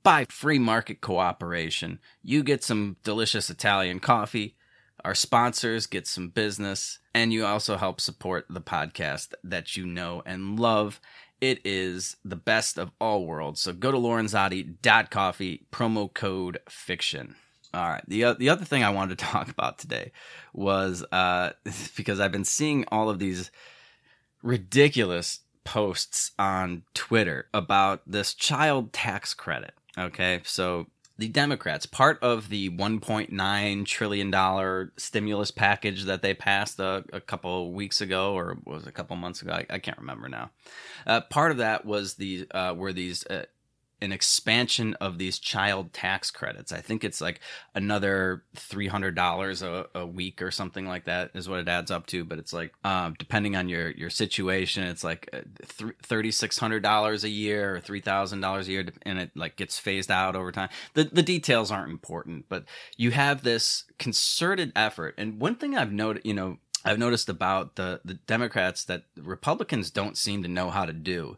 by 0.03 0.25
free 0.25 0.59
market 0.59 0.99
cooperation. 0.99 1.99
You 2.21 2.43
get 2.43 2.63
some 2.63 2.97
delicious 3.03 3.49
Italian 3.49 4.01
coffee 4.01 4.55
our 5.07 5.15
sponsors 5.15 5.87
get 5.87 6.05
some 6.05 6.27
business, 6.27 6.99
and 7.13 7.31
you 7.31 7.45
also 7.45 7.77
help 7.77 8.01
support 8.01 8.45
the 8.49 8.59
podcast 8.59 9.33
that 9.41 9.77
you 9.77 9.85
know 9.85 10.21
and 10.25 10.59
love. 10.59 10.99
It 11.39 11.61
is 11.63 12.17
the 12.25 12.35
best 12.35 12.77
of 12.77 12.91
all 12.99 13.25
worlds. 13.25 13.61
So 13.61 13.71
go 13.71 13.89
to 13.89 13.97
lorenzotti.coffee, 13.97 15.67
promo 15.71 16.13
code 16.13 16.59
fiction. 16.67 17.35
All 17.73 17.87
right. 17.87 18.03
The, 18.05 18.35
the 18.37 18.49
other 18.49 18.65
thing 18.65 18.83
I 18.83 18.89
wanted 18.89 19.17
to 19.17 19.25
talk 19.31 19.47
about 19.47 19.77
today 19.77 20.11
was 20.51 21.05
uh, 21.13 21.51
because 21.95 22.19
I've 22.19 22.33
been 22.33 22.43
seeing 22.43 22.83
all 22.89 23.09
of 23.09 23.19
these 23.19 23.49
ridiculous 24.43 25.39
posts 25.63 26.31
on 26.37 26.83
Twitter 26.93 27.47
about 27.53 28.01
this 28.05 28.33
child 28.33 28.91
tax 28.91 29.33
credit. 29.33 29.73
Okay. 29.97 30.41
So 30.43 30.87
the 31.17 31.27
Democrats, 31.27 31.85
part 31.85 32.21
of 32.21 32.49
the 32.49 32.69
$1.9 32.69 33.85
trillion 33.85 34.91
stimulus 34.97 35.51
package 35.51 36.03
that 36.03 36.21
they 36.21 36.33
passed 36.33 36.79
a, 36.79 37.03
a 37.11 37.19
couple 37.19 37.71
weeks 37.71 38.01
ago, 38.01 38.33
or 38.33 38.57
was 38.65 38.85
a 38.85 38.91
couple 38.91 39.15
months 39.15 39.41
ago, 39.41 39.53
I, 39.53 39.65
I 39.69 39.79
can't 39.79 39.97
remember 39.97 40.29
now. 40.29 40.51
Uh, 41.07 41.21
part 41.21 41.51
of 41.51 41.57
that 41.57 41.85
was 41.85 42.15
the 42.15 42.47
uh, 42.51 42.73
were 42.77 42.93
these 42.93 43.25
uh, 43.27 43.45
an 44.01 44.11
expansion 44.11 44.93
of 44.95 45.17
these 45.17 45.39
child 45.39 45.91
tax 45.93 46.29
credits. 46.29 46.71
I 46.71 46.81
think 46.81 47.03
it's 47.03 47.19
like 47.19 47.39
another 47.73 48.43
three 48.55 48.87
hundred 48.87 49.15
dollars 49.15 49.61
a 49.61 50.05
week 50.05 50.41
or 50.41 50.51
something 50.51 50.87
like 50.87 51.05
that 51.05 51.31
is 51.33 51.49
what 51.49 51.59
it 51.59 51.67
adds 51.67 51.89
up 51.89 52.05
to. 52.07 52.23
But 52.23 52.39
it's 52.39 52.53
like 52.53 52.73
um, 52.83 53.15
depending 53.17 53.55
on 53.55 53.69
your 53.69 53.91
your 53.91 54.09
situation, 54.09 54.83
it's 54.83 55.03
like 55.03 55.29
uh, 55.33 55.41
thirty 56.03 56.31
six 56.31 56.57
hundred 56.57 56.83
dollars 56.83 57.23
a 57.23 57.29
year 57.29 57.75
or 57.75 57.79
three 57.79 58.01
thousand 58.01 58.41
dollars 58.41 58.67
a 58.67 58.71
year, 58.71 58.85
and 59.03 59.19
it 59.19 59.31
like 59.35 59.55
gets 59.55 59.79
phased 59.79 60.11
out 60.11 60.35
over 60.35 60.51
time. 60.51 60.69
The 60.93 61.05
the 61.05 61.23
details 61.23 61.71
aren't 61.71 61.91
important, 61.91 62.45
but 62.49 62.65
you 62.97 63.11
have 63.11 63.43
this 63.43 63.85
concerted 63.97 64.71
effort. 64.75 65.15
And 65.17 65.39
one 65.39 65.55
thing 65.55 65.75
I've 65.75 65.91
noted, 65.91 66.23
you 66.25 66.33
know, 66.33 66.57
I've 66.85 66.99
noticed 66.99 67.29
about 67.29 67.75
the 67.75 68.01
the 68.05 68.13
Democrats 68.15 68.85
that 68.85 69.03
Republicans 69.17 69.89
don't 69.91 70.17
seem 70.17 70.43
to 70.43 70.49
know 70.49 70.69
how 70.69 70.85
to 70.85 70.93
do 70.93 71.37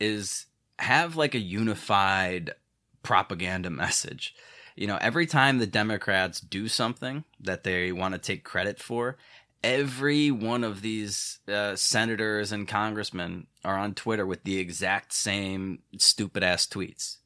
is 0.00 0.46
have 0.80 1.16
like 1.16 1.34
a 1.34 1.40
unified 1.40 2.54
propaganda 3.02 3.70
message. 3.70 4.34
You 4.76 4.86
know, 4.86 4.98
every 5.00 5.26
time 5.26 5.58
the 5.58 5.66
Democrats 5.66 6.40
do 6.40 6.68
something 6.68 7.24
that 7.40 7.64
they 7.64 7.92
want 7.92 8.14
to 8.14 8.18
take 8.18 8.44
credit 8.44 8.78
for, 8.78 9.18
every 9.62 10.30
one 10.30 10.64
of 10.64 10.80
these 10.80 11.38
uh, 11.48 11.76
senators 11.76 12.50
and 12.52 12.66
congressmen 12.66 13.46
are 13.64 13.76
on 13.76 13.94
Twitter 13.94 14.24
with 14.24 14.44
the 14.44 14.58
exact 14.58 15.12
same 15.12 15.80
stupid 15.98 16.42
ass 16.42 16.66
tweets. 16.66 17.18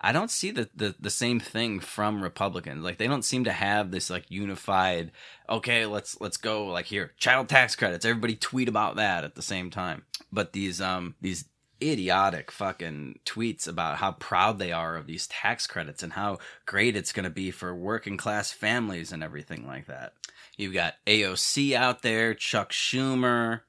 I 0.00 0.12
don't 0.12 0.30
see 0.30 0.50
the, 0.50 0.68
the, 0.74 0.94
the 1.00 1.10
same 1.10 1.40
thing 1.40 1.80
from 1.80 2.22
Republicans. 2.22 2.84
Like 2.84 2.98
they 2.98 3.06
don't 3.06 3.24
seem 3.24 3.44
to 3.44 3.52
have 3.52 3.90
this 3.90 4.10
like 4.10 4.30
unified. 4.30 5.10
Okay, 5.48 5.86
let's 5.86 6.20
let's 6.20 6.36
go 6.36 6.66
like 6.66 6.86
here 6.86 7.12
child 7.18 7.48
tax 7.48 7.74
credits. 7.74 8.04
Everybody 8.04 8.36
tweet 8.36 8.68
about 8.68 8.96
that 8.96 9.24
at 9.24 9.34
the 9.34 9.42
same 9.42 9.70
time. 9.70 10.04
But 10.30 10.52
these 10.52 10.80
um 10.80 11.14
these 11.20 11.46
idiotic 11.82 12.50
fucking 12.50 13.20
tweets 13.24 13.68
about 13.68 13.96
how 13.96 14.12
proud 14.12 14.58
they 14.58 14.72
are 14.72 14.96
of 14.96 15.06
these 15.06 15.26
tax 15.26 15.66
credits 15.66 16.02
and 16.02 16.14
how 16.14 16.38
great 16.64 16.96
it's 16.96 17.12
going 17.12 17.24
to 17.24 17.30
be 17.30 17.50
for 17.50 17.74
working 17.74 18.16
class 18.16 18.52
families 18.52 19.12
and 19.12 19.22
everything 19.22 19.66
like 19.66 19.86
that. 19.86 20.12
You've 20.56 20.74
got 20.74 20.94
AOC 21.06 21.74
out 21.74 22.02
there, 22.02 22.34
Chuck 22.34 22.72
Schumer, 22.72 23.60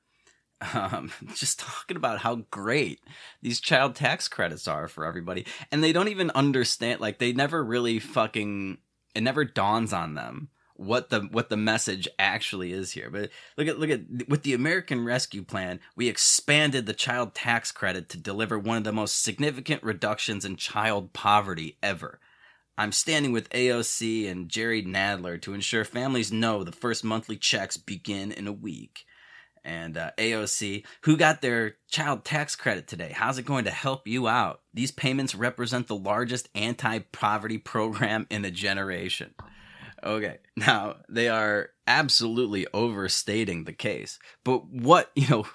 um, 0.73 1.11
just 1.35 1.59
talking 1.59 1.97
about 1.97 2.19
how 2.19 2.45
great 2.49 3.01
these 3.41 3.59
child 3.59 3.95
tax 3.95 4.27
credits 4.27 4.67
are 4.67 4.87
for 4.87 5.05
everybody. 5.05 5.45
And 5.71 5.83
they 5.83 5.91
don't 5.91 6.07
even 6.07 6.31
understand, 6.31 7.01
like, 7.01 7.19
they 7.19 7.33
never 7.33 7.63
really 7.63 7.99
fucking, 7.99 8.77
it 9.13 9.21
never 9.21 9.43
dawns 9.43 9.93
on 9.93 10.15
them 10.15 10.49
what 10.77 11.09
the 11.09 11.21
what 11.31 11.49
the 11.49 11.57
message 11.57 12.07
actually 12.17 12.71
is 12.71 12.91
here. 12.91 13.09
But 13.09 13.29
look 13.57 13.67
at 13.67 13.79
look 13.79 13.89
at 13.89 14.29
with 14.29 14.43
the 14.43 14.53
American 14.53 15.03
Rescue 15.03 15.43
Plan, 15.43 15.79
we 15.95 16.07
expanded 16.07 16.85
the 16.85 16.93
child 16.93 17.33
tax 17.33 17.71
credit 17.71 18.09
to 18.09 18.17
deliver 18.17 18.57
one 18.57 18.77
of 18.77 18.83
the 18.83 18.93
most 18.93 19.23
significant 19.23 19.83
reductions 19.83 20.45
in 20.45 20.55
child 20.55 21.13
poverty 21.13 21.77
ever. 21.83 22.19
I'm 22.77 22.91
standing 22.91 23.31
with 23.31 23.49
AOC 23.49 24.29
and 24.29 24.49
Jerry 24.49 24.83
Nadler 24.83 25.41
to 25.41 25.53
ensure 25.53 25.83
families 25.83 26.31
know 26.31 26.63
the 26.63 26.71
first 26.71 27.03
monthly 27.03 27.35
checks 27.35 27.75
begin 27.75 28.31
in 28.31 28.47
a 28.47 28.51
week. 28.53 29.05
And 29.65 29.97
uh, 29.97 30.11
AOC, 30.17 30.85
who 31.01 31.17
got 31.17 31.41
their 31.41 31.75
child 31.89 32.23
tax 32.23 32.55
credit 32.55 32.87
today? 32.87 33.11
How's 33.13 33.37
it 33.37 33.45
going 33.45 33.65
to 33.65 33.71
help 33.71 34.07
you 34.07 34.27
out? 34.27 34.61
These 34.73 34.91
payments 34.91 35.35
represent 35.35 35.87
the 35.87 35.95
largest 35.95 36.47
anti 36.55 36.99
poverty 36.99 37.57
program 37.57 38.27
in 38.29 38.45
a 38.45 38.51
generation. 38.51 39.33
Okay. 40.03 40.37
Now, 40.55 40.97
they 41.09 41.29
are 41.29 41.69
absolutely 41.85 42.67
overstating 42.73 43.63
the 43.63 43.73
case. 43.73 44.19
But 44.43 44.67
what, 44.67 45.11
you 45.15 45.27
know, 45.27 45.47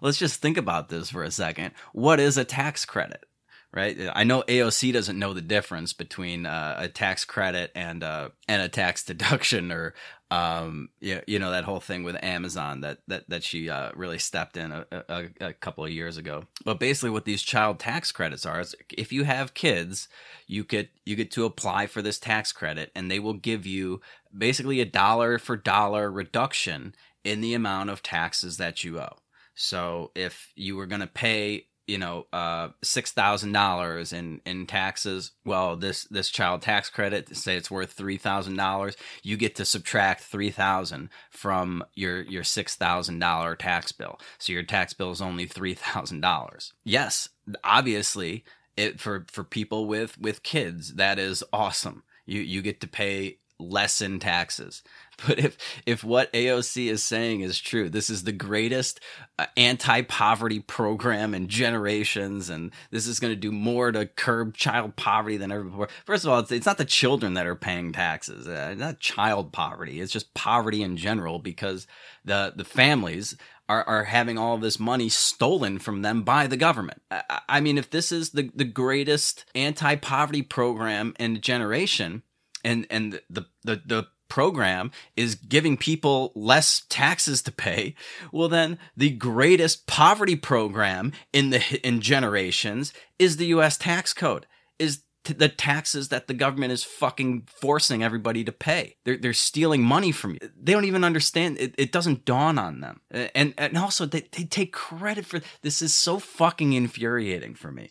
let's 0.00 0.18
just 0.18 0.40
think 0.40 0.56
about 0.56 0.88
this 0.88 1.10
for 1.10 1.22
a 1.22 1.30
second. 1.30 1.72
What 1.92 2.20
is 2.20 2.36
a 2.36 2.44
tax 2.44 2.84
credit? 2.84 3.24
Right? 3.72 3.98
I 4.14 4.24
know 4.24 4.42
AOC 4.48 4.94
doesn't 4.94 5.18
know 5.18 5.34
the 5.34 5.42
difference 5.42 5.92
between 5.92 6.46
uh, 6.46 6.76
a 6.78 6.88
tax 6.88 7.24
credit 7.26 7.70
and 7.74 8.02
uh, 8.02 8.30
and 8.48 8.62
a 8.62 8.68
tax 8.68 9.04
deduction 9.04 9.72
or 9.72 9.94
um 10.30 10.90
you, 11.00 11.22
you 11.26 11.38
know 11.38 11.50
that 11.50 11.64
whole 11.64 11.80
thing 11.80 12.02
with 12.02 12.22
amazon 12.22 12.82
that 12.82 12.98
that 13.06 13.26
that 13.30 13.42
she 13.42 13.70
uh, 13.70 13.90
really 13.94 14.18
stepped 14.18 14.58
in 14.58 14.72
a, 14.72 14.84
a, 14.92 15.24
a, 15.40 15.52
couple 15.54 15.82
of 15.82 15.90
years 15.90 16.18
ago 16.18 16.44
but 16.66 16.78
basically 16.78 17.08
what 17.08 17.24
these 17.24 17.40
child 17.40 17.78
tax 17.78 18.12
credits 18.12 18.44
are 18.44 18.60
is 18.60 18.74
if 18.90 19.10
you 19.10 19.24
have 19.24 19.54
kids 19.54 20.06
you 20.46 20.64
get 20.64 20.90
you 21.06 21.16
get 21.16 21.30
to 21.30 21.46
apply 21.46 21.86
for 21.86 22.02
this 22.02 22.18
tax 22.18 22.52
credit 22.52 22.92
and 22.94 23.10
they 23.10 23.18
will 23.18 23.32
give 23.32 23.64
you 23.64 24.02
basically 24.36 24.80
a 24.80 24.84
dollar 24.84 25.38
for 25.38 25.56
dollar 25.56 26.10
reduction 26.10 26.94
in 27.24 27.40
the 27.40 27.54
amount 27.54 27.90
of 27.90 28.02
taxes 28.02 28.56
that 28.56 28.84
you 28.84 28.98
owe. 28.98 29.16
So 29.54 30.12
if 30.14 30.52
you 30.54 30.76
were 30.76 30.86
going 30.86 31.00
to 31.00 31.06
pay 31.06 31.66
you 31.88 31.98
know 31.98 32.26
uh, 32.32 32.68
six 32.82 33.10
thousand 33.12 33.52
dollars 33.52 34.12
in 34.12 34.40
in 34.46 34.66
taxes. 34.66 35.32
Well 35.44 35.76
this 35.76 36.04
this 36.04 36.30
child 36.30 36.62
tax 36.62 36.90
credit 36.90 37.34
say 37.36 37.56
it's 37.56 37.70
worth 37.70 37.92
three 37.92 38.18
thousand 38.18 38.56
dollars 38.56 38.96
you 39.22 39.36
get 39.36 39.56
to 39.56 39.64
subtract 39.64 40.22
three 40.22 40.50
thousand 40.50 41.08
from 41.30 41.82
your 41.94 42.22
your 42.22 42.44
six 42.44 42.76
thousand 42.76 43.18
dollar 43.18 43.56
tax 43.56 43.92
bill. 43.92 44.20
So 44.38 44.52
your 44.52 44.62
tax 44.62 44.92
bill 44.92 45.10
is 45.10 45.20
only 45.20 45.46
three 45.46 45.74
thousand 45.74 46.20
dollars. 46.20 46.72
Yes 46.84 47.28
obviously 47.64 48.44
it 48.76 49.00
for 49.00 49.26
for 49.28 49.44
people 49.44 49.86
with 49.86 50.18
with 50.18 50.42
kids 50.42 50.94
that 50.94 51.18
is 51.18 51.42
awesome. 51.52 52.02
You 52.26 52.40
you 52.40 52.62
get 52.62 52.80
to 52.82 52.88
pay 52.88 53.38
less 53.58 54.00
in 54.00 54.20
taxes 54.20 54.82
But 55.26 55.38
if 55.40 55.58
if 55.84 56.04
what 56.04 56.32
AOC 56.32 56.88
is 56.88 57.02
saying 57.02 57.40
is 57.40 57.58
true, 57.58 57.88
this 57.88 58.08
is 58.08 58.22
the 58.22 58.32
greatest 58.32 59.00
uh, 59.38 59.46
anti-poverty 59.56 60.60
program 60.60 61.34
in 61.34 61.48
generations, 61.48 62.48
and 62.48 62.70
this 62.90 63.08
is 63.08 63.18
going 63.18 63.32
to 63.32 63.40
do 63.40 63.50
more 63.50 63.90
to 63.90 64.06
curb 64.06 64.54
child 64.54 64.94
poverty 64.94 65.36
than 65.36 65.50
ever 65.50 65.64
before. 65.64 65.88
First 66.06 66.24
of 66.24 66.30
all, 66.30 66.38
it's, 66.38 66.52
it's 66.52 66.66
not 66.66 66.78
the 66.78 66.84
children 66.84 67.34
that 67.34 67.46
are 67.46 67.56
paying 67.56 67.92
taxes, 67.92 68.46
uh, 68.46 68.74
not 68.78 69.00
child 69.00 69.52
poverty. 69.52 70.00
It's 70.00 70.12
just 70.12 70.34
poverty 70.34 70.82
in 70.82 70.96
general 70.96 71.40
because 71.40 71.88
the 72.24 72.52
the 72.54 72.64
families 72.64 73.36
are, 73.68 73.82
are 73.84 74.04
having 74.04 74.38
all 74.38 74.56
this 74.56 74.78
money 74.78 75.08
stolen 75.08 75.78
from 75.78 76.02
them 76.02 76.22
by 76.22 76.46
the 76.46 76.56
government. 76.56 77.02
I, 77.10 77.40
I 77.48 77.60
mean, 77.60 77.76
if 77.76 77.90
this 77.90 78.12
is 78.12 78.30
the, 78.30 78.50
the 78.54 78.64
greatest 78.64 79.44
anti-poverty 79.54 80.42
program 80.42 81.14
in 81.18 81.36
a 81.36 81.40
generation, 81.40 82.22
and 82.64 82.86
and 82.88 83.20
the 83.28 83.46
the 83.64 83.82
the 83.84 84.06
program 84.28 84.90
is 85.16 85.34
giving 85.34 85.76
people 85.76 86.32
less 86.34 86.82
taxes 86.88 87.42
to 87.42 87.52
pay, 87.52 87.94
well 88.32 88.48
then 88.48 88.78
the 88.96 89.10
greatest 89.10 89.86
poverty 89.86 90.36
program 90.36 91.12
in 91.32 91.50
the 91.50 91.86
in 91.86 92.00
generations 92.00 92.92
is 93.18 93.36
the 93.36 93.46
US 93.46 93.76
tax 93.76 94.12
code. 94.12 94.46
Is 94.78 95.02
the 95.24 95.48
taxes 95.48 96.08
that 96.08 96.26
the 96.26 96.34
government 96.34 96.72
is 96.72 96.84
fucking 96.84 97.46
forcing 97.46 98.02
everybody 98.02 98.44
to 98.44 98.52
pay. 98.52 98.96
They're, 99.04 99.16
they're 99.16 99.32
stealing 99.32 99.82
money 99.82 100.12
from 100.12 100.34
you. 100.34 100.38
They 100.40 100.72
don't 100.72 100.84
even 100.84 101.04
understand. 101.04 101.58
It, 101.58 101.74
it 101.76 101.92
doesn't 101.92 102.24
dawn 102.24 102.58
on 102.58 102.80
them. 102.80 103.00
And, 103.10 103.54
and 103.58 103.76
also, 103.76 104.06
they, 104.06 104.22
they 104.32 104.44
take 104.44 104.72
credit 104.72 105.26
for 105.26 105.40
this. 105.62 105.82
is 105.82 105.94
so 105.94 106.18
fucking 106.18 106.72
infuriating 106.72 107.54
for 107.54 107.70
me. 107.70 107.90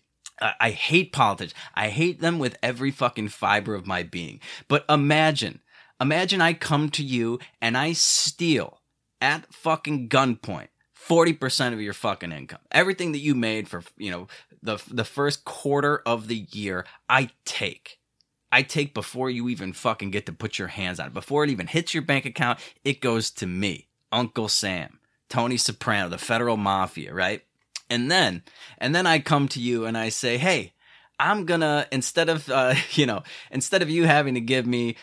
I 0.60 0.70
hate 0.70 1.14
politics. 1.14 1.54
I 1.74 1.90
hate 1.90 2.22
them 2.22 2.38
with 2.38 2.58
every 2.62 2.92
fucking 2.92 3.30
fiber 3.30 3.74
of 3.74 3.88
my 3.88 4.04
being. 4.04 4.40
But 4.68 4.86
imagine 4.88 5.62
Imagine 6.00 6.41
I 6.41 6.54
come 6.54 6.89
to 6.91 7.04
you 7.04 7.39
and 7.62 7.78
I 7.78 7.93
steal 7.93 8.82
at 9.20 9.52
fucking 9.54 10.10
gunpoint 10.10 10.68
40% 11.08 11.74
of 11.74 11.82
your 11.82 11.93
fucking 11.93 12.32
income. 12.32 12.60
Everything 12.72 13.14
that 13.14 13.20
you 13.20 13.34
made 13.34 13.68
for, 13.68 13.84
you 13.98 14.12
know, 14.12 14.28
the 14.62 14.82
the 14.89 15.06
first 15.06 15.45
quarter 15.45 16.02
of 16.06 16.28
the 16.28 16.48
year, 16.52 16.86
I 17.08 17.30
take. 17.45 18.00
I 18.52 18.62
take 18.62 18.93
before 18.93 19.30
you 19.30 19.50
even 19.50 19.74
fucking 19.74 20.12
get 20.12 20.26
to 20.26 20.32
put 20.32 20.58
your 20.58 20.70
hands 20.70 21.00
on 21.00 21.08
it. 21.08 21.14
Before 21.14 21.43
it 21.43 21.50
even 21.50 21.68
hits 21.68 21.93
your 21.93 22.04
bank 22.04 22.26
account, 22.26 22.60
it 22.84 23.02
goes 23.02 23.30
to 23.32 23.48
me, 23.48 23.88
Uncle 24.12 24.48
Sam, 24.48 25.00
Tony 25.30 25.58
Soprano, 25.58 26.10
the 26.10 26.18
federal 26.18 26.58
mafia, 26.58 27.14
right? 27.14 27.43
And 27.89 28.10
then, 28.10 28.43
and 28.78 28.95
then 28.95 29.06
I 29.06 29.20
come 29.20 29.48
to 29.50 29.62
you 29.62 29.86
and 29.86 29.98
I 29.98 30.10
say, 30.10 30.38
hey, 30.38 30.74
I'm 31.20 31.45
gonna 31.45 31.88
instead 31.91 32.30
of 32.30 32.50
uh, 32.50 32.76
you 32.91 33.06
know 33.06 33.24
instead 33.52 33.82
of 33.82 33.89
you 33.89 34.06
having 34.06 34.34
to 34.36 34.41
give 34.41 34.66
me 34.66 34.95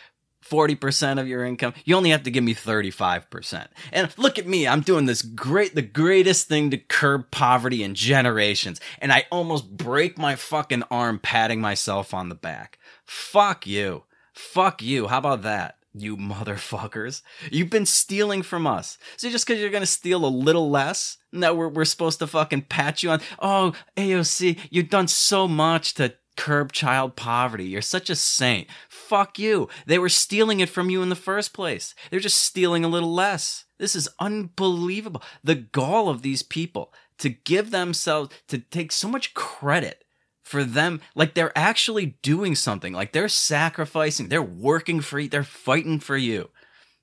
40% 0.48 1.20
of 1.20 1.28
your 1.28 1.44
income, 1.44 1.74
you 1.84 1.96
only 1.96 2.10
have 2.10 2.22
to 2.24 2.30
give 2.30 2.44
me 2.44 2.54
35%. 2.54 3.66
And 3.92 4.16
look 4.18 4.38
at 4.38 4.46
me, 4.46 4.66
I'm 4.66 4.82
doing 4.82 5.06
this 5.06 5.22
great, 5.22 5.74
the 5.74 5.82
greatest 5.82 6.48
thing 6.48 6.70
to 6.70 6.78
curb 6.78 7.30
poverty 7.30 7.82
in 7.82 7.94
generations. 7.94 8.80
And 9.00 9.12
I 9.12 9.24
almost 9.30 9.76
break 9.76 10.18
my 10.18 10.36
fucking 10.36 10.84
arm 10.90 11.18
patting 11.18 11.60
myself 11.60 12.12
on 12.12 12.28
the 12.28 12.34
back. 12.34 12.78
Fuck 13.04 13.66
you. 13.66 14.04
Fuck 14.32 14.82
you. 14.82 15.08
How 15.08 15.18
about 15.18 15.42
that? 15.42 15.78
You 15.96 16.16
motherfuckers. 16.16 17.22
You've 17.52 17.70
been 17.70 17.86
stealing 17.86 18.42
from 18.42 18.66
us. 18.66 18.98
So 19.16 19.30
just 19.30 19.46
because 19.46 19.60
you're 19.60 19.70
going 19.70 19.82
to 19.82 19.86
steal 19.86 20.24
a 20.24 20.26
little 20.26 20.68
less, 20.68 21.18
now 21.32 21.54
we're, 21.54 21.68
we're 21.68 21.84
supposed 21.84 22.18
to 22.18 22.26
fucking 22.26 22.62
pat 22.62 23.02
you 23.02 23.10
on. 23.10 23.20
Oh, 23.38 23.74
AOC, 23.96 24.58
you've 24.70 24.90
done 24.90 25.06
so 25.06 25.46
much 25.46 25.94
to 25.94 26.14
curb 26.36 26.72
child 26.72 27.16
poverty. 27.16 27.64
You're 27.64 27.82
such 27.82 28.10
a 28.10 28.16
saint. 28.16 28.68
Fuck 28.88 29.38
you. 29.38 29.68
They 29.86 29.98
were 29.98 30.08
stealing 30.08 30.60
it 30.60 30.68
from 30.68 30.90
you 30.90 31.02
in 31.02 31.08
the 31.08 31.16
first 31.16 31.52
place. 31.52 31.94
They're 32.10 32.20
just 32.20 32.42
stealing 32.42 32.84
a 32.84 32.88
little 32.88 33.12
less. 33.12 33.64
This 33.78 33.96
is 33.96 34.08
unbelievable. 34.18 35.22
The 35.42 35.54
gall 35.54 36.08
of 36.08 36.22
these 36.22 36.42
people 36.42 36.92
to 37.18 37.28
give 37.28 37.70
themselves, 37.70 38.30
to 38.48 38.58
take 38.58 38.92
so 38.92 39.08
much 39.08 39.34
credit 39.34 40.04
for 40.42 40.64
them, 40.64 41.00
like 41.14 41.34
they're 41.34 41.56
actually 41.56 42.18
doing 42.22 42.54
something, 42.54 42.92
like 42.92 43.12
they're 43.12 43.28
sacrificing, 43.28 44.28
they're 44.28 44.42
working 44.42 45.00
for 45.00 45.18
you, 45.18 45.28
they're 45.28 45.42
fighting 45.42 46.00
for 46.00 46.16
you 46.16 46.50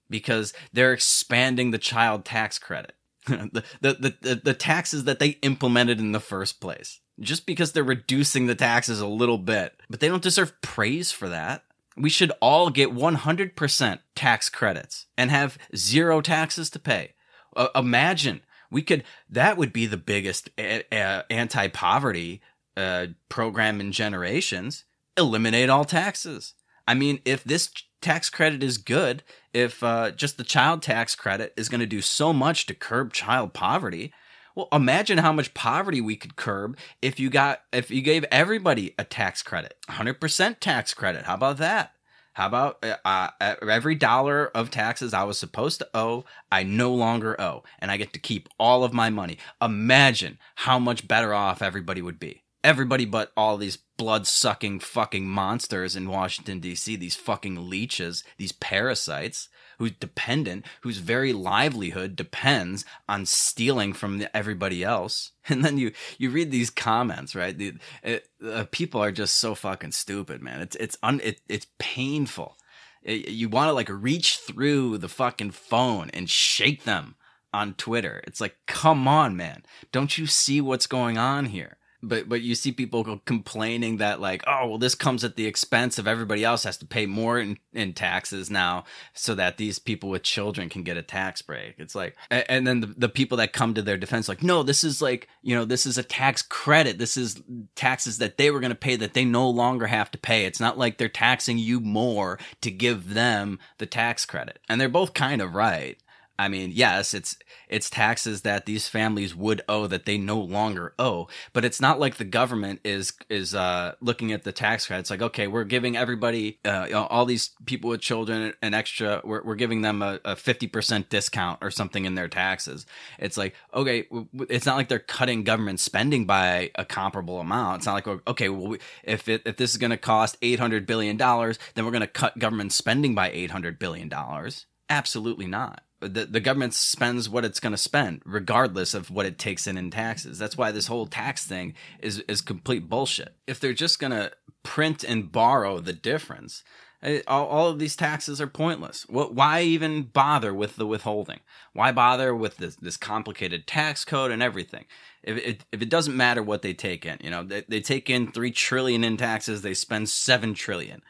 because 0.09 0.53
they're 0.73 0.93
expanding 0.93 1.71
the 1.71 1.77
child 1.77 2.25
tax 2.25 2.59
credit. 2.59 2.93
the, 3.27 3.63
the, 3.81 4.15
the, 4.21 4.41
the 4.43 4.53
taxes 4.53 5.03
that 5.03 5.19
they 5.19 5.29
implemented 5.41 5.99
in 5.99 6.11
the 6.11 6.19
first 6.19 6.59
place 6.59 6.99
just 7.21 7.45
because 7.45 7.71
they're 7.71 7.83
reducing 7.83 8.47
the 8.47 8.55
taxes 8.55 8.99
a 8.99 9.07
little 9.07 9.37
bit, 9.37 9.79
but 9.89 9.99
they 9.99 10.07
don't 10.07 10.23
deserve 10.23 10.59
praise 10.61 11.11
for 11.11 11.29
that. 11.29 11.63
We 11.95 12.09
should 12.09 12.31
all 12.41 12.69
get 12.69 12.95
100% 12.95 13.99
tax 14.15 14.49
credits 14.49 15.05
and 15.17 15.29
have 15.29 15.57
zero 15.75 16.21
taxes 16.21 16.69
to 16.71 16.79
pay. 16.79 17.13
Uh, 17.55 17.67
imagine 17.75 18.41
we 18.71 18.81
could, 18.81 19.03
that 19.29 19.57
would 19.57 19.73
be 19.73 19.85
the 19.85 19.97
biggest 19.97 20.49
a- 20.57 20.83
a- 20.91 21.25
anti 21.29 21.67
poverty 21.67 22.41
uh, 22.77 23.07
program 23.29 23.81
in 23.81 23.91
generations. 23.91 24.85
Eliminate 25.17 25.69
all 25.69 25.85
taxes. 25.85 26.53
I 26.87 26.93
mean, 26.93 27.19
if 27.25 27.43
this 27.43 27.69
tax 28.01 28.29
credit 28.29 28.63
is 28.63 28.77
good, 28.77 29.23
if 29.53 29.83
uh, 29.83 30.11
just 30.11 30.37
the 30.37 30.43
child 30.43 30.81
tax 30.81 31.15
credit 31.15 31.53
is 31.55 31.69
going 31.69 31.79
to 31.79 31.85
do 31.85 32.01
so 32.01 32.33
much 32.33 32.65
to 32.65 32.73
curb 32.73 33.13
child 33.13 33.53
poverty, 33.53 34.13
well, 34.55 34.67
imagine 34.71 35.19
how 35.19 35.31
much 35.31 35.53
poverty 35.53 36.01
we 36.01 36.15
could 36.15 36.35
curb 36.35 36.77
if 37.01 37.19
you 37.19 37.29
got 37.29 37.61
if 37.71 37.89
you 37.89 38.01
gave 38.01 38.25
everybody 38.31 38.93
a 38.97 39.03
tax 39.03 39.41
credit, 39.41 39.75
100% 39.89 40.59
tax 40.59 40.93
credit. 40.93 41.25
How 41.25 41.35
about 41.35 41.57
that? 41.57 41.93
How 42.33 42.47
about 42.47 42.83
uh, 42.83 42.95
uh, 43.03 43.55
every 43.61 43.95
dollar 43.95 44.47
of 44.55 44.71
taxes 44.71 45.13
I 45.13 45.23
was 45.23 45.37
supposed 45.37 45.79
to 45.79 45.89
owe, 45.93 46.23
I 46.49 46.63
no 46.63 46.93
longer 46.93 47.39
owe, 47.39 47.63
and 47.79 47.91
I 47.91 47.97
get 47.97 48.13
to 48.13 48.19
keep 48.19 48.47
all 48.57 48.85
of 48.85 48.93
my 48.93 49.09
money? 49.09 49.37
Imagine 49.61 50.37
how 50.55 50.79
much 50.79 51.07
better 51.07 51.33
off 51.33 51.61
everybody 51.61 52.01
would 52.01 52.19
be. 52.19 52.43
Everybody 52.63 53.05
but 53.05 53.31
all 53.35 53.57
these 53.57 53.77
blood 53.97 54.27
sucking 54.27 54.79
fucking 54.79 55.27
monsters 55.27 55.95
in 55.95 56.09
Washington, 56.09 56.59
D.C., 56.59 56.95
these 56.95 57.15
fucking 57.15 57.69
leeches, 57.69 58.23
these 58.37 58.51
parasites 58.51 59.49
who's 59.79 59.91
dependent, 59.91 60.65
whose 60.81 60.99
very 60.99 61.33
livelihood 61.33 62.15
depends 62.15 62.85
on 63.09 63.25
stealing 63.25 63.93
from 63.93 64.23
everybody 64.33 64.83
else. 64.83 65.31
And 65.49 65.65
then 65.65 65.77
you 65.77 65.91
you 66.19 66.29
read 66.29 66.51
these 66.51 66.69
comments, 66.69 67.35
right? 67.35 67.57
The, 67.57 67.73
it, 68.03 68.27
uh, 68.45 68.65
people 68.71 69.01
are 69.01 69.11
just 69.11 69.35
so 69.35 69.55
fucking 69.55 69.91
stupid, 69.91 70.41
man. 70.41 70.61
It's 70.61 70.75
it's 70.75 70.97
un, 71.01 71.19
it, 71.23 71.41
it's 71.49 71.65
painful. 71.79 72.57
It, 73.01 73.29
you 73.29 73.49
want 73.49 73.69
to 73.69 73.73
like 73.73 73.89
reach 73.89 74.37
through 74.37 74.99
the 74.99 75.09
fucking 75.09 75.51
phone 75.51 76.11
and 76.11 76.29
shake 76.29 76.83
them 76.83 77.15
on 77.51 77.73
Twitter. 77.73 78.21
It's 78.27 78.39
like, 78.39 78.55
come 78.67 79.07
on, 79.07 79.35
man. 79.35 79.63
Don't 79.91 80.17
you 80.17 80.27
see 80.27 80.61
what's 80.61 80.87
going 80.87 81.17
on 81.17 81.45
here? 81.45 81.77
But 82.03 82.27
but 82.27 82.41
you 82.41 82.55
see 82.55 82.71
people 82.71 83.19
complaining 83.25 83.97
that 83.97 84.19
like 84.19 84.43
oh 84.47 84.67
well 84.67 84.77
this 84.77 84.95
comes 84.95 85.23
at 85.23 85.35
the 85.35 85.45
expense 85.45 85.97
of 85.97 86.07
everybody 86.07 86.43
else 86.43 86.63
has 86.63 86.77
to 86.77 86.85
pay 86.85 87.05
more 87.05 87.39
in, 87.39 87.57
in 87.73 87.93
taxes 87.93 88.49
now 88.49 88.83
so 89.13 89.35
that 89.35 89.57
these 89.57 89.79
people 89.79 90.09
with 90.09 90.23
children 90.23 90.69
can 90.69 90.83
get 90.83 90.97
a 90.97 91.01
tax 91.01 91.41
break. 91.41 91.75
It's 91.77 91.95
like 91.95 92.15
and 92.29 92.65
then 92.65 92.81
the, 92.81 92.87
the 92.87 93.09
people 93.09 93.37
that 93.37 93.53
come 93.53 93.73
to 93.73 93.81
their 93.81 93.97
defense 93.97 94.27
like 94.27 94.43
no 94.43 94.63
this 94.63 94.83
is 94.83 95.01
like 95.01 95.27
you 95.41 95.55
know 95.55 95.65
this 95.65 95.85
is 95.85 95.97
a 95.97 96.03
tax 96.03 96.41
credit. 96.41 96.97
This 96.97 97.17
is 97.17 97.41
taxes 97.75 98.17
that 98.17 98.37
they 98.37 98.51
were 98.51 98.59
going 98.59 98.71
to 98.71 98.75
pay 98.75 98.95
that 98.95 99.13
they 99.13 99.25
no 99.25 99.49
longer 99.49 99.87
have 99.87 100.11
to 100.11 100.17
pay. 100.17 100.45
It's 100.45 100.59
not 100.59 100.77
like 100.77 100.97
they're 100.97 101.09
taxing 101.09 101.57
you 101.57 101.79
more 101.79 102.39
to 102.61 102.71
give 102.71 103.13
them 103.13 103.59
the 103.77 103.85
tax 103.85 104.25
credit. 104.25 104.59
And 104.67 104.79
they're 104.79 104.89
both 104.89 105.13
kind 105.13 105.41
of 105.41 105.55
right 105.55 105.97
I 106.41 106.47
mean, 106.47 106.71
yes, 106.73 107.13
it's 107.13 107.37
it's 107.69 107.87
taxes 107.87 108.41
that 108.41 108.65
these 108.65 108.87
families 108.87 109.35
would 109.35 109.61
owe 109.69 109.85
that 109.85 110.05
they 110.05 110.17
no 110.17 110.39
longer 110.39 110.95
owe, 110.97 111.27
but 111.53 111.63
it's 111.63 111.79
not 111.79 111.99
like 111.99 112.15
the 112.15 112.25
government 112.25 112.79
is 112.83 113.13
is 113.29 113.53
uh, 113.53 113.93
looking 114.01 114.31
at 114.31 114.43
the 114.43 114.51
tax 114.51 114.87
credit. 114.87 115.01
It's 115.01 115.11
like, 115.11 115.21
okay, 115.21 115.45
we're 115.45 115.65
giving 115.65 115.95
everybody, 115.95 116.57
uh, 116.65 116.85
you 116.87 116.93
know, 116.93 117.05
all 117.05 117.25
these 117.25 117.51
people 117.67 117.91
with 117.91 118.01
children, 118.01 118.55
an 118.63 118.73
extra. 118.73 119.21
We're 119.23 119.43
we're 119.43 119.55
giving 119.55 119.83
them 119.83 120.01
a 120.01 120.35
fifty 120.35 120.65
percent 120.65 121.11
discount 121.11 121.59
or 121.61 121.69
something 121.69 122.05
in 122.05 122.15
their 122.15 122.27
taxes. 122.27 122.87
It's 123.19 123.37
like, 123.37 123.53
okay, 123.71 124.07
it's 124.49 124.65
not 124.65 124.77
like 124.77 124.89
they're 124.89 124.97
cutting 124.97 125.43
government 125.43 125.79
spending 125.79 126.25
by 126.25 126.71
a 126.73 126.85
comparable 126.85 127.39
amount. 127.39 127.77
It's 127.77 127.85
not 127.85 127.93
like, 127.93 128.27
okay, 128.27 128.49
well, 128.49 128.77
if 129.03 129.29
it, 129.29 129.43
if 129.45 129.57
this 129.57 129.69
is 129.69 129.77
going 129.77 129.91
to 129.91 129.97
cost 129.97 130.37
eight 130.41 130.59
hundred 130.59 130.87
billion 130.87 131.17
dollars, 131.17 131.59
then 131.75 131.85
we're 131.85 131.91
going 131.91 132.01
to 132.01 132.07
cut 132.07 132.39
government 132.39 132.73
spending 132.73 133.13
by 133.13 133.29
eight 133.29 133.51
hundred 133.51 133.77
billion 133.77 134.09
dollars. 134.09 134.65
Absolutely 134.89 135.45
not 135.45 135.83
the, 136.01 136.25
the 136.25 136.39
government 136.39 136.73
spends 136.73 137.29
what 137.29 137.45
it's 137.45 137.59
going 137.59 137.73
to 137.73 137.77
spend, 137.77 138.21
regardless 138.25 138.93
of 138.93 139.11
what 139.11 139.25
it 139.25 139.37
takes 139.37 139.67
in 139.67 139.77
in 139.77 139.91
taxes. 139.91 140.39
That's 140.39 140.57
why 140.57 140.71
this 140.71 140.87
whole 140.87 141.05
tax 141.05 141.45
thing 141.45 141.73
is 141.99 142.19
is 142.27 142.41
complete 142.41 142.89
bullshit. 142.89 143.35
If 143.47 143.59
they're 143.59 143.73
just 143.73 143.99
going 143.99 144.11
to 144.11 144.31
print 144.63 145.03
and 145.03 145.31
borrow 145.31 145.79
the 145.79 145.93
difference, 145.93 146.63
eh, 147.03 147.21
all, 147.27 147.45
all 147.45 147.67
of 147.69 147.79
these 147.79 147.95
taxes 147.95 148.41
are 148.41 148.47
pointless. 148.47 149.05
What? 149.07 149.35
Why 149.35 149.61
even 149.61 150.03
bother 150.03 150.53
with 150.53 150.75
the 150.75 150.87
withholding? 150.87 151.41
Why 151.73 151.91
bother 151.91 152.35
with 152.35 152.57
this, 152.57 152.75
this 152.77 152.97
complicated 152.97 153.67
tax 153.67 154.03
code 154.03 154.31
and 154.31 154.41
everything? 154.41 154.85
If 155.23 155.37
it, 155.37 155.65
if 155.71 155.81
it 155.83 155.89
doesn't 155.89 156.17
matter 156.17 156.41
what 156.41 156.63
they 156.63 156.73
take 156.73 157.05
in, 157.05 157.19
you 157.23 157.29
know, 157.29 157.43
they, 157.43 157.63
they 157.67 157.79
take 157.79 158.09
in 158.09 158.31
three 158.31 158.51
trillion 158.51 159.03
in 159.03 159.17
taxes, 159.17 159.61
they 159.61 159.75
spend 159.75 160.09
seven 160.09 160.55
trillion 160.55 161.03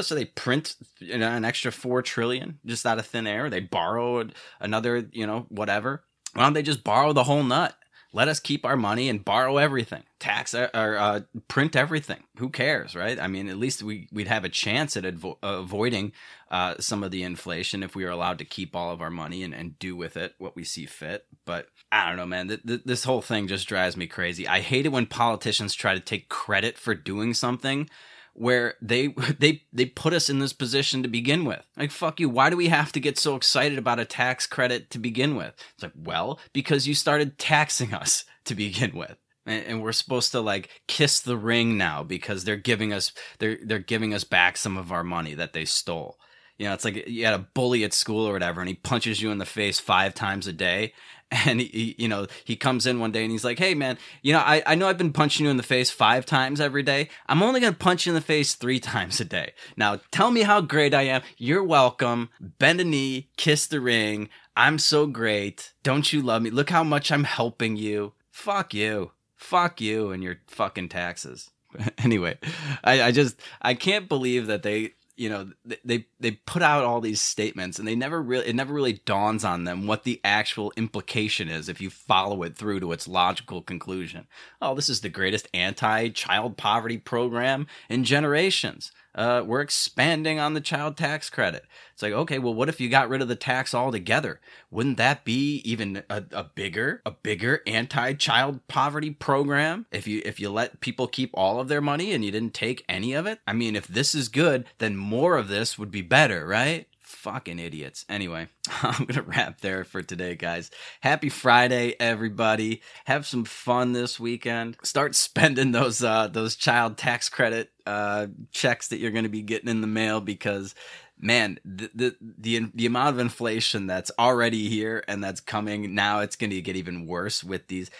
so 0.00 0.14
they 0.14 0.24
print 0.24 0.76
an 1.00 1.44
extra 1.44 1.72
four 1.72 2.02
trillion 2.02 2.58
just 2.64 2.86
out 2.86 2.98
of 2.98 3.06
thin 3.06 3.26
air. 3.26 3.50
They 3.50 3.60
borrow 3.60 4.28
another, 4.60 5.08
you 5.12 5.26
know, 5.26 5.46
whatever. 5.48 6.04
Why 6.34 6.44
don't 6.44 6.52
they 6.52 6.62
just 6.62 6.84
borrow 6.84 7.12
the 7.12 7.24
whole 7.24 7.42
nut? 7.42 7.74
Let 8.12 8.26
us 8.26 8.40
keep 8.40 8.64
our 8.64 8.76
money 8.76 9.08
and 9.08 9.24
borrow 9.24 9.56
everything, 9.56 10.02
tax 10.18 10.52
uh, 10.52 10.68
or 10.74 10.96
uh, 10.96 11.20
print 11.46 11.76
everything. 11.76 12.24
Who 12.38 12.48
cares, 12.48 12.96
right? 12.96 13.20
I 13.20 13.28
mean, 13.28 13.48
at 13.48 13.56
least 13.56 13.84
we 13.84 14.08
we'd 14.10 14.26
have 14.26 14.44
a 14.44 14.48
chance 14.48 14.96
at 14.96 15.04
avo- 15.04 15.38
avoiding 15.44 16.10
uh, 16.50 16.74
some 16.80 17.04
of 17.04 17.12
the 17.12 17.22
inflation 17.22 17.84
if 17.84 17.94
we 17.94 18.04
were 18.04 18.10
allowed 18.10 18.38
to 18.38 18.44
keep 18.44 18.74
all 18.74 18.90
of 18.90 19.00
our 19.00 19.10
money 19.10 19.44
and, 19.44 19.54
and 19.54 19.78
do 19.78 19.94
with 19.94 20.16
it 20.16 20.34
what 20.38 20.56
we 20.56 20.64
see 20.64 20.86
fit. 20.86 21.24
But 21.44 21.68
I 21.92 22.08
don't 22.08 22.16
know, 22.16 22.26
man. 22.26 22.48
Th- 22.48 22.62
th- 22.66 22.82
this 22.84 23.04
whole 23.04 23.22
thing 23.22 23.46
just 23.46 23.68
drives 23.68 23.96
me 23.96 24.08
crazy. 24.08 24.48
I 24.48 24.58
hate 24.58 24.86
it 24.86 24.92
when 24.92 25.06
politicians 25.06 25.74
try 25.74 25.94
to 25.94 26.00
take 26.00 26.28
credit 26.28 26.78
for 26.78 26.96
doing 26.96 27.32
something 27.32 27.88
where 28.34 28.74
they 28.80 29.08
they 29.38 29.62
they 29.72 29.86
put 29.86 30.12
us 30.12 30.30
in 30.30 30.38
this 30.38 30.52
position 30.52 31.02
to 31.02 31.08
begin 31.08 31.44
with. 31.44 31.64
Like 31.76 31.90
fuck 31.90 32.20
you, 32.20 32.28
why 32.28 32.50
do 32.50 32.56
we 32.56 32.68
have 32.68 32.92
to 32.92 33.00
get 33.00 33.18
so 33.18 33.36
excited 33.36 33.78
about 33.78 34.00
a 34.00 34.04
tax 34.04 34.46
credit 34.46 34.90
to 34.90 34.98
begin 34.98 35.36
with? 35.36 35.54
It's 35.74 35.82
like, 35.82 35.92
well, 35.96 36.38
because 36.52 36.86
you 36.86 36.94
started 36.94 37.38
taxing 37.38 37.94
us 37.94 38.24
to 38.44 38.54
begin 38.54 38.96
with. 38.96 39.16
And, 39.46 39.64
and 39.66 39.82
we're 39.82 39.92
supposed 39.92 40.32
to 40.32 40.40
like 40.40 40.68
kiss 40.86 41.20
the 41.20 41.36
ring 41.36 41.76
now 41.76 42.02
because 42.02 42.44
they're 42.44 42.56
giving 42.56 42.92
us 42.92 43.12
they're 43.38 43.58
they're 43.62 43.78
giving 43.78 44.14
us 44.14 44.24
back 44.24 44.56
some 44.56 44.76
of 44.76 44.92
our 44.92 45.04
money 45.04 45.34
that 45.34 45.52
they 45.52 45.64
stole. 45.64 46.18
You 46.58 46.66
know, 46.66 46.74
it's 46.74 46.84
like 46.84 47.08
you 47.08 47.24
had 47.24 47.32
a 47.32 47.48
bully 47.54 47.84
at 47.84 47.94
school 47.94 48.28
or 48.28 48.34
whatever, 48.34 48.60
and 48.60 48.68
he 48.68 48.74
punches 48.74 49.22
you 49.22 49.30
in 49.30 49.38
the 49.38 49.46
face 49.46 49.80
five 49.80 50.12
times 50.12 50.46
a 50.46 50.52
day, 50.52 50.92
and 51.46 51.60
he, 51.60 51.94
you 51.98 52.08
know 52.08 52.26
he 52.44 52.56
comes 52.56 52.86
in 52.86 52.98
one 52.98 53.12
day 53.12 53.22
and 53.22 53.30
he's 53.30 53.44
like 53.44 53.58
hey 53.58 53.74
man 53.74 53.96
you 54.22 54.32
know 54.32 54.40
I, 54.40 54.62
I 54.66 54.74
know 54.74 54.88
i've 54.88 54.98
been 54.98 55.12
punching 55.12 55.44
you 55.44 55.50
in 55.50 55.56
the 55.56 55.62
face 55.62 55.90
five 55.90 56.26
times 56.26 56.60
every 56.60 56.82
day. 56.82 57.08
I'm 57.26 57.42
only 57.42 57.60
going 57.60 57.72
to 57.72 57.78
punch 57.78 58.06
you 58.06 58.10
in 58.10 58.14
the 58.14 58.20
face 58.20 58.54
three 58.54 58.80
times 58.94 59.20
a 59.20 59.24
day. 59.24 59.52
Now 59.76 60.00
tell 60.10 60.30
me 60.30 60.42
how 60.42 60.60
great 60.60 60.94
i 60.94 61.02
am. 61.02 61.22
You're 61.36 61.62
welcome. 61.64 62.30
Bend 62.40 62.80
a 62.80 62.84
knee 62.84 63.28
kiss 63.36 63.66
the 63.66 63.80
ring. 63.80 64.28
I'm 64.56 64.78
so 64.78 65.06
great. 65.06 65.72
Don't 65.82 66.12
you 66.12 66.22
love 66.22 66.42
me? 66.42 66.50
Look 66.50 66.70
how 66.70 66.82
much 66.84 67.12
i'm 67.12 67.24
helping 67.24 67.76
you. 67.76 68.14
Fuck 68.30 68.74
you. 68.74 69.12
Fuck 69.36 69.80
you 69.80 70.10
and 70.10 70.22
your 70.22 70.36
fucking 70.48 70.88
taxes. 70.88 71.50
Anyway 71.98 72.36
I, 72.82 73.02
I 73.02 73.12
just 73.12 73.40
i 73.62 73.74
can't 73.74 74.08
believe 74.08 74.48
that 74.48 74.64
they 74.64 74.94
you 75.20 75.28
know 75.28 75.50
they 75.84 76.06
they 76.18 76.30
put 76.30 76.62
out 76.62 76.82
all 76.82 77.02
these 77.02 77.20
statements 77.20 77.78
and 77.78 77.86
they 77.86 77.94
never 77.94 78.22
really 78.22 78.46
it 78.46 78.54
never 78.54 78.72
really 78.72 78.94
dawns 79.04 79.44
on 79.44 79.64
them 79.64 79.86
what 79.86 80.04
the 80.04 80.18
actual 80.24 80.72
implication 80.78 81.46
is 81.46 81.68
if 81.68 81.78
you 81.78 81.90
follow 81.90 82.42
it 82.42 82.56
through 82.56 82.80
to 82.80 82.90
its 82.92 83.06
logical 83.06 83.60
conclusion. 83.60 84.26
Oh 84.62 84.74
this 84.74 84.88
is 84.88 85.02
the 85.02 85.10
greatest 85.10 85.46
anti-child 85.52 86.56
poverty 86.56 86.96
program 86.96 87.66
in 87.90 88.02
generations 88.04 88.92
uh, 89.14 89.42
we're 89.44 89.60
expanding 89.60 90.38
on 90.38 90.54
the 90.54 90.60
child 90.60 90.96
tax 90.96 91.30
credit. 91.30 91.64
It's 91.92 92.02
like, 92.02 92.12
okay, 92.12 92.38
well, 92.38 92.54
what 92.54 92.68
if 92.68 92.80
you 92.80 92.88
got 92.88 93.08
rid 93.08 93.22
of 93.22 93.28
the 93.28 93.36
tax 93.36 93.74
altogether? 93.74 94.40
Wouldn't 94.70 94.96
that 94.98 95.24
be 95.24 95.56
even 95.64 96.02
a, 96.08 96.24
a 96.32 96.44
bigger, 96.44 97.02
a 97.04 97.10
bigger 97.10 97.62
anti-child 97.66 98.66
poverty 98.68 99.10
program? 99.10 99.86
If 99.90 100.06
you 100.06 100.22
if 100.24 100.40
you 100.40 100.50
let 100.50 100.80
people 100.80 101.08
keep 101.08 101.30
all 101.34 101.60
of 101.60 101.68
their 101.68 101.80
money 101.80 102.12
and 102.12 102.24
you 102.24 102.30
didn't 102.30 102.54
take 102.54 102.84
any 102.88 103.12
of 103.12 103.26
it? 103.26 103.40
I 103.46 103.52
mean, 103.52 103.76
if 103.76 103.86
this 103.86 104.14
is 104.14 104.28
good, 104.28 104.66
then 104.78 104.96
more 104.96 105.36
of 105.36 105.48
this 105.48 105.78
would 105.78 105.90
be 105.90 106.02
better, 106.02 106.46
right? 106.46 106.86
Fucking 107.20 107.58
idiots. 107.58 108.06
Anyway, 108.08 108.48
I'm 108.82 109.04
going 109.04 109.14
to 109.14 109.22
wrap 109.22 109.60
there 109.60 109.84
for 109.84 110.00
today, 110.00 110.36
guys. 110.36 110.70
Happy 111.02 111.28
Friday, 111.28 111.94
everybody. 112.00 112.80
Have 113.04 113.26
some 113.26 113.44
fun 113.44 113.92
this 113.92 114.18
weekend. 114.18 114.78
Start 114.82 115.14
spending 115.14 115.72
those 115.72 116.02
uh 116.02 116.28
those 116.28 116.56
child 116.56 116.96
tax 116.96 117.28
credit 117.28 117.72
uh 117.84 118.28
checks 118.52 118.88
that 118.88 119.00
you're 119.00 119.10
going 119.10 119.24
to 119.24 119.28
be 119.28 119.42
getting 119.42 119.68
in 119.68 119.82
the 119.82 119.86
mail 119.86 120.22
because 120.22 120.74
man, 121.18 121.60
the, 121.62 121.90
the 121.94 122.16
the 122.20 122.70
the 122.74 122.86
amount 122.86 123.10
of 123.10 123.18
inflation 123.18 123.86
that's 123.86 124.10
already 124.18 124.70
here 124.70 125.04
and 125.06 125.22
that's 125.22 125.42
coming 125.42 125.94
now 125.94 126.20
it's 126.20 126.36
going 126.36 126.48
to 126.48 126.62
get 126.62 126.76
even 126.76 127.06
worse 127.06 127.44
with 127.44 127.66
these 127.66 127.90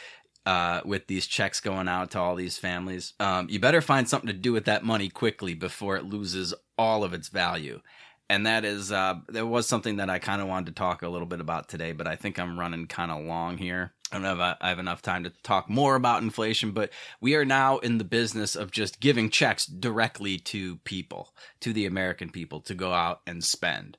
uh, 0.47 0.81
with 0.87 1.09
these 1.09 1.27
checks 1.27 1.61
going 1.61 1.89
out 1.89 2.13
to 2.13 2.19
all 2.19 2.37
these 2.37 2.57
families. 2.57 3.13
Um, 3.21 3.49
you 3.51 3.61
better 3.61 3.83
find 3.83 4.09
something 4.09 4.29
to 4.29 4.33
do 4.33 4.55
with 4.55 4.65
that 4.65 4.83
money 4.83 5.11
quickly 5.11 5.53
before 5.53 5.99
it 5.99 6.07
loses 6.07 6.55
all 6.79 7.05
of 7.05 7.13
its 7.13 7.29
value 7.29 7.83
and 8.31 8.47
that 8.47 8.65
is 8.65 8.93
uh, 8.93 9.17
there 9.29 9.45
was 9.45 9.67
something 9.67 9.97
that 9.97 10.09
I 10.09 10.21
kind 10.21 10.41
of 10.41 10.47
wanted 10.47 10.67
to 10.67 10.73
talk 10.73 11.03
a 11.03 11.09
little 11.09 11.27
bit 11.27 11.41
about 11.41 11.69
today, 11.69 11.91
but 11.91 12.07
I 12.07 12.15
think 12.15 12.39
I'm 12.39 12.59
running 12.59 12.87
kind 12.87 13.11
of 13.11 13.25
long 13.25 13.59
here. 13.59 13.93
I 14.13 14.17
don't 14.17 14.23
know 14.23 14.35
if 14.35 14.57
I 14.61 14.69
have 14.69 14.79
enough 14.79 15.03
time 15.03 15.25
to 15.25 15.31
talk 15.43 15.69
more 15.69 15.97
about 15.97 16.23
inflation, 16.23 16.71
but 16.71 16.91
we 17.21 17.35
are 17.35 17.45
now 17.45 17.79
in 17.79 17.99
the 17.99 18.05
business 18.05 18.55
of 18.55 18.71
just 18.71 19.01
giving 19.01 19.31
checks 19.31 19.67
directly 19.67 20.39
to 20.39 20.77
people, 20.77 21.35
to 21.59 21.73
the 21.73 21.87
American 21.87 22.31
people, 22.31 22.61
to 22.63 22.75
go 22.75 22.93
out 22.93 23.21
and 23.27 23.43
spend 23.43 23.99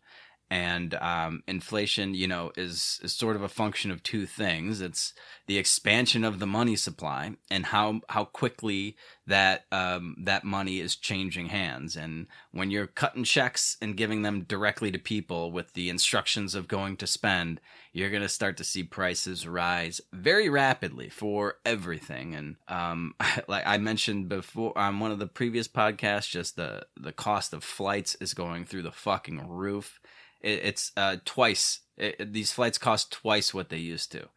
and 0.52 0.95
um, 0.95 1.43
inflation, 1.47 2.14
you 2.14 2.28
know, 2.28 2.52
is 2.58 2.99
is 3.02 3.14
sort 3.14 3.38
of 3.38 3.41
a 3.41 3.47
function 3.47 3.89
of 3.89 4.04
two 4.04 4.26
things. 4.26 4.82
It's 4.82 5.14
the 5.47 5.58
expansion 5.58 6.26
of 6.26 6.39
the 6.39 6.45
money 6.45 6.76
supply 6.76 7.38
and 7.49 7.68
how 7.68 8.02
how 8.10 8.26
quickly 8.26 8.97
that 9.26 9.64
um, 9.72 10.18
that 10.20 10.43
money 10.43 10.82
is 10.82 10.97
changing 10.97 11.47
hands. 11.47 11.95
And 11.95 12.28
when 12.52 12.70
you're 12.70 12.88
cutting 12.88 13.24
checks 13.24 13.78
and 13.82 13.95
giving 13.95 14.24
them 14.24 14.41
directly 14.41 14.91
to 14.91 14.99
people 14.99 15.54
with 15.54 15.72
the 15.72 15.89
instructions 15.89 16.54
of 16.54 16.68
going 16.68 16.97
to 16.97 17.08
spend, 17.08 17.62
you're 17.93 18.10
going 18.10 18.22
to 18.22 18.28
start 18.28 18.58
to 18.58 18.66
see 18.66 18.84
prices 18.84 19.47
rise 19.47 20.02
very 20.12 20.49
rapidly 20.49 21.08
for 21.08 21.60
everything. 21.66 22.36
And 22.36 22.58
um, 22.68 23.16
like 23.47 23.66
I 23.66 23.78
mentioned 23.78 24.28
before 24.28 24.78
on 24.78 24.99
one 24.99 25.12
of 25.12 25.20
the 25.20 25.28
previous 25.28 25.70
podcasts, 25.70 26.30
just 26.30 26.58
the 26.58 26.88
the 26.99 27.14
cost 27.14 27.54
of 27.54 27.64
flights 27.64 28.16
is 28.16 28.34
going 28.34 28.66
through 28.66 28.82
the 28.82 28.91
fucking 28.91 29.47
roof 29.47 30.02
it, 30.43 30.59
it's 30.63 30.91
uh, 30.97 31.17
twice. 31.25 31.79
It, 31.97 32.33
these 32.33 32.51
flights 32.51 32.77
cost 32.77 33.11
twice 33.11 33.53
what 33.53 33.69
they 33.69 33.77
used 33.77 34.11
to, 34.13 34.27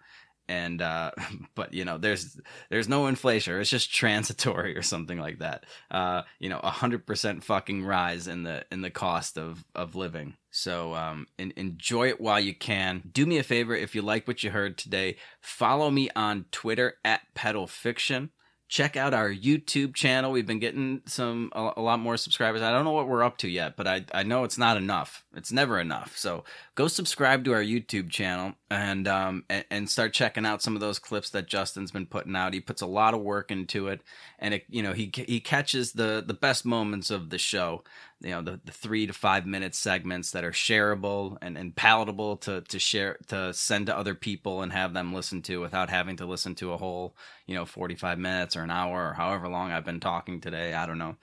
and 0.49 0.81
uh, 0.83 1.13
but 1.55 1.73
you 1.75 1.85
know 1.85 1.99
there's 1.99 2.39
there's 2.71 2.89
no 2.89 3.07
inflation. 3.07 3.59
It's 3.61 3.71
just 3.71 3.93
transitory 3.93 4.77
or 4.77 4.83
something 4.83 5.19
like 5.19 5.39
that. 5.39 5.67
Uh, 5.91 6.23
you 6.39 6.49
know, 6.49 6.61
a 6.63 6.71
hundred 6.71 7.07
percent 7.07 7.45
fucking 7.45 7.85
rise 7.85 8.29
in 8.29 8.43
the 8.43 8.65
in 8.71 8.83
the 8.83 8.91
cost 8.91 9.39
of 9.39 9.65
of 9.75 9.95
living. 9.95 10.37
So 10.51 10.95
um, 10.95 11.27
enjoy 11.39 12.09
it 12.09 12.21
while 12.21 12.39
you 12.39 12.55
can. 12.55 13.03
Do 13.13 13.27
me 13.27 13.39
a 13.39 13.43
favor 13.43 13.75
if 13.75 13.95
you 13.95 14.03
like 14.03 14.29
what 14.29 14.45
you 14.45 14.51
heard 14.51 14.79
today. 14.79 15.17
Follow 15.41 15.91
me 15.91 16.11
on 16.15 16.45
Twitter 16.53 16.95
at 17.05 17.23
Pedal 17.35 17.67
Fiction 17.67 18.31
check 18.69 18.97
out 18.97 19.15
our 19.15 19.31
YouTube 19.31 19.95
channel. 19.95 20.33
We've 20.33 20.47
been 20.47 20.59
getting 20.59 21.03
some 21.07 21.51
a, 21.53 21.73
a, 21.77 21.83
lot 21.83 22.01
more 22.01 22.17
subscribers. 22.17 22.63
I 22.63 22.73
don't 22.73 22.85
know 22.85 22.93
what 22.93 23.09
we're 23.09 23.23
up 23.23 23.39
to 23.39 23.49
yet, 23.49 23.77
but 23.77 23.87
I 23.87 24.05
I 24.13 24.23
know 24.23 24.45
it's 24.45 24.59
not 24.59 24.77
enough. 24.77 25.24
It's 25.37 25.53
never 25.53 25.81
enough. 25.81 26.17
So 26.17 26.45
go 26.75 26.89
subscribe 26.89 27.45
to 27.45 27.53
our 27.53 27.63
YouTube 27.63 28.11
channel 28.11 28.55
and 28.71 29.07
um 29.09 29.45
and, 29.49 29.89
start 29.89 30.13
checking 30.13 30.47
out 30.47 30.63
some 30.63 30.75
of 30.75 30.81
those 30.81 30.99
clips 30.99 31.31
that 31.31 31.47
Justin's 31.47 31.91
been 31.91 32.07
putting 32.07 32.35
out. 32.37 32.55
He 32.55 32.61
puts 32.61 32.83
a 32.83 32.87
lot 32.87 33.15
of 33.15 33.21
work 33.21 33.51
into 33.51 33.89
it, 33.89 34.01
and 34.39 34.55
it 34.55 34.65
you 34.69 34.83
know 34.83 34.93
he 34.93 35.11
he 35.15 35.41
catches 35.41 35.93
the 35.93 36.23
the 36.27 36.35
best 36.35 36.65
moments 36.65 37.11
of 37.11 37.31
the 37.31 37.39
show 37.39 37.83
you 38.25 38.31
know 38.31 38.43
the, 38.43 38.61
the 38.65 38.73
three 38.73 39.07
to 39.07 39.13
five 39.13 39.47
minute 39.47 39.75
segments 39.75 40.31
that 40.31 40.45
are 40.45 40.53
shareable 40.53 41.37
and, 41.43 41.59
and 41.59 41.77
palatable 41.77 42.39
to 42.39 42.63
to 42.63 42.79
share 42.79 43.19
to 43.29 43.53
send 43.53 43.87
to 43.87 43.97
other 43.97 44.15
people 44.15 44.63
and 44.63 44.73
have 44.73 44.95
them 44.95 45.13
listen 45.13 45.43
to 45.43 45.61
without 45.61 45.91
having 45.91 46.17
to 46.17 46.27
listen 46.27 46.55
to 46.55 46.73
a 46.73 46.79
whole 46.79 47.15
you 47.47 47.55
know 47.55 47.67
45 47.67 48.19
minutes 48.19 48.57
or 48.57 48.63
an 48.63 48.71
hour 48.71 49.11
or 49.11 49.13
however 49.13 49.49
long 49.49 49.71
I've 49.71 49.85
been 49.85 50.01
talking 50.01 50.41
today 50.41 50.73
I 50.73 50.87
don't 50.87 50.99
know 50.99 51.17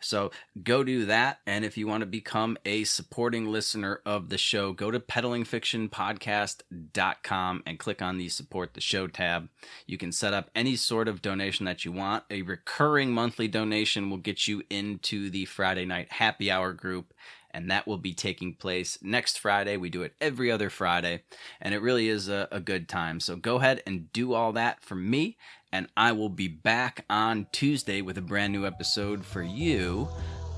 so 0.00 0.30
go 0.62 0.84
do 0.84 1.06
that. 1.06 1.40
And 1.46 1.64
if 1.64 1.76
you 1.76 1.86
want 1.86 2.02
to 2.02 2.06
become 2.06 2.58
a 2.64 2.84
supporting 2.84 3.46
listener 3.46 4.00
of 4.06 4.28
the 4.28 4.38
show, 4.38 4.72
go 4.72 4.90
to 4.90 5.00
peddlingfictionpodcast.com 5.00 7.62
and 7.66 7.78
click 7.78 8.02
on 8.02 8.18
the 8.18 8.28
support 8.28 8.74
the 8.74 8.80
show 8.80 9.06
tab. 9.06 9.48
You 9.86 9.96
can 9.98 10.10
set 10.12 10.34
up 10.34 10.50
any 10.54 10.76
sort 10.76 11.08
of 11.08 11.22
donation 11.22 11.64
that 11.66 11.84
you 11.84 11.92
want. 11.92 12.24
A 12.30 12.42
recurring 12.42 13.12
monthly 13.12 13.48
donation 13.48 14.10
will 14.10 14.18
get 14.18 14.46
you 14.46 14.62
into 14.70 15.30
the 15.30 15.46
Friday 15.46 15.84
night 15.84 16.12
happy 16.12 16.48
hour 16.50 16.72
group 16.72 17.12
and 17.50 17.70
that 17.70 17.86
will 17.86 17.98
be 17.98 18.12
taking 18.12 18.54
place 18.54 18.98
next 19.02 19.38
Friday. 19.38 19.76
We 19.76 19.90
do 19.90 20.02
it 20.02 20.14
every 20.20 20.50
other 20.50 20.70
Friday, 20.70 21.22
and 21.60 21.74
it 21.74 21.82
really 21.82 22.08
is 22.08 22.28
a, 22.28 22.48
a, 22.52 22.60
good 22.60 22.88
time. 22.88 23.20
So 23.20 23.36
go 23.36 23.56
ahead 23.56 23.82
and 23.86 24.12
do 24.12 24.34
all 24.34 24.52
that 24.52 24.82
for 24.82 24.94
me, 24.94 25.36
and 25.72 25.88
I 25.96 26.12
will 26.12 26.28
be 26.28 26.48
back 26.48 27.04
on 27.10 27.46
Tuesday 27.52 28.00
with 28.00 28.18
a 28.18 28.22
brand 28.22 28.52
new 28.52 28.66
episode 28.66 29.24
for 29.24 29.42
you. 29.42 30.08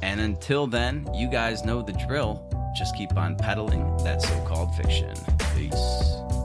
And 0.03 0.21
until 0.21 0.67
then, 0.67 1.09
you 1.15 1.29
guys 1.29 1.65
know 1.65 1.83
the 1.83 1.93
drill. 1.93 2.47
just 2.77 2.97
keep 2.97 3.17
on 3.17 3.37
peddling 3.37 3.97
that 4.05 4.23
so 4.23 4.45
called 4.47 4.75
fiction. 4.77 5.15
Peace. 5.55 6.40